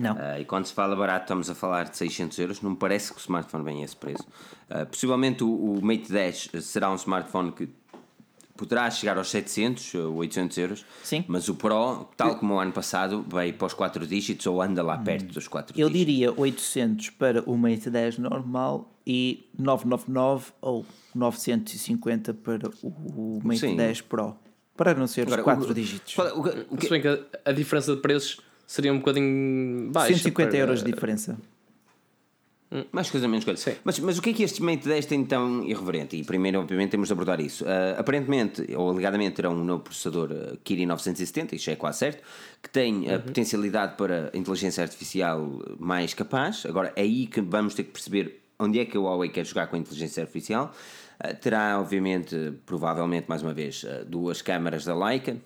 [0.00, 0.14] Não.
[0.14, 2.62] Uh, e quando se fala barato, estamos a falar de 600 euros.
[2.62, 4.26] Não me parece que o smartphone venha a esse preço.
[4.70, 7.68] Uh, possivelmente o, o, Mate 10 será um smartphone que
[8.56, 10.86] poderá chegar aos 700 ou 800 euros.
[11.02, 11.24] Sim.
[11.28, 14.82] Mas o Pro, tal como o ano passado, vai para os 4 dígitos ou anda
[14.82, 15.34] lá perto hum.
[15.34, 16.06] dos 4 Eu dígitos.
[16.06, 23.76] diria 800 para o Mate 10 normal e 999 ou 950 para o Mate Sim.
[23.76, 24.36] 10 Pro.
[24.76, 26.14] Para não ser Agora, os 4 o, dígitos.
[26.14, 26.40] Qual, o,
[26.70, 26.84] o, que...
[26.84, 28.40] Se bem que a, a diferença de preços
[28.70, 30.14] seria um bocadinho baixo.
[30.14, 30.58] 150 para...
[30.58, 31.36] euros de diferença.
[32.70, 33.76] Hum, mais coisa, menos coisa.
[33.82, 36.16] Mas, mas o que é que este Mate 10 tem tão irreverente?
[36.16, 37.64] E primeiro, obviamente, temos de abordar isso.
[37.64, 42.22] Uh, aparentemente, ou alegadamente, terá um novo processador uh, Kirin 970, isto é quase certo,
[42.62, 43.22] que tem a uhum.
[43.22, 46.64] potencialidade para inteligência artificial mais capaz.
[46.64, 49.66] Agora, é aí que vamos ter que perceber onde é que a Huawei quer jogar
[49.66, 50.72] com a inteligência artificial.
[51.18, 55.36] Uh, terá, obviamente, provavelmente, mais uma vez, duas câmaras da Leica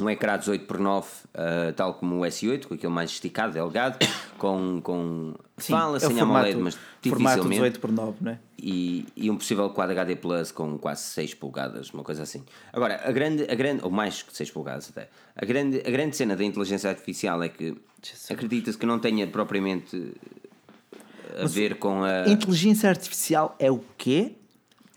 [0.00, 3.98] um ecrã 18 por 9 uh, tal como o S8, com aquele mais esticado, delgado,
[4.38, 7.48] com, com Sim, fala é sem formato, AMOLED, mas dificilmente.
[7.48, 8.38] 18 por 9, não é?
[8.58, 12.44] E, e um possível Quad HD Plus com quase 6 polegadas, uma coisa assim.
[12.72, 16.16] Agora, a grande, a grande ou mais que 6 polegadas até, a grande, a grande
[16.16, 17.76] cena da inteligência artificial é que
[18.30, 20.14] acredita-se que não tenha propriamente
[21.38, 22.28] a mas ver com a.
[22.28, 24.36] Inteligência artificial é o quê?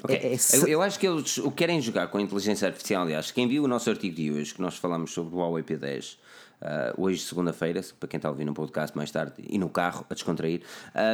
[0.04, 0.18] Okay.
[0.18, 3.04] É, é eu, eu, acho que eles o querem jogar com a inteligência artificial.
[3.04, 6.18] Aliás, quem viu o nosso artigo de hoje, que nós falamos sobre o Huawei P10,
[6.62, 10.14] uh, hoje, segunda-feira, para quem está ouvindo um podcast mais tarde e no carro a
[10.14, 10.62] descontrair,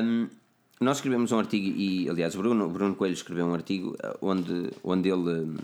[0.03, 0.27] um,
[0.81, 4.71] nós escrevemos um artigo e, aliás, o Bruno, Bruno Coelho escreveu um artigo ah, onde,
[4.83, 5.57] onde ele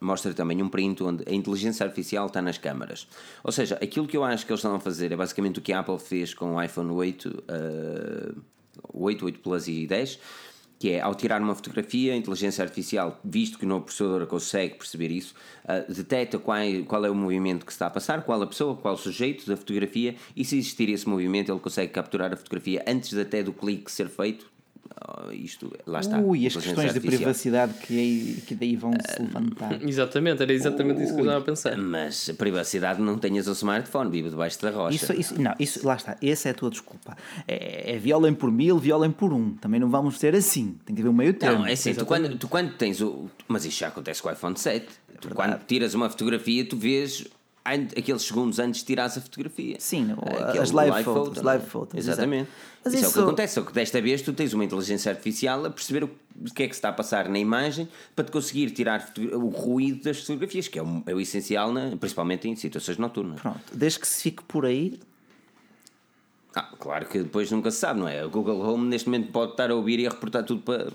[0.00, 3.08] mostra também um print onde a inteligência artificial está nas câmaras.
[3.42, 5.72] Ou seja, aquilo que eu acho que eles estão a fazer é basicamente o que
[5.72, 8.42] a Apple fez com o iPhone 8, uh,
[8.92, 10.18] 8, 8 Plus e 10
[10.78, 14.76] que é ao tirar uma fotografia, a inteligência artificial, visto que o novo processador consegue
[14.76, 18.40] perceber isso, uh, detecta qual é, qual é o movimento que está a passar, qual
[18.42, 22.32] a pessoa, qual o sujeito da fotografia, e se existir esse movimento, ele consegue capturar
[22.32, 24.46] a fotografia antes até do clique ser feito,
[25.32, 26.18] isto, lá está.
[26.18, 29.80] Ui, as questões de privacidade que, aí, que daí vão se levantar.
[29.86, 31.76] Exatamente, era exatamente Ui, isso que eu estava a pensar.
[31.76, 34.96] Mas a privacidade não tenhas o smartphone, vive debaixo da rocha.
[34.96, 37.16] Isso, isso, não, isso, lá está, essa é a tua desculpa.
[37.46, 39.54] É, é violem por mil, violem por um.
[39.54, 40.76] Também não vamos ser assim.
[40.84, 41.60] Tem que haver um meio termo.
[41.60, 43.28] Não, é assim, tu quando, tu quando tens o.
[43.46, 44.86] Mas isso já acontece com o iPhone 7.
[45.20, 47.26] Tu, quando tiras uma fotografia, tu vês
[47.74, 49.76] aqueles segundos antes de tirar a fotografia.
[49.78, 51.98] Sim, Aquele as live, live photos, photo, live photos.
[51.98, 52.48] Exatamente.
[52.84, 55.10] Mas isso, isso, é o que acontece, só que desta vez tu tens uma inteligência
[55.10, 56.10] artificial a perceber o
[56.54, 60.04] que é que se está a passar na imagem para te conseguir tirar o ruído
[60.04, 63.40] das fotografias, que é o, é o essencial, na, principalmente em situações noturnas.
[63.40, 64.98] Pronto, desde que se fique por aí.
[66.54, 68.24] Ah, claro que depois nunca se sabe, não é?
[68.24, 70.88] O Google Home neste momento pode estar a ouvir e a reportar tudo para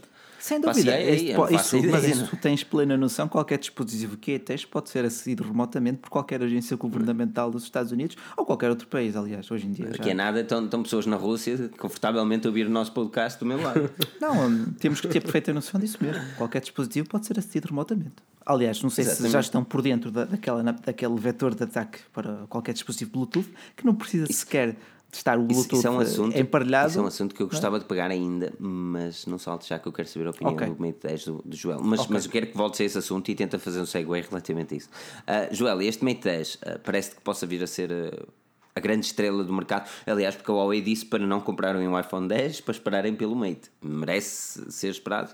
[0.44, 1.00] sem dúvida.
[1.00, 3.30] Este, isso, ideia, mas isso tens plena noção.
[3.30, 8.18] Qualquer dispositivo que tens pode ser acedido remotamente por qualquer agência governamental dos Estados Unidos
[8.36, 9.88] ou qualquer outro país, aliás, hoje em dia.
[9.88, 13.46] Aqui é nada, estão, estão pessoas na Rússia confortavelmente a ouvir o nosso podcast do
[13.46, 13.90] meu lado.
[14.20, 16.22] Não, hum, temos que ter perfeita noção disso mesmo.
[16.36, 18.16] Qualquer dispositivo pode ser acedido remotamente.
[18.46, 19.28] Aliás, não sei Exatamente.
[19.30, 23.48] se já estão por dentro da, daquela, daquele vetor de ataque para qualquer dispositivo Bluetooth
[23.78, 24.78] que não precisa sequer de
[25.18, 26.90] estar o Bluetooth isso, isso é um assunto, emparelhado.
[26.90, 29.88] Isso é um assunto que eu gostava de pegar ainda, mas não salto já que
[29.88, 30.70] eu quero saber a opinião okay.
[30.70, 31.80] do Mate 10 do, do Joel.
[31.82, 32.14] Mas, okay.
[32.14, 34.78] mas eu quero que voltes a esse assunto e tenta fazer um segue relativamente a
[34.78, 34.90] isso.
[35.22, 38.28] Uh, Joel, este Mate 10 uh, parece que possa vir a ser uh,
[38.76, 39.90] a grande estrela do mercado.
[40.06, 43.72] Aliás, porque a Huawei disse para não comprarem um iPhone 10 para esperarem pelo Mate.
[43.82, 45.34] Merece ser esperado?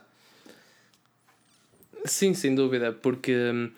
[2.06, 3.72] Sim, sem dúvida, porque hum,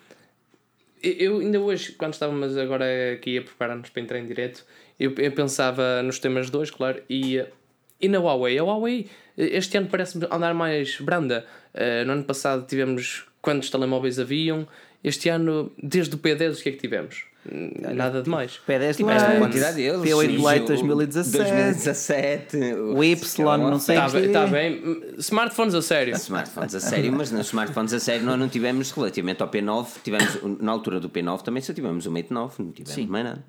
[1.02, 2.84] eu ainda hoje, quando estávamos agora
[3.14, 4.64] aqui a preparar-nos para entrar em direto,
[4.98, 7.44] eu, eu pensava nos temas 2, claro, e,
[8.00, 8.58] e na Huawei.
[8.58, 11.44] A Huawei este ano parece-me andar mais branda.
[11.74, 14.66] Uh, no ano passado tivemos quantos telemóveis haviam.
[15.02, 17.24] Este ano, desde o P10, o que é que tivemos?
[17.94, 18.60] Nada demais.
[18.68, 20.00] P10 Tiveste a Lite, quantidade deles.
[20.00, 22.56] P8 sim, Lite o 2017, 2017.
[22.56, 24.28] o Y, não sei Está o bem, quê.
[24.28, 25.02] tá bem.
[25.18, 26.14] Smartphones a sério.
[26.14, 30.38] Smartphones a sério, mas nos smartphones a sério nós não tivemos relativamente ao P9, tivemos
[30.60, 33.06] na altura do P9 também só tivemos o Mate 9, não tivemos Sim.
[33.08, 33.44] mais nada.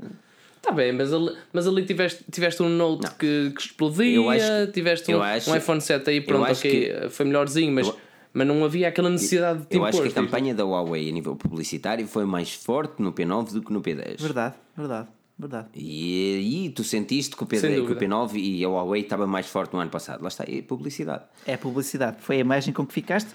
[0.66, 4.46] Está bem, mas ali, mas ali tiveste, tiveste um Note que, que explodia, Eu acho
[4.68, 7.88] que- tiveste eu um, acho- um iPhone 7 aí, pronto, acho ok, foi melhorzinho, mas,
[7.88, 7.98] eu-
[8.32, 11.10] mas não havia aquela necessidade de te Eu acho que a tipo, campanha da Huawei
[11.10, 14.22] a nível publicitário foi mais forte no P9 do que no P10.
[14.22, 15.68] Verdade, verdade, verdade.
[15.76, 18.00] E aí tu sentiste que o, Sem P10, que o dúvida.
[18.06, 20.22] P9 e a Huawei estava mais forte no ano passado.
[20.22, 21.26] Lá está, é publicidade.
[21.46, 22.18] É publicidade.
[22.22, 23.30] Foi a imagem com que ficaste?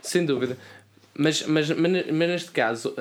[0.00, 0.56] Sem dúvida.
[1.16, 2.94] Mas, mas, mas, mas neste caso,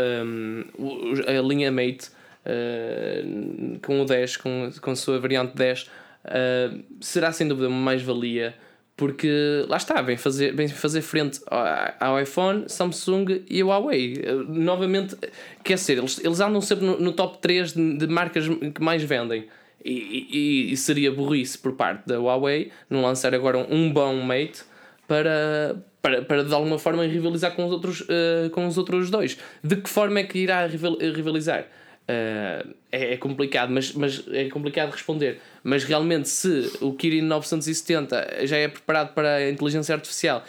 [0.78, 2.10] o- a linha Mate
[2.46, 5.90] hum, com o 10, com, com a sua variante 10,
[6.26, 8.54] hum, será sem dúvida uma mais-valia,
[8.96, 14.14] porque lá está, vem fazer, vem fazer frente ao, ao iPhone, Samsung e ao Huawei.
[14.24, 15.16] Uh, Novamente,
[15.64, 19.02] quer dizer, eles, eles andam sempre no, no top 3 de, de marcas que mais
[19.04, 19.48] vendem.
[19.84, 19.92] E,
[20.32, 24.62] e- e seria burrice por parte da Huawei não lançar agora um, um bom Mate
[25.08, 29.38] para, para, para de alguma forma rivalizar com os outros, eh, com os outros dois.
[29.62, 31.66] De que forma é que irá rival- rivalizar?
[32.08, 35.40] Eh, é, é complicado, mas, mas é complicado responder.
[35.64, 40.44] Mas realmente, se o Kirin 970 já é preparado para a inteligência artificial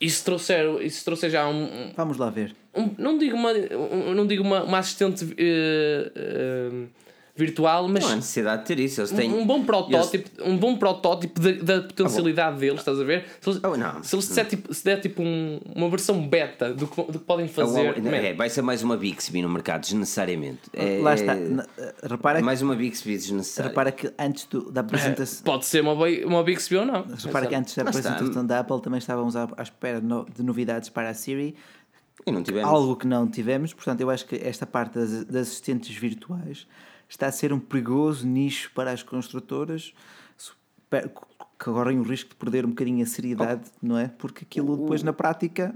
[0.00, 2.54] e se trouxer, e se trouxer já um, um- Vamos lá ver.
[2.74, 6.86] um- não digo uma, um- não digo uma, uma assistente eh, eh,
[7.36, 9.00] virtual, mas Não há necessidade de ter isso.
[9.00, 9.30] Eles têm.
[9.30, 13.26] um, um bom protótipo, um bom protótipo da, da potencialidade deles, estás a ver?
[13.40, 14.02] Se eles, Oh, não.
[14.02, 17.24] se eles der tipo, se der tipo um- uma versão beta do que, do que
[17.26, 20.60] podem a fazer, Huawei- man, é, vai ser mais uma Bixby no mercado, desnecessariamente.
[20.72, 21.34] É, Lá está.
[22.08, 23.68] Repara, que- Mais uma Bixby desnecessária.
[23.68, 25.42] repara que antes do- da apresentação.
[25.44, 27.04] pode ser uma, uma Bixby ou não.
[27.22, 28.10] Repara que antes da está.
[28.10, 31.54] apresentação da Apple também estávamos à, à espera no- de novidades para a Siri,
[32.26, 32.68] E não tivemos.
[32.68, 36.66] algo que não tivemos, portanto, eu acho que esta parte das, das assistentes virtuais
[37.08, 39.92] está a ser um perigoso nicho para as construtoras
[41.58, 44.08] que correm o risco de perder um bocadinho a seriedade, não é?
[44.08, 45.74] Porque aquilo depois na prática.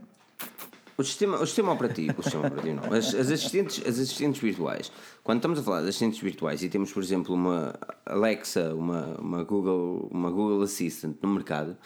[0.97, 2.93] O sistema, o sistema operativo, o sistema operativo não.
[2.93, 4.93] As, as assistentes, as assistentes virtuais.
[5.25, 7.75] Quando estamos a falar de assistentes virtuais e temos, por exemplo, uma
[8.05, 11.77] Alexa, uma, uma, Google, uma Google Assistant no mercado,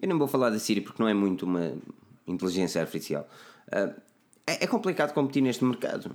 [0.00, 1.72] eu não vou falar da Siri porque não é muito uma
[2.26, 3.26] inteligência artificial.
[3.72, 3.94] Ah,
[4.46, 6.14] é, é complicado competir neste mercado.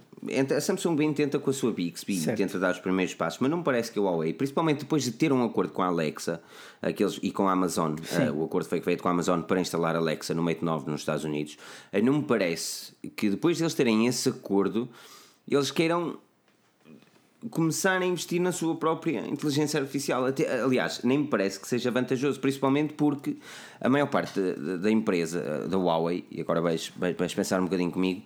[0.56, 2.38] A Samsung bem tenta com a sua Bixby, Certo.
[2.38, 5.12] tenta dar os primeiros passos, mas não me parece que a Huawei, principalmente depois de
[5.12, 6.42] ter um acordo com a Alexa
[6.82, 9.96] aqueles, e com a Amazon, eh, o acordo foi feito com a Amazon para instalar
[9.96, 11.58] Alexa no Mate 9 nos Estados Unidos,
[11.92, 14.90] eh, não me parece que depois de eles terem esse acordo,
[15.48, 16.18] eles queiram
[17.50, 20.26] começar a investir na sua própria inteligência artificial.
[20.26, 23.38] Até- aliás, nem me parece que seja vantajoso, principalmente porque
[23.80, 27.66] a maior parte da, da empresa, eh, da Huawei, e agora vais, vais, pensar um
[27.66, 28.24] bocadinho comigo,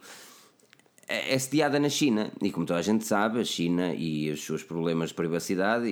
[1.08, 4.44] é é sediada na China e como toda a gente sabe, a China e os
[4.46, 5.92] seus problemas de privacidade e,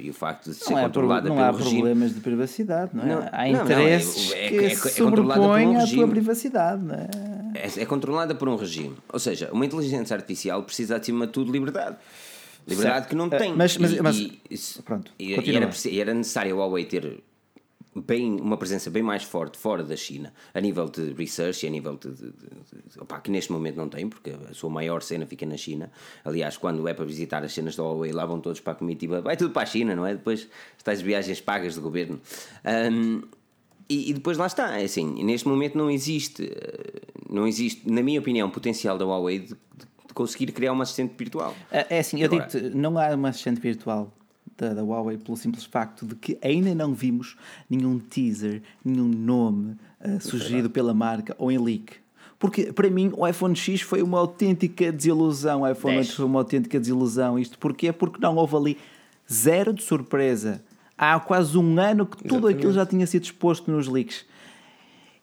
[0.00, 1.70] e- e o facto de ser Não, é, controlada não pelo há regime.
[1.82, 3.06] problemas de privacidade, não é?
[3.06, 5.80] Não, há não, não, interesses é- é- que é- é controlada um sobrepõem à tua
[5.86, 6.08] regime.
[6.10, 7.08] privacidade, não é?
[7.54, 8.96] É, é controlada por um regime.
[9.12, 11.96] Ou seja, uma inteligência artificial precisa, acima de tudo, de liberdade.
[12.68, 13.08] Liberdade Certo.
[13.08, 13.54] que não Eh, tem.
[13.56, 17.22] mas- mas- E- mas- e- pronto, e, era, era necessário a Huawei ter
[17.96, 21.70] bem, uma presença bem mais forte fora da China, a nível de research e a
[21.72, 22.10] nível de.
[22.10, 25.56] de- de- opá, que neste momento não tem, porque a sua maior cena fica na
[25.56, 25.90] China.
[26.24, 29.20] Aliás, quando é para visitar as cenas da Huawei, lá vão todos para a comitiva.
[29.20, 30.14] Vai tudo para a China, não é?
[30.14, 30.46] Depois
[30.76, 32.20] estas viagens pagas do governo.
[32.64, 33.22] Ahm,
[33.88, 38.02] e, e depois lá está, é assim, neste momento não existe, eh, não existe, na
[38.02, 41.54] minha opinião, potencial da Huawei de- de conseguir criar uma assistente virtual.
[41.70, 44.12] É é assim, eu digo-te, não há uma assistente virtual
[44.56, 47.36] da, da Huawei pelo simples facto de que ainda não vimos
[47.70, 51.94] nenhum teaser, nenhum nome eh, sugerido pela marca ou em leak.
[52.38, 55.62] Porque para mim o iPhone X foi uma autêntica desilusão.
[55.62, 57.38] O iPhone 8 foi uma autêntica desilusão.
[57.38, 57.92] Isto porquê?
[57.92, 58.78] Porque não houve ali
[59.30, 60.62] zero de surpresa.
[60.96, 64.24] Há quase um ano que tudo aquilo já tinha sido exposto nos leaks.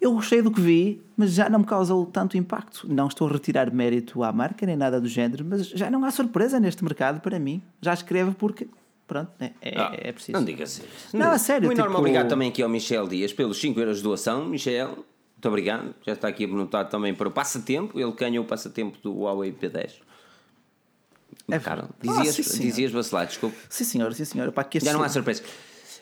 [0.06, 2.88] Eu gostei do que vi, mas já não me causou tanto impacto.
[2.88, 6.12] Não estou a retirar mérito à marca nem nada do género, mas já não há
[6.12, 7.60] surpresa neste mercado para mim.
[7.82, 8.68] Já escrevo porque,
[9.08, 10.38] pronto, é, é, Ah, é preciso.
[10.38, 10.88] Não digas isso.
[11.18, 13.98] Não, a sério, Um enorme tipo- obrigado também aqui ao Michel Dias pelos 5 euros
[13.98, 14.46] de doação.
[14.46, 15.96] Michel, muito obrigado.
[16.06, 18.00] Já está aqui anotado também para o passatempo.
[18.00, 19.94] Ele ganhou o passatempo do Huawei P10.
[21.50, 22.62] É Cara, dizias, Ah, sim, senhor.
[22.70, 23.56] dizias vacilar, desculpa.
[23.70, 24.52] Sim, senhora, sim.
[24.52, 25.42] Pá, que Já não há surpresa.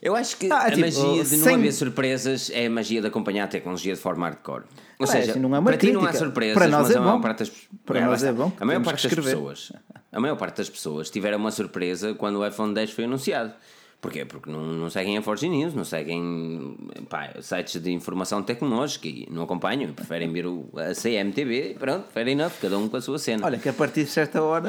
[0.06, 3.00] Eu acho que Ah, a tipo, magia de não sem- haver surpresas é a magia
[3.00, 4.64] de acompanhar a tecnologia de forma hardcore.
[5.00, 6.26] Ou Ah, seja, assim, não é uma para ti não há crítica.
[6.26, 7.22] surpresas, Para nós mas é a maior bom.
[7.22, 7.52] parte das
[7.86, 9.72] Para lá nós é bom, A maior parte das pessoas,
[10.12, 13.54] a maior parte das pessoas tiveram uma surpresa quando o iPhone 10 foi anunciado.
[14.02, 14.26] Porquê?
[14.26, 16.76] Porque não, não seguem a Forge News, não seguem
[17.10, 22.08] pá, sites de informação tecnológica e não acompanham, preferem ver o, a CMTV e pronto,
[22.14, 23.46] fair enough, cada um com a sua cena.
[23.46, 24.68] Olha, que a partir de certa hora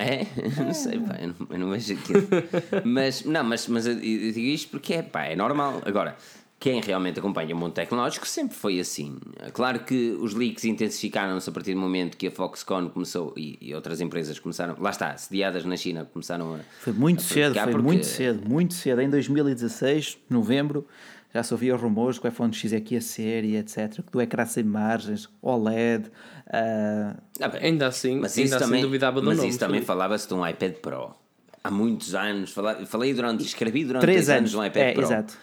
[0.00, 0.26] é?
[0.56, 2.26] Não sei, pá, eu não, eu não vejo aquilo.
[2.84, 5.82] mas, não, mas, mas eu, eu digo isto porque é, pá, é normal.
[5.84, 6.16] Agora,
[6.60, 9.16] quem realmente acompanha o mundo tecnológico sempre foi assim.
[9.54, 13.74] Claro que os leaks intensificaram-se a partir do momento que a Foxconn começou e, e,
[13.74, 16.58] outras empresas começaram, lá está, sediadas na China, começaram a.
[16.80, 17.82] Foi muito cedo, foi porque...
[17.82, 19.00] muito cedo, muito cedo.
[19.00, 20.86] Em 2016, novembro,
[21.32, 24.00] já se ouvia rumores que o iPhone X é ia ser e etc.
[24.12, 26.10] Do ecrã sem margens, OLED.
[26.50, 27.16] Uh...
[27.40, 29.48] Ah, bem, ainda assim, mas ainda isso assim também, duvidava do mas nome.
[29.48, 31.14] isso também falava-se de um iPad Pro.
[31.62, 34.92] Há muitos anos, falei, falei durante, escrevi durante três, anos, anos de um iPad é,
[34.92, 35.02] Pro.
[35.02, 35.38] Exato.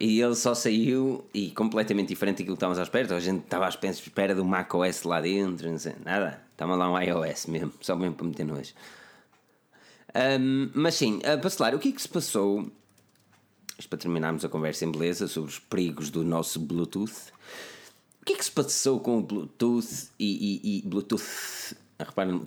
[0.00, 3.14] E ele só saiu e completamente diferente daquilo que estávamos à espera.
[3.14, 6.40] A gente estava à espera do macOS lá dentro, não sei, nada.
[6.50, 8.72] Estava lá um iOS mesmo, só mesmo para meter nojo.
[10.14, 12.70] Um, mas sim, uh, Bacelar, o que é que se passou?
[13.78, 17.32] Isto para terminarmos a conversa em beleza sobre os perigos do nosso Bluetooth.
[18.22, 21.76] O que é que se passou com o Bluetooth e, e, e Bluetooth?
[21.98, 22.40] Reparem,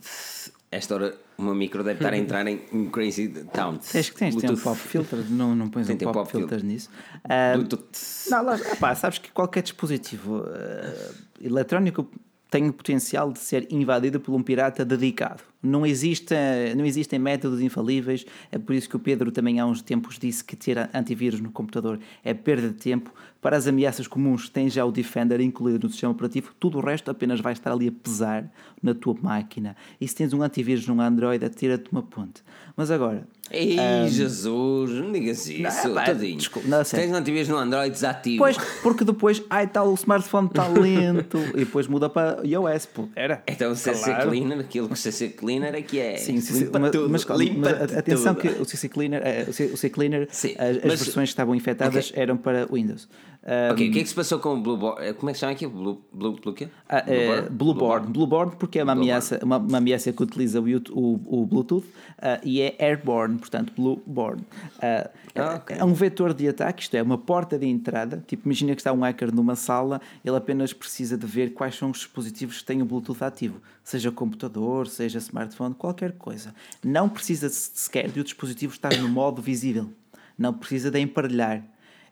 [0.71, 3.77] esta hora o meu micro deve estar a entrar em um crazy town.
[3.77, 6.89] Tens que tens, tem um pop filter, não, não pões um pop, pop filter nisso.
[7.25, 8.29] Uh, Bluetooth.
[8.29, 12.09] Não, lá, sabes que qualquer dispositivo uh, eletrónico
[12.49, 15.43] tem o potencial de ser invadido por um pirata dedicado.
[15.61, 16.33] Não, existe,
[16.77, 20.43] não existem métodos infalíveis, é por isso que o Pedro também há uns tempos disse
[20.43, 23.11] que ter antivírus no computador é perda de tempo.
[23.41, 27.09] Para as ameaças comuns, tem já o Defender incluído no sistema operativo, tudo o resto
[27.09, 28.49] apenas vai estar ali a pesar
[28.81, 29.75] na tua máquina.
[29.99, 32.43] E se tens um antivírus num Android, atira-te uma ponte.
[32.75, 33.27] Mas agora.
[33.51, 36.37] Ei, um, Jesus, não digas isso, não, pá, tadinho.
[36.37, 38.39] Desculpa, não, tens um antivírus no Android desativo.
[38.39, 43.07] Pois, porque depois, ai tal, o smartphone está lento, e depois muda para iOS, pô.
[43.15, 43.43] Era.
[43.45, 44.29] Então o CC claro.
[44.29, 46.17] Cleaner, aquilo que o CC Cleaner é que é.
[46.17, 48.41] Sim, limpa mas, tudo, mas, limpa mas atenção tudo.
[48.55, 52.09] que o CC Cleaner, eh, o CC Cleaner Sim, as, as versões que estavam infectadas
[52.09, 52.23] okay.
[52.23, 53.07] eram para Windows.
[53.45, 55.05] Um, ok, o que é que se passou com o Blueborn?
[55.05, 55.67] Eh, como é que se chama aqui?
[55.67, 56.67] Blue, Blue, Blue, quê?
[56.89, 58.07] Ah, é, Blueborn.
[58.07, 62.41] Blueborn porque é uma ameaça, uma, uma, ameaça que utiliza o, o, o Bluetooth uh,
[62.43, 64.41] e é airborne, portanto Blueborn.
[64.41, 65.77] Uh, ah, okay.
[65.77, 68.23] É um vetor de ataque, isto é, uma porta de entrada.
[68.25, 71.91] Tipo, imagina que está um hacker numa sala, ele apenas precisa de ver quais são
[71.91, 76.55] os dispositivos que têm o Bluetooth ativo, seja computador, seja smartphone, qualquer coisa.
[76.83, 79.87] Não precisa sequer de o dispositivo estar no modo visível.
[80.35, 81.63] Não precisa de emparelhar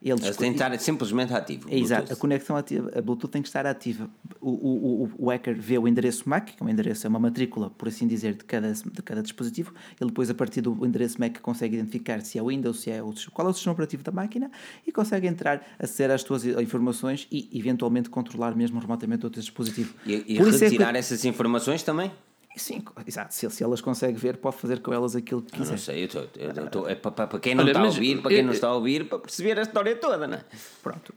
[0.10, 1.70] eles tem que estar simplesmente ativo.
[1.70, 4.10] É, exato, a conexão ativa, a Bluetooth tem que estar ativa.
[4.42, 7.20] O, o, o, o hacker vê o endereço MAC, que é um endereço, é uma
[7.20, 9.74] matrícula, por assim dizer, de cada, de cada dispositivo.
[10.00, 13.14] Ele depois, a partir do endereço MAC, consegue identificar se é Windows, se é o,
[13.32, 14.52] qual é o sistema operativo da máquina
[14.86, 19.94] e consegue entrar, aceder às suas informações e, eventualmente, controlar mesmo remotamente outro dispositivo.
[20.06, 20.98] E, e retirar é que...
[21.00, 22.12] essas informações também?
[22.56, 23.34] Sim, exato.
[23.34, 25.66] Se, se elas conseguem ver, pode fazer com elas aquilo que quiser.
[25.66, 27.86] Eu não sei, eu tô, eu tô, é para, para quem não Olha, está a
[27.86, 30.42] ouvir, para quem eu, não está a ouvir, para perceber a história toda, não é?
[30.84, 31.14] Pronto.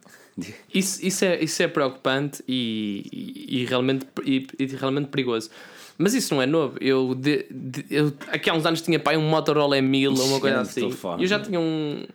[0.72, 5.50] Isso, isso, é, isso é preocupante e, e, e realmente, e, e, realmente perigoso.
[5.98, 6.76] Mas isso não é novo.
[6.80, 10.40] Eu, de, de, eu aqui há uns anos tinha pai um Motorola M1000 ou uma
[10.40, 10.80] coisa assim.
[10.80, 12.06] Telefone, eu já tinha um.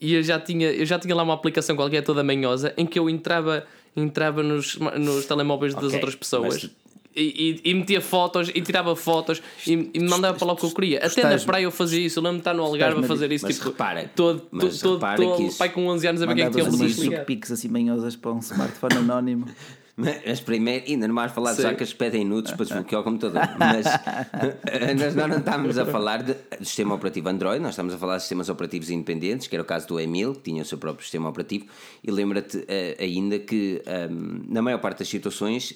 [0.00, 2.98] E eu já tinha, eu já tinha lá uma aplicação qualquer toda manhosa em que
[2.98, 6.62] eu entrava, entrava nos, nos telemóveis okay, das outras pessoas.
[6.62, 6.85] Mas
[7.16, 10.56] e, e, e, metia fotos e tirava fotos e, e me mandava para lá o
[10.56, 11.04] que eu queria.
[11.04, 12.18] Até na praia eu fazia isso.
[12.18, 13.46] Eu lembro-me de estar no Algarve a fazer isso.
[13.46, 16.32] Mas tipo, repara, todo, mas todo, repara todo, todo pai com 11 anos a ver
[16.32, 19.46] o que é que tinha umas piques assim manhosas para um smartphone anónimo.
[19.96, 23.40] Mas primeiro, ainda não mais falar de sacas que pedem nudes para desbloquear o computador.
[23.58, 23.86] Mas
[25.16, 28.24] nós não estamos a falar de, do sistema operativo Android, nós estamos a falar de
[28.24, 31.30] sistemas operativos independentes, que era o caso do Emil, que tinha o seu próprio sistema
[31.30, 31.64] operativo.
[32.04, 32.66] E lembra-te uh,
[33.00, 35.74] ainda que, um, na maior parte das situações,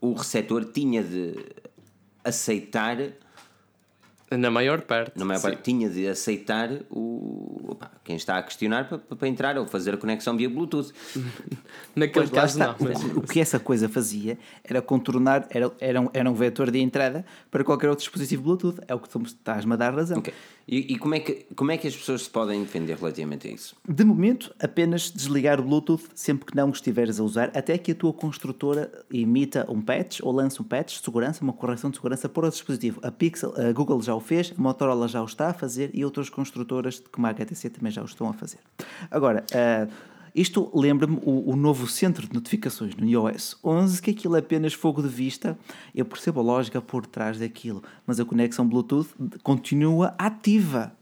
[0.00, 1.34] o receptor tinha de
[2.24, 2.96] aceitar.
[4.30, 5.18] Na maior parte.
[5.18, 9.58] Na maior parte tinha de aceitar o, opa, quem está a questionar para, para entrar
[9.58, 10.94] ou fazer a conexão via Bluetooth.
[11.94, 12.74] Naquele caso, não.
[12.80, 13.04] Mas...
[13.14, 17.22] O que essa coisa fazia era contornar, era, era, um, era um vetor de entrada
[17.50, 18.80] para qualquer outro dispositivo Bluetooth.
[18.88, 20.20] É o que tu estás-me a dar razão.
[20.20, 20.32] Okay.
[20.66, 23.50] E, e, como, é que, como é que as pessoas se podem defender relativamente a
[23.50, 23.74] isso?
[23.88, 27.92] De momento, apenas desligar o Bluetooth sempre que não o estiveres a usar, até que
[27.92, 31.96] a tua construtora emita um patch ou lance um patch de segurança, uma correção de
[31.96, 33.00] segurança para o dispositivo.
[33.02, 36.04] A Pixel, a Google já o fez, a Motorola já o está a fazer e
[36.04, 38.58] outras construtoras como a HTC também já o estão a fazer.
[39.10, 39.90] Agora, uh,
[40.34, 44.72] isto lembra-me o, o, novo centro de notificações no iOS 11, que aquilo é apenas
[44.72, 45.58] fogo de vista.
[45.94, 49.08] Eu percebo a lógica por trás daquilo, mas a conexão Bluetooth
[49.42, 50.92] continua ativa.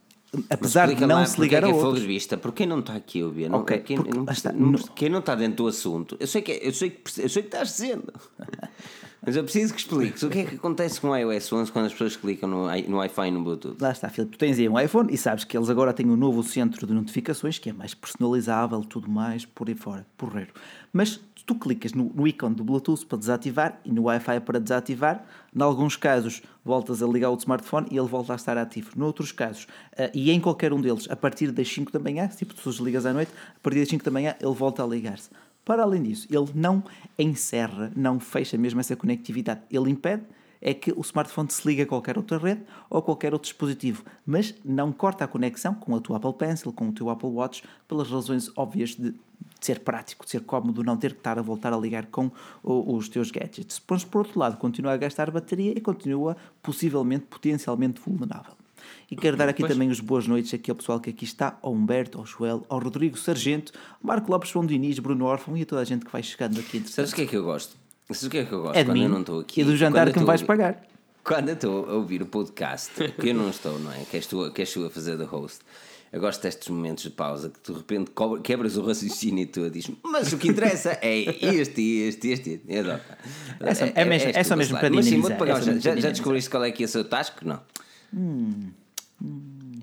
[0.51, 1.83] Apesar de não lá, se ligar a outros.
[1.83, 2.37] é fogo de vista?
[2.37, 3.53] Por quem não está aqui a ouvir?
[3.55, 6.17] Okay, quem, não, está, não, quem não está dentro do assunto?
[6.19, 8.13] Eu sei que, é, eu sei que, eu sei que estás dizendo.
[9.25, 11.87] Mas eu preciso que expliques o que é que acontece com o iOS 11 quando
[11.87, 13.77] as pessoas clicam no, no Wi-Fi e no Bluetooth.
[13.81, 14.33] Lá está, Filipe.
[14.33, 16.93] Tu tens aí um iPhone e sabes que eles agora têm um novo centro de
[16.93, 20.53] notificações que é mais personalizável, tudo mais, por aí fora, porreiro.
[20.93, 25.25] Mas tu clicas no, no ícone do Bluetooth para desativar e no Wi-Fi para desativar.
[25.55, 28.91] Em alguns casos, voltas a ligar o smartphone e ele volta a estar ativo.
[28.97, 29.67] Noutros casos,
[29.97, 33.07] ah, e em qualquer um deles, a partir das 5 da manhã, tipo tu desligas
[33.07, 35.31] à noite, a partir das 5 da manhã ele volta a ligar-se.
[35.67, 36.85] Para além disso, ele não
[37.19, 39.63] encerra, não fecha mesmo essa conectividade.
[39.69, 40.23] Ele impede
[40.61, 44.05] é que o smartphone se liga a qualquer outra rede ou a qualquer outro dispositivo,
[44.25, 47.65] mas não corta a conexão com a tua Apple Pencil, com o teu Apple Watch,
[47.89, 49.13] pelas razões óbvias de
[49.61, 52.31] ser prático, de ser cómodo, não ter que estar a voltar a ligar com
[52.63, 53.83] os teus gadgets.
[53.89, 58.56] Mas, por outro lado, continua a gastar bateria e continua possivelmente, potencialmente vulnerável.
[59.11, 59.73] E quero dar aqui Pois.
[59.73, 62.79] também as boas noites aqui ao pessoal que aqui está, ao Humberto, ao Joel, ao
[62.79, 66.11] Rodrigo Sargento, ao Marco Lopes, João Diniz, Bruno Órfão e a toda a gente que
[66.13, 66.83] vai chegando aqui.
[66.89, 67.77] Sabes o que é que eu gosto?
[68.09, 69.61] Sabes o que é que eu gosto É quando mim eu não estou aqui?
[69.61, 70.83] e do jantar Quando que me vais ouvir- pagar.
[71.25, 74.05] Quando eu estou a ouvir o podcast, que eu não estou, não é?
[74.09, 75.59] Que és tu, que és tu a fazer de host.
[76.13, 78.13] Eu gosto destes momentos de pausa que de repente
[78.45, 82.61] quebras o raciocínio e tu dizes, mas o que interessa é este, este, este.
[82.69, 83.01] Eu adoro.
[83.59, 85.81] É só- é mesmo- é és só mesmo para Mas sim, vou-te pagar é um
[85.81, 87.45] já, já descobriste qual é que é o seu tasco?
[87.45, 87.61] Não.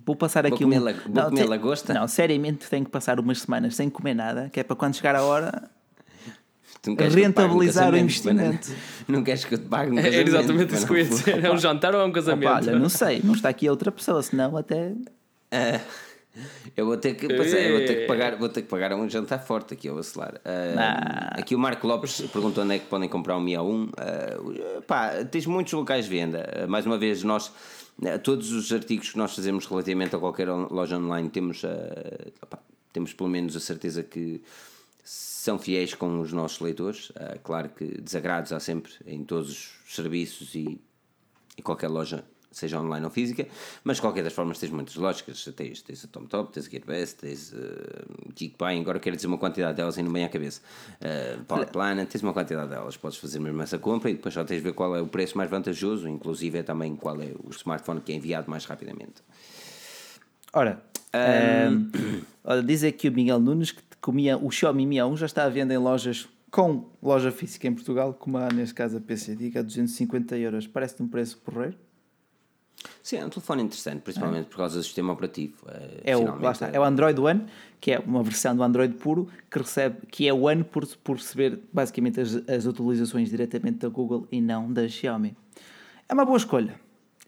[0.06, 0.84] Vou passar Vou aqui comer um...
[0.84, 1.94] la- vou comer te- lagosta?
[1.94, 5.16] Não, seriamente tenho que passar umas semanas sem comer nada, que é para quando chegar
[5.16, 5.70] a hora.
[6.86, 8.70] Não pague um Rentabilizar o investimento.
[9.08, 10.28] Não queres que eu te pague um É casamento?
[10.28, 11.46] exatamente isso que eu ia dizer.
[11.46, 12.50] É um jantar ou é um casamento?
[12.50, 14.92] Opa, olha, não sei, não está aqui a outra pessoa, senão até.
[15.50, 15.80] Ah,
[16.76, 19.08] eu vou ter que passar, eu vou ter que pagar, vou ter que pagar um
[19.10, 20.42] jantar forte aqui ao vacilar.
[20.44, 23.90] Ah, Aqui o Marco Lopes perguntou onde é que podem comprar um Mi A1.
[23.98, 26.64] Ah, pá, tens muitos locais de venda.
[26.64, 27.83] Ah, mais uma vez, nós ah,
[28.24, 32.60] todos os artigos que nós fazemos relativamente a qualquer loja online temos, ah, opá,
[32.92, 34.42] temos pelo menos a certeza que
[35.04, 37.12] são fiéis com os nossos leitores.
[37.16, 39.50] Ah, claro que desagrados há sempre em todos
[39.86, 40.82] os serviços e
[41.58, 42.26] em qualquer loja,
[42.58, 43.48] seja online ou física,
[43.84, 45.44] mas de qualquer das formas tens muitas lógicas.
[45.56, 49.78] Tens, tens a TomTop, tens a GearBest, tens a Geekbuy, agora quero dizer uma quantidade
[49.78, 50.62] delas ainda bem à cabeça.
[51.02, 54.44] Uh, Power Planet, tens uma quantidade delas, podes fazer mesmo essa compra e depois só
[54.44, 57.50] tens de ver qual é o preço mais vantajoso, inclusive é também qual é o
[57.52, 59.24] smartphone que é enviado mais rapidamente.
[60.54, 61.90] Ora, ahm,
[62.44, 65.50] olha, diz aqui o Miguel Nunes que comia o Xiaomi Mi A1 já está à
[65.50, 69.62] venda em lojas com loja física em Portugal, como há neste caso a PC Diga,
[69.62, 70.68] a 250 euros.
[70.68, 71.76] Parece-te um preço porreiro?
[73.02, 75.56] Sim, é um telefone interessante, principalmente por causa do sistema operativo.
[75.66, 77.46] Uh, É o, está, é o Android One,
[77.80, 81.18] que é uma versão do Android puro, que recebe, que é o One por, por
[81.18, 85.36] receber basicamente as, as atualizações diretamente da Google e não da Xiaomi.
[86.08, 86.80] É uma boa escolha.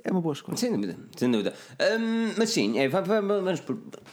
[0.07, 0.55] É uma boa escolha.
[0.55, 1.53] Sem dúvida, sem dúvida.
[1.99, 3.63] Hum, mas sim, é, va- va- va- vamos,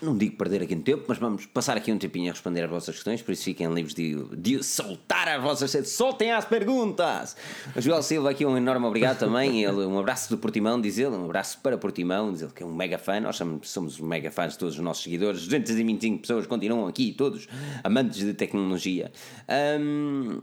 [0.00, 2.70] não digo perder aqui no tempo, mas vamos passar aqui um tempinho a responder às
[2.70, 7.36] vossas questões, por isso fiquem livres de, de soltar as vossas soltem as perguntas.
[7.76, 11.14] O Joel Silva aqui um enorme obrigado também, ele, um abraço do Portimão, diz ele,
[11.14, 14.30] um abraço para Portimão, diz ele que é um mega fã, nós somos, somos mega
[14.30, 17.46] fãs de todos os nossos seguidores, 225 pessoas continuam aqui, todos
[17.84, 19.12] amantes de tecnologia.
[19.78, 20.40] Hum,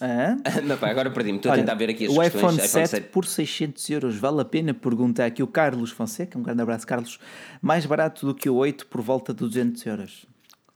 [0.00, 0.36] Hã?
[0.64, 2.56] não, pá, agora perdi-me, estou a tentar ver aqui as o questões.
[2.56, 4.74] iPhone 7, por 600 euros vale a pena?
[4.74, 6.38] Pergunta aqui o Carlos Fonseca.
[6.38, 7.18] Um grande abraço, Carlos.
[7.62, 10.26] Mais barato do que o 8 por volta de 200 euros.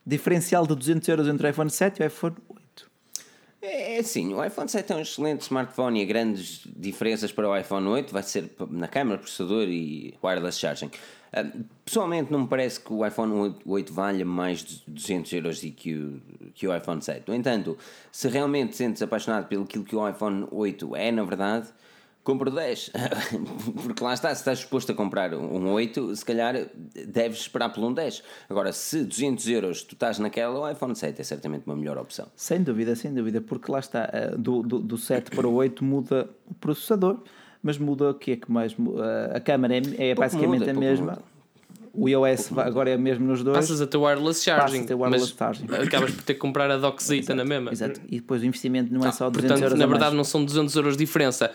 [0.06, 2.90] Diferencial de 200 euros entre o iPhone 7 e o iPhone 8.
[3.60, 7.48] É é assim, o iPhone 7 é um excelente smartphone e há grandes diferenças para
[7.48, 10.90] o iPhone 8 vai ser na câmera, processador e wireless charging.
[11.32, 11.44] Ah,
[11.84, 15.70] Pessoalmente não me parece que o iPhone 8 8 valha mais de 200 euros do
[15.72, 16.20] que o,
[16.54, 17.26] que o iPhone 7.
[17.26, 17.78] No entanto,
[18.12, 21.68] se realmente sentes apaixonado pelo que o iPhone 8 é na verdade,
[22.28, 22.92] compra o 10.
[23.82, 26.54] Porque lá está, se estás disposto a comprar um 8, se calhar
[27.06, 28.22] deves esperar por um 10.
[28.50, 32.28] Agora, se 200 euros tu estás naquela, o iPhone 7 é certamente uma melhor opção.
[32.36, 35.82] Sem dúvida, sem dúvida, porque lá está, eh, do, do, do 7 para o 8
[35.82, 37.22] muda o processador,
[37.62, 38.74] mas muda o que é que mais
[39.34, 41.06] A câmera é, é basicamente muda, a mesma.
[41.12, 41.22] muda.
[41.94, 43.56] O iOS agora é mesmo nos dois.
[43.56, 45.64] Passas a ter wireless charging, Passas a ter wireless mas charging.
[45.86, 47.72] acabas por ter que comprar a dockzita na mesma.
[47.72, 48.00] Exato.
[48.08, 50.74] E depois o investimento não é só 200 Portanto, euros na verdade, não são 200
[50.76, 51.50] euros de diferença.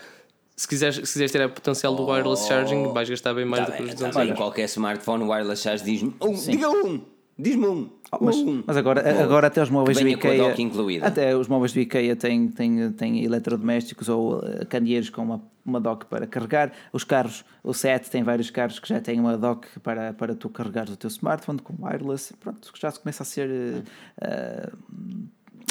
[0.55, 3.71] Se quiseres, se quiseres ter a potencial do wireless charging, vais gastar bem mais Tá
[3.71, 4.23] do que os tá 200 bem.
[4.25, 4.37] euros.
[4.39, 7.01] qualquer smartphone wireless charge diz-me um, diga um,
[7.37, 7.89] diz-me um.
[8.21, 8.63] Mas, um.
[8.65, 10.53] mas agora, agora até os móveis do IKEA
[11.01, 15.81] até os móveis do IKEA têm, têm, têm eletrodomésticos ou eh, candeeiros com uma, uma
[15.81, 19.67] dock para carregar os carros, o 7 tem vários carros que já têm uma dock
[19.79, 23.49] para, para tu carregares o teu smartphone com wireless pronto, já se começa a ser
[23.49, 23.81] eh,
[24.21, 24.69] eh,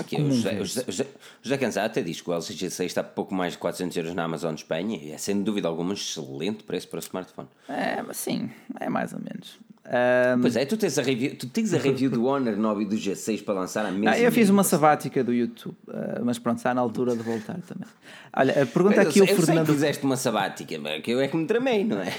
[0.00, 2.54] Aqui, o José, o José, o José- o José Canzá até diz que o LG
[2.54, 5.68] G6 está pouco mais de 400 euros na Amazon de Espanha e é sem dúvida
[5.68, 7.48] alguma um excelente preço para o smartphone.
[7.68, 11.48] é, mas sim, é mais ou menos Ahm, Pois é, tu tens a review, tu
[11.48, 14.10] tens a review do Honor 9 e do G6 para lançar a mesma.
[14.12, 17.58] ah, eu fiz uma sabática do YouTube, ah, mas pronto, está na altura de voltar
[17.62, 17.88] também.
[18.36, 19.66] Olha, a pergunta Eu aqui sei, o eu sei que Fernando.
[19.66, 22.14] fizeste uma sabática, mas que eu é que me tramei, não é?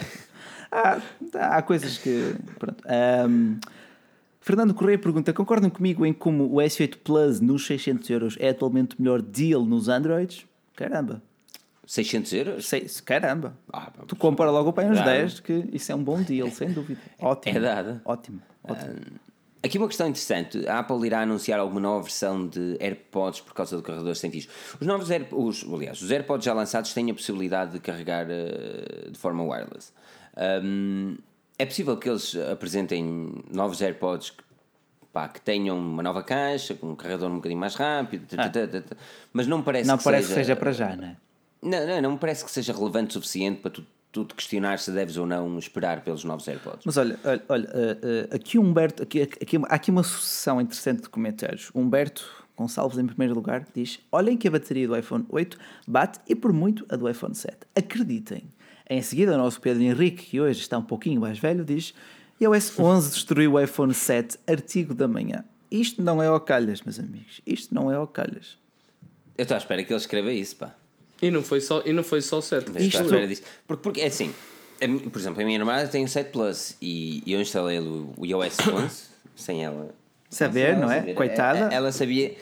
[0.71, 0.99] Há,
[1.57, 2.35] há coisas que.
[2.59, 2.83] Pronto.
[2.85, 3.59] Ahm,
[4.41, 8.97] Fernando Correia pergunta: concordam comigo em como o S8 Plus nos 600 euros é atualmente
[8.99, 10.45] o melhor deal nos Androids?
[10.75, 11.21] Caramba,
[11.85, 12.65] 600 euros?
[12.67, 13.57] sei, caramba.
[13.71, 15.05] Ah, Tu compara logo para uns Dado.
[15.05, 17.01] 10, que isso é um bom deal, sem dúvida.
[17.19, 17.57] Ótimo.
[17.57, 18.01] É dado.
[18.05, 18.41] Ótimo.
[18.63, 18.95] ótimo.
[19.63, 23.77] Aqui uma questão interessante: a Apple irá anunciar alguma nova versão de AirPods por causa
[23.77, 24.47] do carregador sem fios.
[24.79, 29.09] Os novos Air, os, aliás, os AirPods já lançados têm a possibilidade de carregar eh,
[29.09, 29.93] de forma wireless.
[30.63, 31.17] Hum,
[31.57, 34.43] é possível que eles apresentem novos AirPods que,
[35.13, 38.83] pá, que tenham uma nova caixa, com um carregador um bocadinho mais rápido, tata,
[39.31, 41.15] mas não parece não que parece seja, que seja para já, não é?
[41.63, 44.79] Não, não, não me parece que seja relevante o suficiente para tu, tu te questionar
[44.79, 46.85] se deves ou não esperar pelos novos AirPods.
[46.85, 47.97] Mas olha, olha, olha eh,
[48.31, 51.71] eh, aqui Humberto, aqui, aqui, há aqui uma sucessão interessante de comentários.
[51.73, 55.57] Humberto Gonçalves, em primeiro lugar, diz: Olhem que a bateria do iPhone 8
[55.87, 57.57] bate e por muito a do iPhone 7.
[57.75, 58.43] Acreditem.
[58.89, 61.93] Em seguida, o nosso Pedro Henrique, que hoje está um pouquinho mais velho, diz:
[62.39, 65.43] iOS 11 destruiu o iPhone 7, artigo da manhã.
[65.71, 67.41] Isto não é ao calhas, meus amigos.
[67.47, 68.59] Isto não é ao calhas.
[69.35, 70.75] Eu estou à espera que ele escreva isso, pá.
[71.23, 72.67] E não foi só, e não foi só o 7.
[72.67, 73.43] Eu Estou à espera disso.
[73.65, 74.33] Porque, porque é assim,
[74.81, 78.25] a por exemplo, a minha namorada tem o 7 Plus e eu instalei o, o
[78.25, 79.03] iOS 11
[79.35, 79.95] sem ela
[80.29, 80.99] Saber, não é?
[80.99, 81.13] saber.
[81.13, 81.73] Coitada.
[81.73, 82.35] Ela sabia,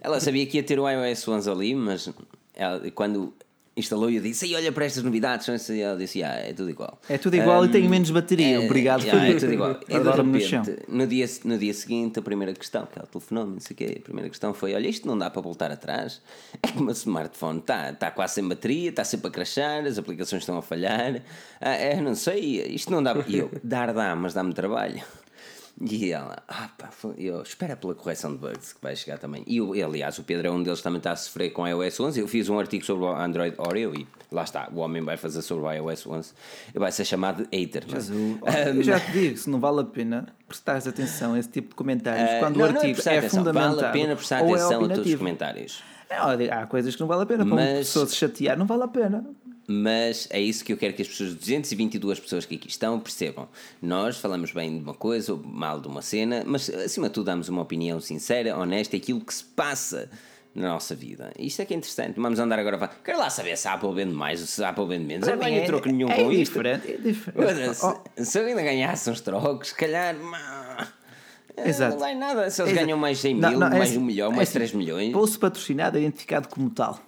[0.00, 2.08] ela sabia que ia ter o iOS 11 ali, mas
[2.54, 3.34] ela, quando
[3.80, 6.52] instalou eu disse, "Ei, olha para estas novidades, são essas?" e ela disse, ah, é
[6.52, 7.00] tudo igual.
[7.08, 8.56] É tudo igual e Ahm, tenho menos bateria.
[8.56, 9.80] é- Obrigado yeah, por é tudo igual.
[9.88, 10.62] E de Adoro-me no chão.
[10.62, 13.76] repente, no dia, no dia seguinte, a primeira questão, que ela telefonou-me, não sei o
[13.76, 16.20] quê, a primeira questão foi: Olha, isto não dá para voltar atrás.
[16.62, 19.98] É que o meu smartphone está tá quase sem bateria, está sempre a crashar, as
[19.98, 21.22] aplicações estão a falhar.
[21.60, 23.14] Ah, é, não sei, isto não dá.
[23.26, 25.02] E eu, dar dá, mas dá-me trabalho.
[25.82, 29.42] E ela, ah pá, eu, espera pela correção de bugs que vai chegar também.
[29.46, 32.20] E eu, aliás, o Pedro é um deles também está a sofrer com iOS 11.
[32.20, 35.40] Eu fiz um artigo sobre o Android Oreo e lá está, o homem vai fazer
[35.40, 36.32] sobre o iOS 11.
[36.74, 37.84] E vai ser chamado hater.
[37.86, 37.96] não é?
[37.96, 38.38] Mas o-
[38.76, 41.74] eu já te digo, se não vale a pena prestares atenção a esse tipo de
[41.76, 43.74] comentários Ah, quando não, o não é artigo prestar é, atenção, fundamental.
[43.76, 45.82] Vale a pena prestar é atenção a todos os comentários.
[46.10, 47.44] Não, há coisas que não vale a pena.
[47.44, 49.24] Para uma Mas- pessoa se chatear, não vale a pena.
[49.72, 53.48] Mas é isso que eu quero que as pessoas, 222 pessoas que aqui estão, percebam.
[53.80, 57.26] Nós falamos bem de uma coisa ou mal de uma cena, mas acima de tudo
[57.26, 60.10] damos uma opinião sincera, honesta, aquilo que se passa
[60.52, 61.32] na nossa vida.
[61.38, 62.18] Isto é que é interessante.
[62.20, 62.98] Vamos andar agora a falar.
[63.04, 65.28] Quero lá saber se a Apple vende mais ou se a Apple vende menos.
[65.28, 66.50] Eu não ganho troco nenhum é com isto.
[66.52, 67.74] diferente, é diferente.
[67.76, 70.16] Se, Oh, se eu ainda ganhasse uns trocos, se calhar.
[70.16, 70.88] ma-
[71.64, 71.94] Exato.
[71.94, 72.50] Não ganho nada.
[72.50, 72.86] Se eles Exato.
[72.86, 74.72] ganham mais 100 Não, mil, não, é mais assim, 1 milhão, é mais assim, 3
[74.72, 75.12] milhões.
[75.12, 76.98] Post patrocinado é identificado como tal.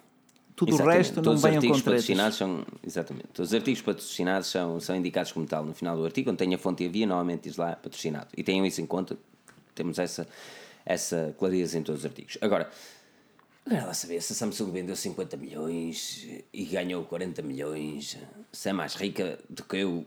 [0.55, 0.97] Tudo o Exatamente.
[0.99, 2.03] resto não Todos artigos com tretas.
[2.03, 6.05] patrocinados são exatamente todos os artigos patrocinados são, são indicados como tal no final do
[6.05, 8.81] artigo quando tem a fonte e a via normalmente diz lá patrocinado e tenham isso
[8.81, 9.17] em conta
[9.75, 10.29] temos essa
[10.85, 12.69] essa clareza em todos os artigos agora
[13.65, 18.19] agora lá saber se a Samsung vendeu 50 milhões e ganhou 40 milhões
[18.53, 20.05] se é mais rica do que eu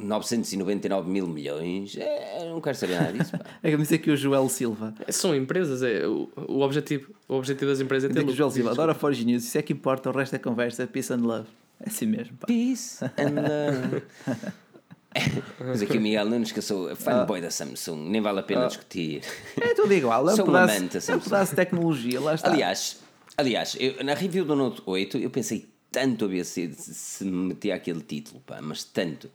[0.00, 3.44] 999 mil milhões é, não quero saber nada disso pá.
[3.62, 4.94] É como dizer que o Joel Silva.
[5.08, 8.50] São empresas, é, o, o, objetivo, o objetivo das empresas é ter que o Joel.
[8.50, 9.44] Silva adora Forge News.
[9.44, 10.10] Isso é que importa.
[10.10, 11.46] O resto da conversa é peace and love.
[11.80, 12.36] É assim mesmo.
[12.36, 12.46] Pá.
[12.46, 14.02] Peace and love.
[15.58, 18.66] Mas aqui o Miguel Nunes, que eu sou fanboy da Samsung, nem vale a pena
[18.66, 19.22] discutir.
[19.60, 20.28] É tudo igual.
[20.28, 22.20] É um Sou pedaço, amante da é um pedaço de tecnologia.
[22.20, 22.50] Lá está.
[22.50, 23.00] Aliás,
[23.36, 27.48] aliás eu, na review do Note 8 eu pensei tanto a ver se, se me
[27.48, 29.28] metia aquele título, pá, mas tanto.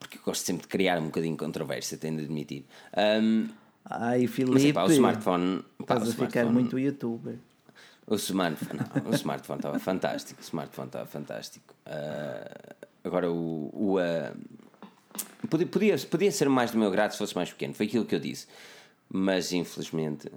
[0.00, 2.64] Porque eu gosto sempre de criar um bocadinho de controvérsia, tenho de admitir.
[2.96, 3.48] Ahm,
[3.84, 4.68] Ai, mas Filipe.
[4.70, 5.62] é pá, o smartphone.
[5.86, 7.36] Pá, Estás o a ficar smartphone- muito youtuber.
[8.06, 10.40] O smartphone, não, o smartphone estava fantástico.
[10.40, 11.74] O smartphone estava fantástico.
[11.86, 12.74] Ah,
[13.04, 13.70] agora, o.
[13.72, 14.32] o ah,
[15.48, 17.74] podia, podia, podia ser mais do meu grado se fosse mais pequeno.
[17.74, 18.46] Foi aquilo que eu disse.
[19.08, 20.28] Mas, infelizmente.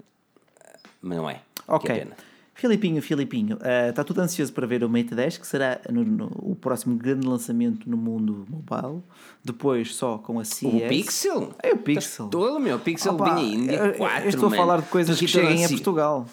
[0.63, 1.35] ah, Mas não é.
[1.35, 1.95] Que Ok.
[1.99, 2.15] pena.
[2.55, 6.31] Filipinho, Filipinho, ah, está tudo ansioso para ver o Mate 10, que será no- no-
[6.39, 9.01] o próximo grande lançamento no mundo mobile.
[9.43, 10.71] Depois só com a CES.
[10.85, 11.55] O Pixel?
[11.63, 12.25] É o Pixel.
[12.25, 12.77] Estás Tolo, meu.
[12.77, 14.29] O Pixel Opa, vinha em dia eu- eu 4.
[14.29, 16.27] estou a falar de coisas que todo cheguem a Portugal.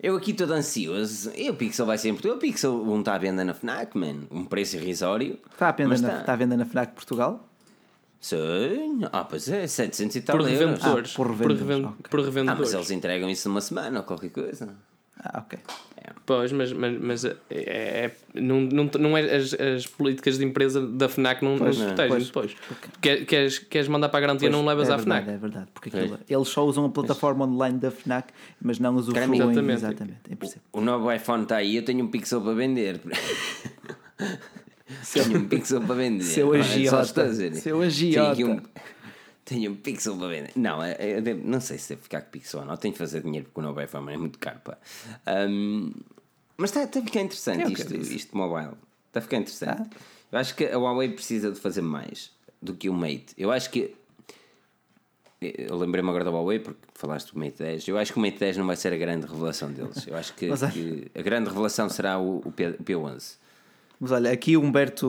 [0.00, 1.32] Eu aqui todo ansioso.
[1.36, 2.36] E o Pixel vai ser em Portugal.
[2.36, 4.26] O Pixel não está à venda na Fnac, man.
[4.30, 5.38] Um preço irrisório.
[5.52, 6.20] Está à venda, na, está.
[6.20, 7.48] está à venda na FNAC Portugal?
[8.20, 9.00] Sim.
[9.12, 9.66] Ah, pois é.
[9.66, 10.58] 700 e tal Por euros.
[10.60, 11.12] revendedores.
[11.12, 11.96] Ah, por por, revendedores, reven- ok.
[12.08, 12.74] por Ah, mas revendedores.
[12.74, 14.74] eles entregam isso numa semana ou qualquer coisa.
[15.24, 15.58] Ah, ok.
[16.24, 20.80] Pois, mas, mas, mas é, é- não, não, não é as, as políticas de empresa
[20.86, 21.86] da FNAC não, não se não.
[21.86, 22.26] protegem Pois.
[22.26, 22.56] depois.
[23.00, 25.28] Quer- Queres, queres mandar para a garantia, não levas é à FNAC.
[25.28, 28.28] É verdade, porque aquilo- eles só usam a plataforma online da FNAC,
[28.60, 29.34] mas não usufruem.
[29.34, 29.72] Exatamente.
[29.78, 30.18] Exatamente.
[30.30, 30.62] eu percebo.
[30.72, 33.00] O novo iPhone está aí, eu tenho um pixel para vender.
[35.12, 36.24] tenho um pixel para vender.
[36.24, 37.02] Seu só agiota.
[37.02, 37.54] estou a dizer.
[37.54, 38.62] Seu agiota.
[39.52, 40.52] Um, Tenho um pixel para vender.
[40.56, 42.76] Não, é- é- não sei se devo ficar com pixel ou não.
[42.76, 44.60] Tenho que fazer dinheiro porque o novo iPhone é muito caro.
[44.60, 44.76] Pá.
[45.26, 45.92] Ahm,
[46.56, 48.74] mas está está a ficar interessante É isto, isto mobile.
[49.08, 49.88] Está a ficar interessante.
[50.30, 52.30] Eu acho que a Huawei precisa de fazer mais
[52.60, 53.28] do que o Mate.
[53.36, 53.94] Eu acho que.
[55.40, 57.86] Eu lembrei-me agora da Huawei porque falaste do Mate 10.
[57.86, 60.04] Eu acho que o Mate 10 não vai ser a grande revelação deles.
[60.06, 63.36] Eu acho que, Mas que a grande revelação será o, o P, o P11.
[64.00, 65.08] Mas olha, aqui o Humberto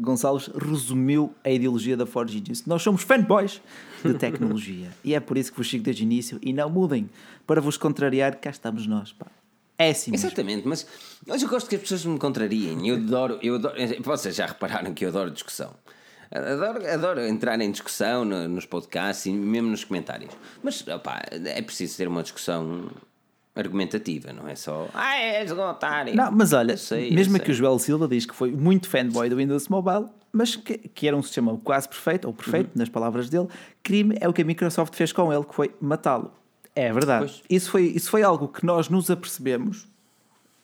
[0.00, 3.60] Gonçalves resumiu a ideologia da Ford e disse: Nós somos fanboys
[4.04, 7.08] de tecnologia e é por isso que vos sigo desde o início e não mudem.
[7.46, 9.12] Para vos contrariar, cá estamos nós.
[9.12, 9.26] Pá.
[9.76, 10.26] É assim mesmo.
[10.26, 10.86] Exatamente, mas
[11.26, 12.86] mas eu gosto que as pessoas me contrariem.
[12.88, 13.74] Eu adoro, eu adoro.
[14.02, 15.74] Vocês já repararam que eu adoro discussão.
[16.30, 20.32] Adoro, adoro entrar em discussão no- nos podcasts e mesmo nos comentários.
[20.62, 22.88] Mas opá, é preciso ter uma discussão
[23.60, 24.88] argumentativa, não é só.
[24.94, 26.14] Ah, és um otário.
[26.14, 29.36] Não, mas olha, sei, mesmo que o Joel Silva diz que foi muito fanboy do
[29.36, 32.72] Windows Mobile, mas que, que era um sistema quase perfeito, ou perfeito, Uhum.
[32.76, 33.48] nas palavras dele,
[33.82, 36.32] crime é o que a Microsoft fez com ele, que foi matá-lo.
[36.74, 37.26] É verdade.
[37.26, 37.42] Pois.
[37.48, 39.88] Isso foi, isso foi algo que nós nos apercebemos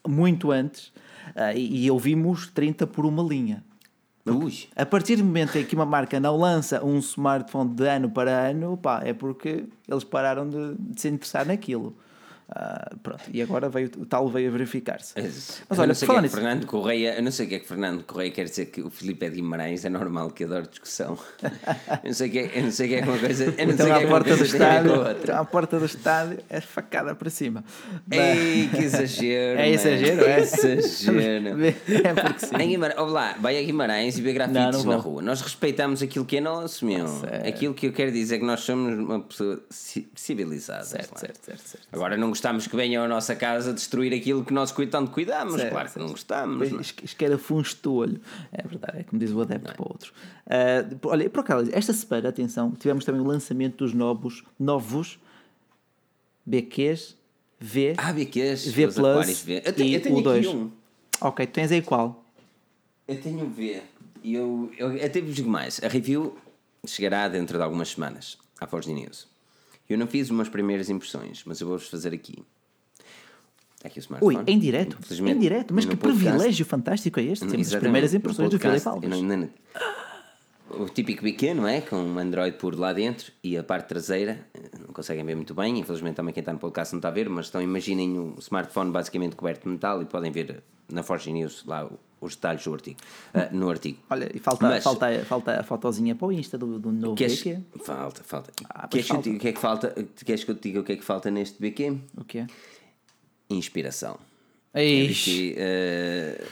[0.07, 0.93] muito antes
[1.35, 3.65] ah, e, e ouvimos 30 por uma linha.
[4.75, 8.49] A partir do momento em que uma marca não lança um smartphone de ano para
[8.49, 11.97] ano, pá, é porque eles pararam de, de se interessar naquilo.
[12.49, 15.13] Ah, pronto, e agora veio, o tal veio a verificar-se.
[15.17, 17.67] Mas Mas eu olha, é falando Fernando Correia, eu não sei o que é que
[17.67, 21.19] Fernando Correia quer dizer que o Filipe é de Guimarães, é normal que adoro discussão.
[22.05, 23.45] Eu não sei o que é, eu não sei que é uma coisa.
[23.45, 25.39] Eu não então sei que é à que uma porta do coisa a estádio, outra.
[25.41, 27.65] à porta do estádio é facada para cima.
[28.11, 29.59] Ei, que exagero!
[29.67, 30.41] É exagero, é?
[30.41, 31.49] Exagero.
[31.67, 32.57] é porque sim.
[32.57, 35.21] Em Guimarães, ouve lá, vai a Guimarães e vê grafites na rua.
[35.23, 37.09] Nós respeitamos aquilo que é nosso, meu.
[37.09, 37.47] Certo.
[37.49, 40.85] Aquilo que eu quero dizer é que nós somos uma pessoa ci- civilizada.
[40.85, 41.89] Certo, certo, certo, certo.
[41.93, 45.55] Agora não gostamos que venham à nossa casa destruir aquilo que nós tanto cuidamos.
[45.55, 46.71] Certo, claro que não gostamos.
[46.71, 46.81] não é?
[46.83, 48.21] Is- Esquerafunhos do olho.
[48.53, 50.13] É verdade, é como diz o adepto para outros.
[50.47, 55.19] Ah, olha, por acaso, esta semana, atenção, tivemos também o lançamento dos novos, novos
[56.45, 57.17] BQs
[57.59, 59.63] V, Ah, BQs, V Plus V.
[59.65, 60.47] Eu, te- e eu tenho o 2.
[60.47, 60.71] um.
[61.21, 62.23] Ok, tens aí qual?
[63.09, 63.83] Eu tenho um V.
[64.23, 65.81] E eu, eu até vos digo mais.
[65.83, 66.37] A review
[66.87, 69.27] chegará dentro de algumas semanas à Forge News.
[69.89, 72.43] Eu não fiz umas primeiras impressões, mas eu vou-vos fazer aqui.
[73.77, 74.05] Está aqui o Ui,
[74.35, 74.45] smartphone.
[74.53, 74.99] em direto?
[75.13, 75.73] Em direto?
[75.75, 77.47] Mas que podcast- privilégio fantástico é este?
[77.47, 79.23] Temos as primeiras impressões do podcast, Filipe Alves.
[79.23, 79.51] não- não-
[80.69, 81.81] O típico BQ, não é?
[81.81, 85.55] Com um Android por lá dentro e a parte traseira, eh, não conseguem ver muito
[85.55, 85.79] bem.
[85.79, 88.91] Infelizmente, também quem está no podcast não está a ver, mas então imaginem o smartphone
[88.91, 91.89] basicamente coberto de metal e podem ver na Forge News lá
[92.21, 92.99] os detalhes do artigo,
[93.35, 93.99] ah, no artigo.
[94.09, 97.43] Olha, e falta, Mas- falta, falta a fotozinha para o Insta do, do novo Queres-
[97.43, 97.59] BQ.
[97.85, 98.53] Falta, falta.
[98.71, 99.23] Ah, Queres que eu falta.
[99.31, 100.07] diga o que é que falta?
[100.25, 101.99] Queres que eu te diga o que é que falta neste BQ?
[102.17, 102.47] O que é?
[103.49, 104.19] Inspiração.
[104.75, 105.25] Eish.
[105.27, 106.45] BQ, eh,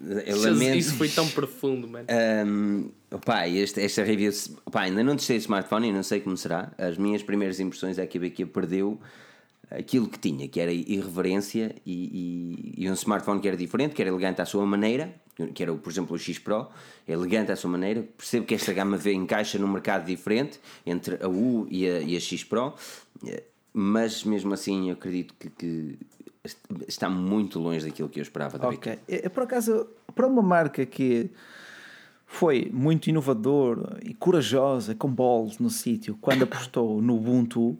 [0.00, 0.76] eu Jesus, lamento.
[0.78, 2.06] Isso foi tão profundo, mano.
[2.46, 4.30] Um, opá, este, esta review,
[4.64, 6.70] opá, ainda não testei o smartphone e não sei como será.
[6.78, 9.00] As minhas primeiras impressões é que a BQ perdeu
[9.70, 14.00] aquilo que tinha, que era irreverência e, e- e um smartphone que era diferente, que
[14.02, 15.14] era elegante à sua maneira,
[15.54, 16.66] que era, por exemplo, o X Pro,
[17.06, 18.02] é elegante à sua maneira.
[18.16, 22.16] Percebo que esta gama V encaixa num mercado diferente entre a U e a, e
[22.16, 22.74] a X Pro,
[23.26, 25.98] eh, mas mesmo assim eu acredito que, que
[26.88, 28.68] está muito longe daquilo que eu esperava da.
[28.68, 28.92] Ok.
[29.06, 31.30] É, é, por acaso, para uma marca que
[32.26, 37.76] foi muito inovador e corajosa, com balls no sítio, quando apostou no Ubuntu,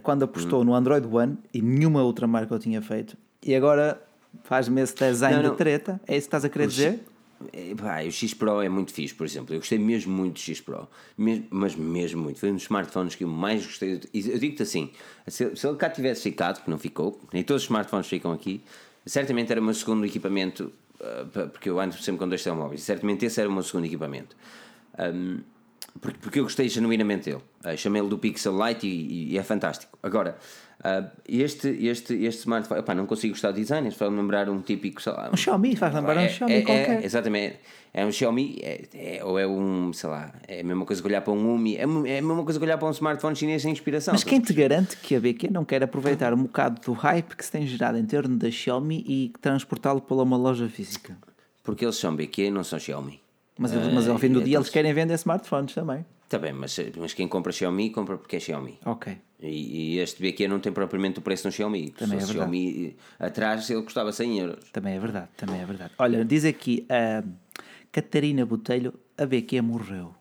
[0.00, 4.02] quando apostou no Android One, e nenhuma outra marca o tinha feito, e agora
[4.44, 5.56] faz-me esse design Não, de não.
[5.56, 7.00] treta, é isso que estás a querer dizer?
[7.52, 9.54] É, pá, o X Pro é muito fixe, por exemplo.
[9.54, 12.38] Eu gostei mesmo muito do X Pro, Mes- mas mesmo muito.
[12.40, 14.00] Foi um dos smartphones que eu mais gostei.
[14.14, 14.90] Eu digo-te assim:
[15.26, 18.62] se, se ele cá tivesse ficado, que não ficou, nem todos os smartphones ficam aqui,
[19.04, 20.72] certamente era o meu segundo equipamento,
[21.34, 22.80] pa- porque eu ando sempre com dois telemóveis.
[22.82, 24.34] Certamente esse era o meu segundo equipamento.
[24.96, 25.40] Ahm,
[26.00, 27.42] porque, eu gostei genuinamente dele.
[27.64, 29.98] Ah, Chamei-lo do Pixel Lite e, e é fantástico.
[30.02, 30.36] Agora,
[30.82, 35.12] ah, este, este, este smartphone, não consigo gostar do design, faz lembrar um típico, sei
[35.12, 37.02] lá, Um Xiaomi, faz lembrar um é, Xiaomi é, qualquer.
[37.02, 37.56] É, exatamente.
[37.94, 41.08] É um Xiaomi, é, é- ou é um, sei lá, é a mesma coisa que
[41.08, 41.86] olhar para um Umi, é, é a
[42.22, 44.12] mesma coisa que olhar para um smartphone chinês sem inspiração.
[44.12, 47.44] Mas quem te garante que a BQ não quer aproveitar um bocado do hype que
[47.44, 51.16] se tem gerado em torno da Xiaomi e transportá-lo para uma loja física?
[51.64, 53.18] Porque eles são BQ, não são Xiaomi.
[53.58, 56.04] Mas, mas ao fim do é dia eles querem vender smartphones também.
[56.24, 58.78] Está bem, mas, mas quem compra Xiaomi, compra porque é Xiaomi.
[58.84, 59.16] Ok.
[59.40, 61.90] E, e este BQ não tem propriamente o preço de um Xiaomi.
[61.90, 64.70] Também é fosse Xiaomi atrás ele custava 100 euros.
[64.72, 65.92] Também é verdade, também é verdade.
[65.98, 67.22] Olha, diz aqui a
[67.92, 70.14] Catarina Botelho, a BQ morreu.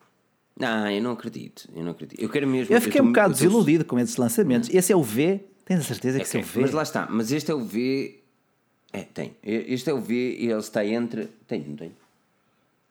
[0.57, 1.67] Não, eu não acredito.
[1.75, 2.21] Eu não acredito.
[2.21, 2.73] Eu quero mesmo.
[2.73, 4.69] Eu fiquei um tô- bocado tô- desiludido com esses lançamentos.
[4.73, 6.61] Esse é o V, tens a certeza que esse é o V?
[6.61, 8.19] Mas lá está, mas este é o V.
[8.93, 9.35] É, tem.
[9.43, 11.27] Este é o V e ele está entre.
[11.47, 11.91] Tem, não tem?
[11.91, 11.93] Eu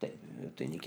[0.01, 0.24] tenho aqui a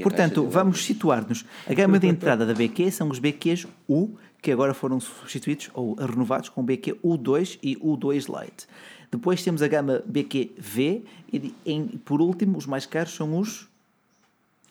[0.03, 1.45] Portanto, vamos situar-nos.
[1.67, 5.95] A gama de entrada da BQ são os BQs U, que agora foram substituídos ou
[5.95, 8.67] renovados com o BQ U2 e U2 Lite.
[9.11, 13.67] Depois temos a gama BQ V e, em- por último, os mais caros são os,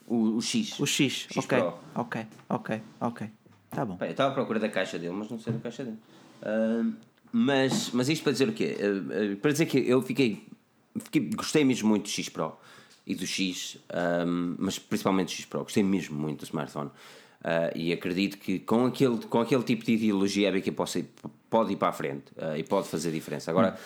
[0.06, 0.78] O, o X.
[0.78, 1.26] os X.
[1.30, 1.74] X ok, Pro.
[1.94, 3.26] ok, ok, ok.
[3.70, 3.96] Tá bom.
[4.00, 5.96] Eu estava à procura da caixa dele, mas não sei da caixa dele.
[6.42, 6.92] Ahm,
[7.32, 8.76] mas, mas isto para dizer o quê?
[8.78, 8.84] Ah,
[9.34, 10.46] ah, para dizer que eu fiquei,
[11.00, 12.52] fiquei- Gostei mesmo muito do X Pro
[13.06, 15.62] e do X, ahm, mas principalmente do X Pro.
[15.62, 16.90] Gostei mesmo muito do smartphone.
[17.44, 21.08] Ah, e acredito que com aquele, com aquele tipo de ideologia a BQ possa ir-
[21.48, 23.50] pode ir para a frente ah, e pode fazer diferença.
[23.50, 23.78] Agora,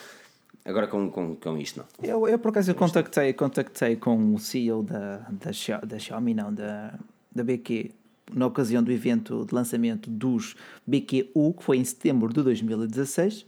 [0.65, 1.85] agora com, com, com isto não.
[2.01, 6.51] Eu, eu por acaso eu contactei, contactei com o CEO da, da, da Xiaomi, não,
[6.51, 6.97] da,
[7.35, 7.91] da BQ,
[8.33, 10.55] na ocasião do evento de lançamento dos
[10.87, 13.45] BQ-U, que foi em setembro de 2016,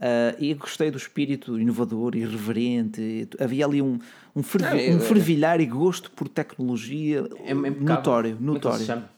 [0.00, 3.28] ah, e gostei do espírito inovador, irreverente.
[3.40, 3.98] Havia ali um,
[4.34, 8.32] um, fervi- eu- um fervilhar e gosto por tecnologia É notório.
[8.32, 8.84] É se notório.
[8.84, 9.10] chama?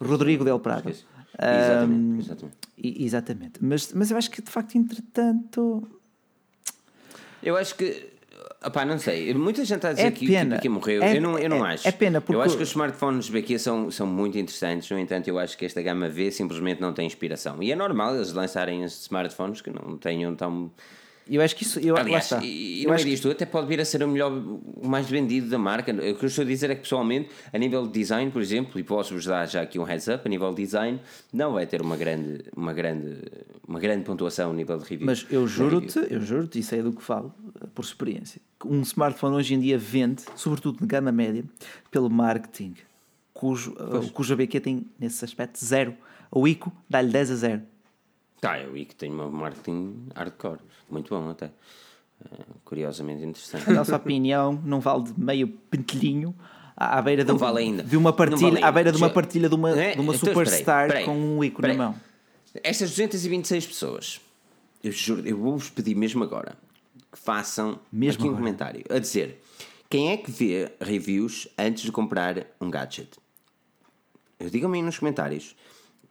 [0.00, 0.88] Rodrigo Del Prado.
[0.90, 1.04] Esqueci.
[1.40, 2.56] Exatamente, exatamente.
[2.76, 3.52] E- exatamente.
[3.64, 5.86] Mas, mas eu acho que de facto, entretanto,
[7.42, 8.17] Eu acho que.
[8.64, 9.32] Opá, não sei.
[9.34, 10.56] Muita gente está a dizer É que, pena.
[10.58, 11.02] que BQ morreu.
[11.02, 11.86] É- eu não, eu não é- acho.
[11.86, 14.90] é pena, porque- Eu acho que os smartphones BQ são, são muito interessantes.
[14.90, 17.62] No entanto, eu acho que esta gama V simplesmente não tem inspiração.
[17.62, 20.70] E é normal eles lançarem smartphones que não tenham tão.
[21.30, 21.78] Eu acho que isso.
[21.80, 22.44] Eu, Aliás, está.
[22.44, 25.08] e, e é acho que- disto, até pode vir a ser o melhor, o mais
[25.08, 25.92] vendido da marca.
[25.92, 28.78] O que eu estou a dizer é que, pessoalmente, a nível de design, por exemplo,
[28.78, 31.00] e posso-vos dar já aqui um heads up, a nível de design,
[31.32, 33.18] não vai ter uma grande, uma grande,
[33.66, 35.06] uma grande pontuação a nível de review.
[35.06, 37.34] Mas eu Na juro-te, eu juro-te, e sei do que falo,
[37.74, 41.44] por experiência, que um smartphone hoje em dia vende, sobretudo de gama média,
[41.90, 42.74] pelo marketing,
[43.32, 45.94] cujo, eh, cujo BQ tem, nesse aspecto, zero.
[46.30, 47.62] O ICO dá-lhe 10 a 0.
[48.40, 50.58] Tá, eu vi que tem uma marketing hardcore,
[50.90, 51.50] muito bom até.
[52.24, 53.68] Eh, curiosamente interessante.
[53.70, 56.34] A nossa opinião não vale de meio pentelhinho
[56.76, 57.82] à à beira de, um- vale ainda.
[57.82, 60.28] de uma partilha, vale à beira de uma partilha de uma, É, de uma então,
[60.28, 61.94] superstar com um ICO na mão.
[62.62, 64.20] Estas 226 pessoas,
[64.82, 66.56] eu juro, eu vou-vos pedir mesmo agora
[67.12, 69.42] que façam Mesmo aqui um comentário a dizer
[69.90, 73.08] quem é que vê reviews antes de comprar um gadget.
[74.38, 75.56] Eu digam-me aí nos comentários.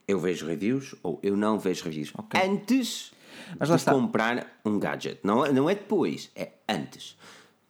[0.08, 2.14] Eu vejo reviews ou eu não vejo reviews.
[2.44, 3.12] Antes
[3.60, 3.92] Mas de está.
[3.92, 5.20] comprar um gadget.
[5.24, 7.18] Não, é- não é depois, é antes.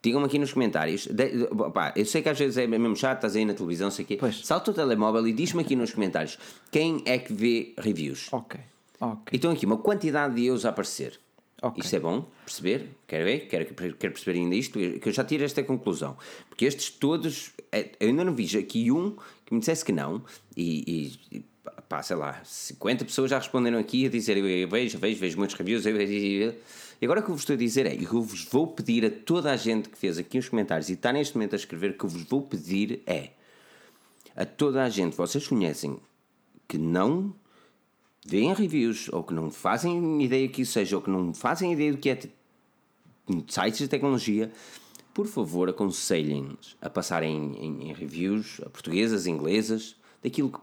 [0.04, 1.08] Digam-me aqui nos comentários.
[1.08, 4.06] De- opá, eu sei que às vezes é mesmo chato, estás aí na televisão, sei
[4.06, 4.18] o quê.
[4.20, 4.46] Pois.
[4.46, 6.38] Salta o telemóvel e diz-me aqui nos comentários
[6.72, 8.32] quem é que vê reviews.
[8.32, 8.60] Ok,
[9.00, 9.24] ok.
[9.34, 11.20] Então aqui uma quantidade de erros a aparecer.
[11.60, 11.82] Ok.
[11.84, 12.92] Isto é bom perceber?
[13.08, 13.40] Quero ver?
[13.48, 16.16] Quero, quero perceber ainda isto, que eu já tiro esta conclusão.
[16.48, 20.22] Porque estes todos, é, eu ainda não vi aqui um que me dissesse que não,
[20.56, 21.44] e, e
[21.88, 25.56] pá, sei lá, 50 pessoas já responderam aqui a dizer eu, vejo, vejo, vejo muitos
[25.56, 26.56] reviews, eu, eu, eu.
[27.02, 29.10] E agora o que eu vos estou a dizer é, eu vos vou pedir a
[29.10, 31.94] toda a gente que fez aqui os comentários e está neste momento a escrever, o
[31.94, 33.30] que eu vos vou pedir é
[34.36, 35.98] a toda a gente, vocês conhecem
[36.68, 37.34] que não
[38.26, 41.92] veem reviews ou que não fazem ideia que isso seja ou que não fazem ideia
[41.92, 42.32] do que é te-
[43.48, 44.52] sites de tecnologia,
[45.14, 50.60] por favor aconselhem-nos a passarem em, em reviews a portuguesas, inglesas, daquilo que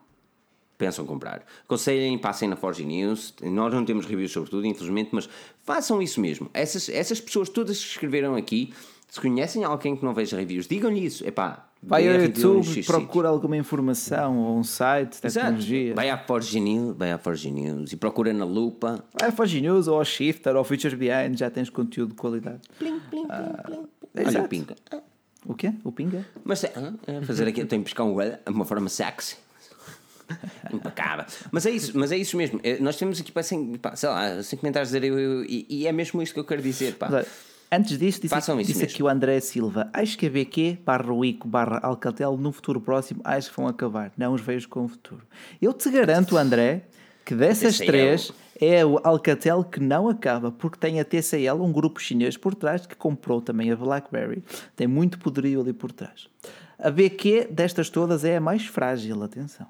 [0.76, 1.44] pensam comprar.
[1.64, 3.34] Aconselhem, passem na Forge News.
[3.42, 5.28] Nós não temos reviews sobre tudo, infelizmente, mas
[5.62, 6.51] façam isso mesmo.
[6.52, 8.72] Essas, essas pessoas todas que escreveram aqui,
[9.09, 11.26] se conhecem alguém que não veja reviews, digam-lhe isso.
[11.26, 15.46] Epá, Vai ao YouTube, procura alguma informação ou um site Exato.
[15.46, 15.94] tecnologia.
[15.94, 19.05] Vai à Forge News, vai à Forge News e procura na lupa.
[19.18, 22.16] Vai ao Forge News ou ao Shifter ou ao Features Behind, já tens conteúdo de
[22.16, 22.60] qualidade.
[23.12, 24.46] Olha Exato.
[24.46, 24.74] o pinga.
[25.46, 25.74] O quê?
[25.84, 26.26] O Pinga?
[26.42, 26.72] Mas é,
[27.26, 28.16] fazer aqui, tem que pescar um
[28.48, 29.36] uma forma sexy.
[30.72, 31.24] Impecável.
[31.51, 32.60] Mas é isso, mas é isso mesmo.
[32.62, 35.66] É, Nós temos aqui, pá, sem, pá, sei lá, sem comentários dizer eu, eu- e,
[35.68, 36.94] e é mesmo isto que eu quero dizer.
[36.94, 37.24] Pá.
[37.72, 39.88] Antes disso, disse, Façam isso disse aqui o André Silva.
[39.92, 44.12] Acho que a BQ barra Wico barra Alcatel no futuro próximo acho que vão acabar.
[44.16, 45.22] Não os vejo com o futuro.
[45.60, 46.82] Eu te garanto, André,
[47.24, 47.86] que dessas TCL.
[47.86, 52.55] três é o Alcatel que não acaba, porque tem a TCL, um grupo chinês por
[52.55, 54.44] trás, que comprou também a BlackBerry.
[54.76, 56.28] Tem muito poderio ali por trás.
[56.78, 59.66] A BQ destas todas é a mais frágil, atenção.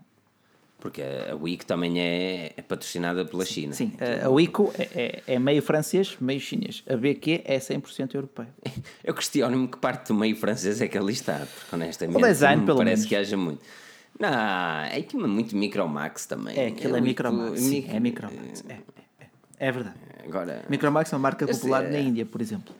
[0.85, 3.73] Porque a Wii também é, é patrocinada pela China.
[3.73, 6.85] Sim, a Wico é, é- é meio francês, meio chinês.
[6.86, 8.44] A BQ é 100% europeu.
[9.02, 12.56] Eu questiono-me que parte do meio francês é que ali está, porque honestamente O design,
[12.56, 13.09] não me pelo parece menos.
[13.09, 13.62] que haja muito.
[14.20, 16.55] Não, é que muito Micromax também.
[16.59, 17.61] É, aquilo é muito- Micromax.
[17.62, 18.65] Sim, mic- é Micromax.
[18.69, 18.77] É, é,
[19.20, 19.27] é.
[19.69, 19.97] É verdade.
[20.23, 22.74] Agora, Micromax é uma marca popular é- na Índia, por exemplo.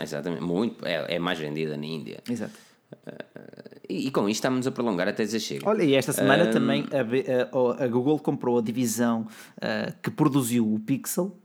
[0.00, 2.20] exatamente, muito, é, é mais vendida na Índia.
[2.30, 2.52] Exato.
[3.88, 5.68] E, e com isto estamos a prolongar até dizer chega.
[5.68, 9.26] Olha, e esta semana também a, a- a Google comprou a divisão
[9.60, 11.36] ah, que produziu o Pixel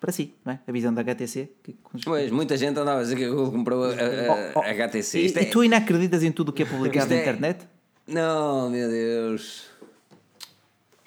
[0.00, 0.60] para si, não é?
[0.66, 1.50] A visão da HTC.
[1.62, 1.76] Que...
[2.04, 4.70] Pois, muita gente andava a dizer que a Google comprou a, a, oh, oh, a
[4.70, 5.18] HTC.
[5.18, 5.42] E, é...
[5.42, 7.20] e, tu ainda acreditas em tudo o que é publicado na é...
[7.20, 7.66] internet?
[8.06, 9.66] Não, meu Deus.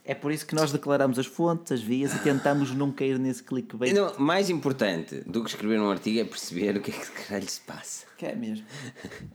[0.03, 3.44] É por isso que nós declaramos as fontes, as vias e tentamos não cair nesse
[3.44, 3.94] clickbait.
[3.94, 7.48] Não, mais importante do que escrever um artigo é perceber o que é que caralho
[7.48, 8.06] se passa.
[8.18, 8.65] Que é mesmo.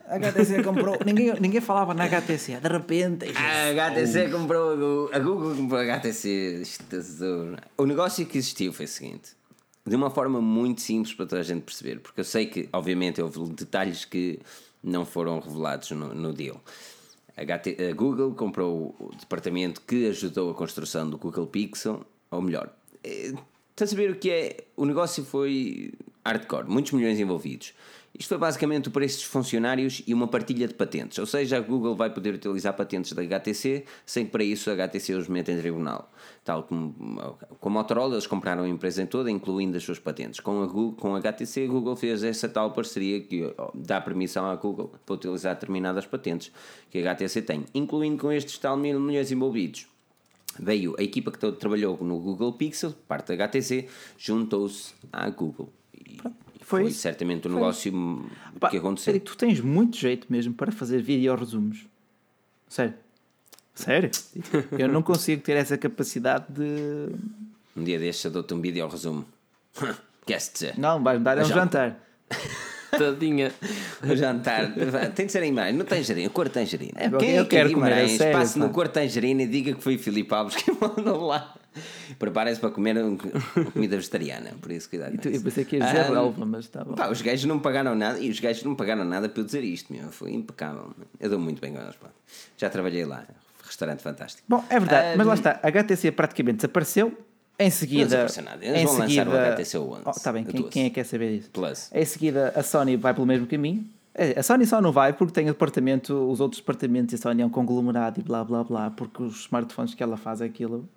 [0.06, 0.98] A HTC comprou.
[1.06, 3.26] ninguém, ninguém falava na HTC, de repente.
[3.36, 6.62] A HTC comprou a Google, a Google comprou a HTC.
[7.78, 9.36] O negócio que existiu foi o seguinte:
[9.86, 13.22] de uma forma muito simples para toda a gente perceber, porque eu sei que, obviamente,
[13.22, 14.40] houve detalhes que
[14.82, 16.60] não foram revelados no, no deal.
[17.36, 22.74] A, a Google comprou o departamento que ajudou a construção do Google Pixel, ou melhor,
[23.04, 23.32] é,
[23.70, 24.56] está a saber o que é?
[24.76, 25.92] O negócio foi
[26.24, 27.74] hardcore, muitos milhões envolvidos.
[28.18, 31.60] Isto foi basicamente o preço dos funcionários e uma partilha de patentes, ou seja, a
[31.60, 35.52] Google vai poder utilizar patentes da HTC sem que para isso a HTC os meta
[35.52, 36.10] em tribunal.
[36.46, 36.94] Tal como
[37.58, 40.38] com a Motorola, eles compraram a empresa em toda, incluindo as suas patentes.
[40.38, 44.46] Com a, Google, com a HTC, a Google fez essa tal parceria que dá permissão
[44.46, 46.52] à Google para utilizar determinadas patentes
[46.88, 49.88] que a HTC tem, incluindo com estes tal mil milhões envolvidos.
[50.56, 55.68] Veio a equipa que trabalhou no Google Pixel, parte da HTC, juntou-se à Google.
[55.92, 56.18] E
[56.60, 57.92] foi, foi certamente o um negócio
[58.70, 59.14] que aconteceu.
[59.14, 61.88] Sério, tu tens muito jeito mesmo para fazer vídeo resumos.
[62.68, 62.94] Sério.
[63.76, 64.10] Sério?
[64.76, 67.14] Eu não consigo ter essa capacidade de.
[67.76, 69.24] Um dia destes eu dou-te um vídeo resumo.
[70.26, 70.78] Queres dizer?
[70.78, 71.98] Não, vais-me dar é um jantar.
[72.90, 73.52] Tadinha.
[74.02, 74.72] O jantar.
[75.14, 75.80] Tem de ser em Maranhão.
[75.80, 76.30] Não tem gerina.
[76.30, 76.94] Cor tangerina.
[76.96, 79.74] É, Quem eu é que quero comer a sério, passe no cor tangerina e diga
[79.74, 81.54] que foi o Filipe Alves que mandou lá.
[82.18, 82.96] Preparem-se para comer
[83.74, 85.14] comida vegetariana, por isso cuidado.
[85.14, 86.94] E tu, eu pensei que ia dizer ah, relva, mas está bom.
[86.94, 89.62] Pá, os gajos não pagaram nada e os gajos não pagaram nada para eu dizer
[89.62, 90.10] isto, meu.
[90.10, 90.90] Foi impecável.
[91.20, 92.08] Eu dou muito bem com eles, pá.
[92.56, 93.26] Já trabalhei lá.
[93.76, 94.42] Restaurante fantástico.
[94.48, 95.60] Bom, é verdade, ah, mas lá está.
[95.62, 97.12] A HTC praticamente desapareceu.
[97.58, 98.26] Em seguida.
[98.26, 98.64] Não nada.
[98.64, 100.02] Eles em vão seguida, lançar o HTC 11.
[100.02, 101.50] Oh, tá bem, quem, quem, é que quer saber disso?
[101.50, 101.90] Plus.
[101.92, 103.84] Em seguida, a Sony vai pelo mesmo caminho.
[104.14, 107.18] É, a Sony só não vai porque tem o departamento, os outros departamentos e a
[107.18, 110.88] Sony é um conglomerado e blá blá blá, porque os smartphones que ela faz aquilo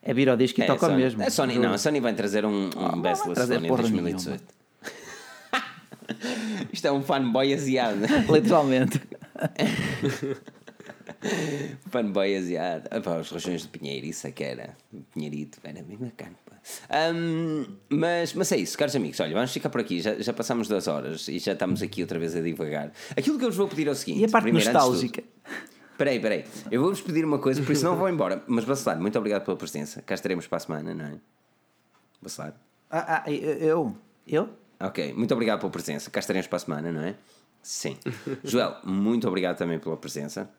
[0.00, 1.22] é vir ao disco e é, toca Sony, mesmo.
[1.22, 4.42] A Sony, não, a Sony vai trazer um, um oh, Bestless Sony em 2018.
[6.72, 8.00] Isto é um fanboy asiado.
[8.32, 9.02] Literalmente.
[11.90, 12.88] fanboy asiado.
[12.90, 14.76] Ah, os regiões de Pinheiro, isso é que era.
[15.12, 16.36] Pinheirito, era mesmo bacana.
[17.14, 19.20] Um, mas, mas é isso, caros amigos.
[19.20, 20.00] Olha, vamos ficar por aqui.
[20.00, 22.92] Já, já passamos duas horas e já estamos aqui outra vez a divagar.
[23.16, 25.22] Aquilo que eu vos vou pedir é o seguinte: e a parte primeiro, nostálgica.
[25.96, 26.44] Peraí, peraí.
[26.70, 28.42] Eu vou-vos pedir uma coisa, por isso não vou embora.
[28.46, 30.02] Mas Bacelar, muito obrigado pela presença.
[30.02, 31.14] Cá estaremos para a semana, não é?
[32.20, 32.54] Bacelar.
[32.90, 33.96] Ah, ah, eu?
[34.26, 34.48] Eu?
[34.78, 36.10] Ok, muito obrigado pela presença.
[36.10, 37.14] Cá estaremos para a semana, não é?
[37.62, 37.96] Sim.
[38.44, 40.50] Joel, muito obrigado também pela presença.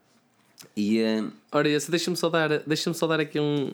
[0.75, 1.01] E.
[1.01, 1.31] Uh...
[1.51, 3.71] Ora, deixa-me só, dar, deixa só dar aqui um,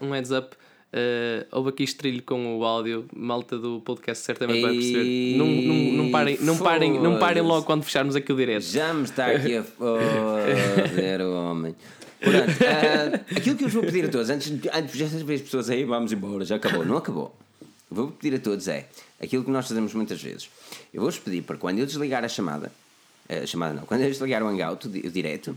[0.00, 0.56] um heads up.
[0.90, 5.36] Uh, houve aqui estrilho com o áudio, malta do podcast certamente vai perceber.
[5.36, 8.62] Não, não, não, parem, não, parem, não parem logo quando fecharmos aqui o direto.
[8.62, 11.76] Já me está aqui a foder o homem.
[12.20, 15.42] Portanto, uh, aquilo que eu vos vou pedir a todos, antes, antes de ver as
[15.42, 17.36] pessoas aí, vamos embora, já acabou, não acabou.
[17.90, 18.86] Vou pedir a todos é
[19.20, 20.48] aquilo que nós fazemos muitas vezes.
[20.92, 22.72] Eu vou-vos pedir para quando eu desligar a chamada,
[23.28, 25.54] a chamada não, quando eu desligar o Hangout, o direto,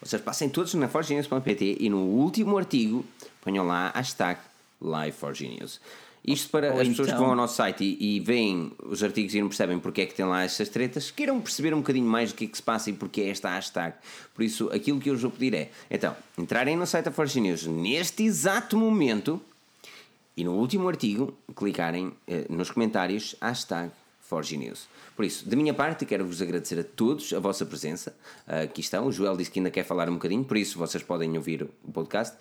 [0.00, 3.04] vocês passem todos na forginhas.pt e no último artigo
[3.40, 4.40] ponham lá hashtag
[4.80, 5.80] Live for Genius.
[6.26, 7.18] Isto para Ou as pessoas então...
[7.18, 10.06] que vão ao nosso site e, e veem os artigos e não percebem porque é
[10.06, 12.62] que tem lá essas tretas, queiram perceber um bocadinho mais do que é que se
[12.62, 13.94] passa e porque é esta hashtag.
[14.34, 17.40] Por isso, aquilo que eu vos vou pedir é, então, entrarem no site da Forge
[17.40, 19.40] News neste exato momento
[20.36, 23.90] e no último artigo, clicarem eh, nos comentários hashtag
[24.26, 24.88] Forge News.
[25.14, 28.16] Por isso, da minha parte, quero-vos agradecer a todos a vossa presença.
[28.48, 29.06] Uh, aqui estão.
[29.06, 31.92] O Joel disse que ainda quer falar um bocadinho, por isso vocês podem ouvir o
[31.92, 32.36] podcast.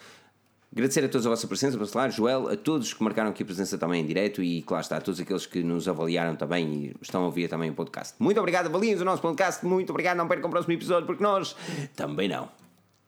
[0.71, 3.77] Agradecer a todos a vossa presença, Bacelar, Joel, a todos que marcaram aqui a presença
[3.77, 7.21] também em direto e, claro está, a todos aqueles que nos avaliaram também e estão
[7.21, 8.15] a ouvir também o podcast.
[8.17, 11.55] Muito obrigado, avaliem o nosso podcast, muito obrigado, não percam o próximo episódio porque nós
[11.95, 12.49] também não.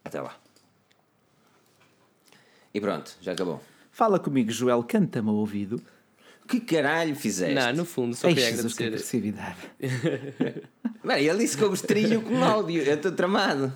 [0.04, 0.36] Até lá.
[2.72, 3.60] E pronto, já acabou.
[3.92, 5.82] Fala comigo, Joel, canta-me ao ouvido.
[6.48, 7.56] Que caralho fizeste?
[7.56, 8.78] Não, no fundo, só queria agradecer.
[8.78, 9.58] Que agressividade.
[11.04, 13.74] Bem, ele disse que houve trilho com áudio, eu estou tramado.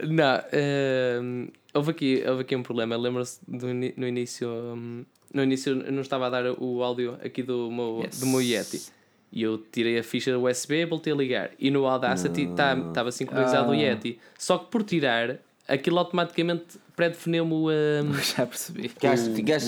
[0.00, 2.96] Não, uh, houve, aqui, houve aqui um problema.
[2.96, 4.48] Lembro-se no início.
[4.48, 8.20] Um, no início eu não estava a dar o áudio aqui do meu, yes.
[8.20, 8.82] do meu Yeti.
[9.30, 11.50] E eu tirei a ficha USB, voltei a ligar.
[11.58, 13.72] E no Audacity estava tá, sincronizado ah.
[13.72, 14.18] o Yeti.
[14.38, 15.38] Só que por tirar,
[15.68, 18.90] aquilo automaticamente pré-definiu-me o, um, Já percebi.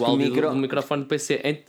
[0.00, 0.48] o, o áudio micro...
[0.48, 1.62] do, do microfone do PC.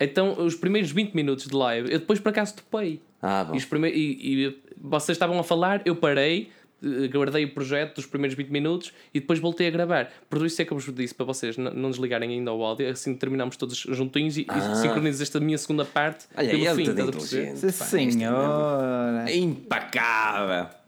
[0.00, 3.00] Então, os primeiros 20 minutos de live, eu depois por acaso topei.
[3.20, 3.54] Ah, bom.
[3.54, 6.50] E, e, e vocês estavam a falar, eu parei
[6.82, 10.10] eh, guardei o projeto dos primeiros 20 minutos e depois voltei a gravar.
[10.28, 13.14] Por isso é que eu vos disse para vocês não, desligarem ainda o áudio, assim
[13.14, 14.72] terminamos todos juntinhos e, Ah.
[14.72, 17.66] e sincronizo esta minha segunda parte Olha, pelo ele fim, estás a perceber?
[17.66, 19.32] é senhora.
[19.32, 20.83] Impacável!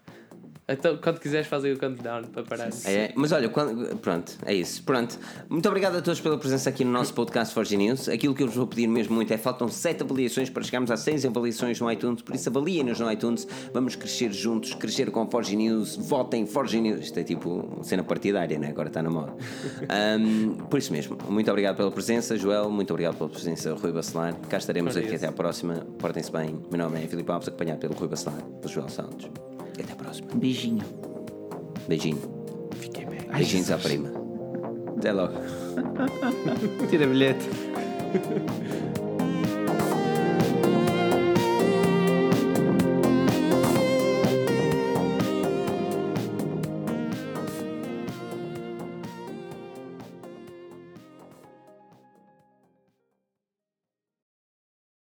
[0.68, 2.70] Então, quando quiseres fazer o countdown para parar.
[2.86, 4.82] É, mas olha, quando- pronto, é isso.
[4.82, 5.16] Pronto.
[5.48, 8.09] Muito obrigado a todos pela presença aqui no nosso podcast Forge News.
[8.09, 10.97] Aquilo que eu vos vou pedir mesmo muito é: faltam 7 avaliações para chegarmos a
[10.97, 12.20] 6 avaliações no iTunes.
[12.20, 13.47] Por isso, avaliem-nos no iTunes.
[13.72, 15.94] Vamos crescer juntos, crescer com Forge News.
[15.94, 17.05] Votem Forge News.
[17.05, 18.70] Isto é tipo cena partidária, né?
[18.70, 19.34] Agora está na moda.
[19.88, 22.68] Ahm, por isso mesmo, muito obrigado pela presença, Joel.
[22.70, 24.34] Muito obrigado pela presença, Rui Bacelar.
[24.48, 25.86] Cá estaremos aqui até à próxima.
[25.97, 26.60] Portem-se bem.
[26.72, 29.30] Meu nome é Filipe Alves, acompanhado pelo Rui Bacelar, pelo Joel Santos.
[30.06, 30.28] Próxima.
[30.36, 30.84] Beijinho.
[31.88, 32.20] Beijinho.
[32.76, 33.20] Fiquei bem.
[33.28, 34.08] Beijinhos à prima.
[34.96, 35.34] Até logo.
[36.88, 37.44] Tira bilhete.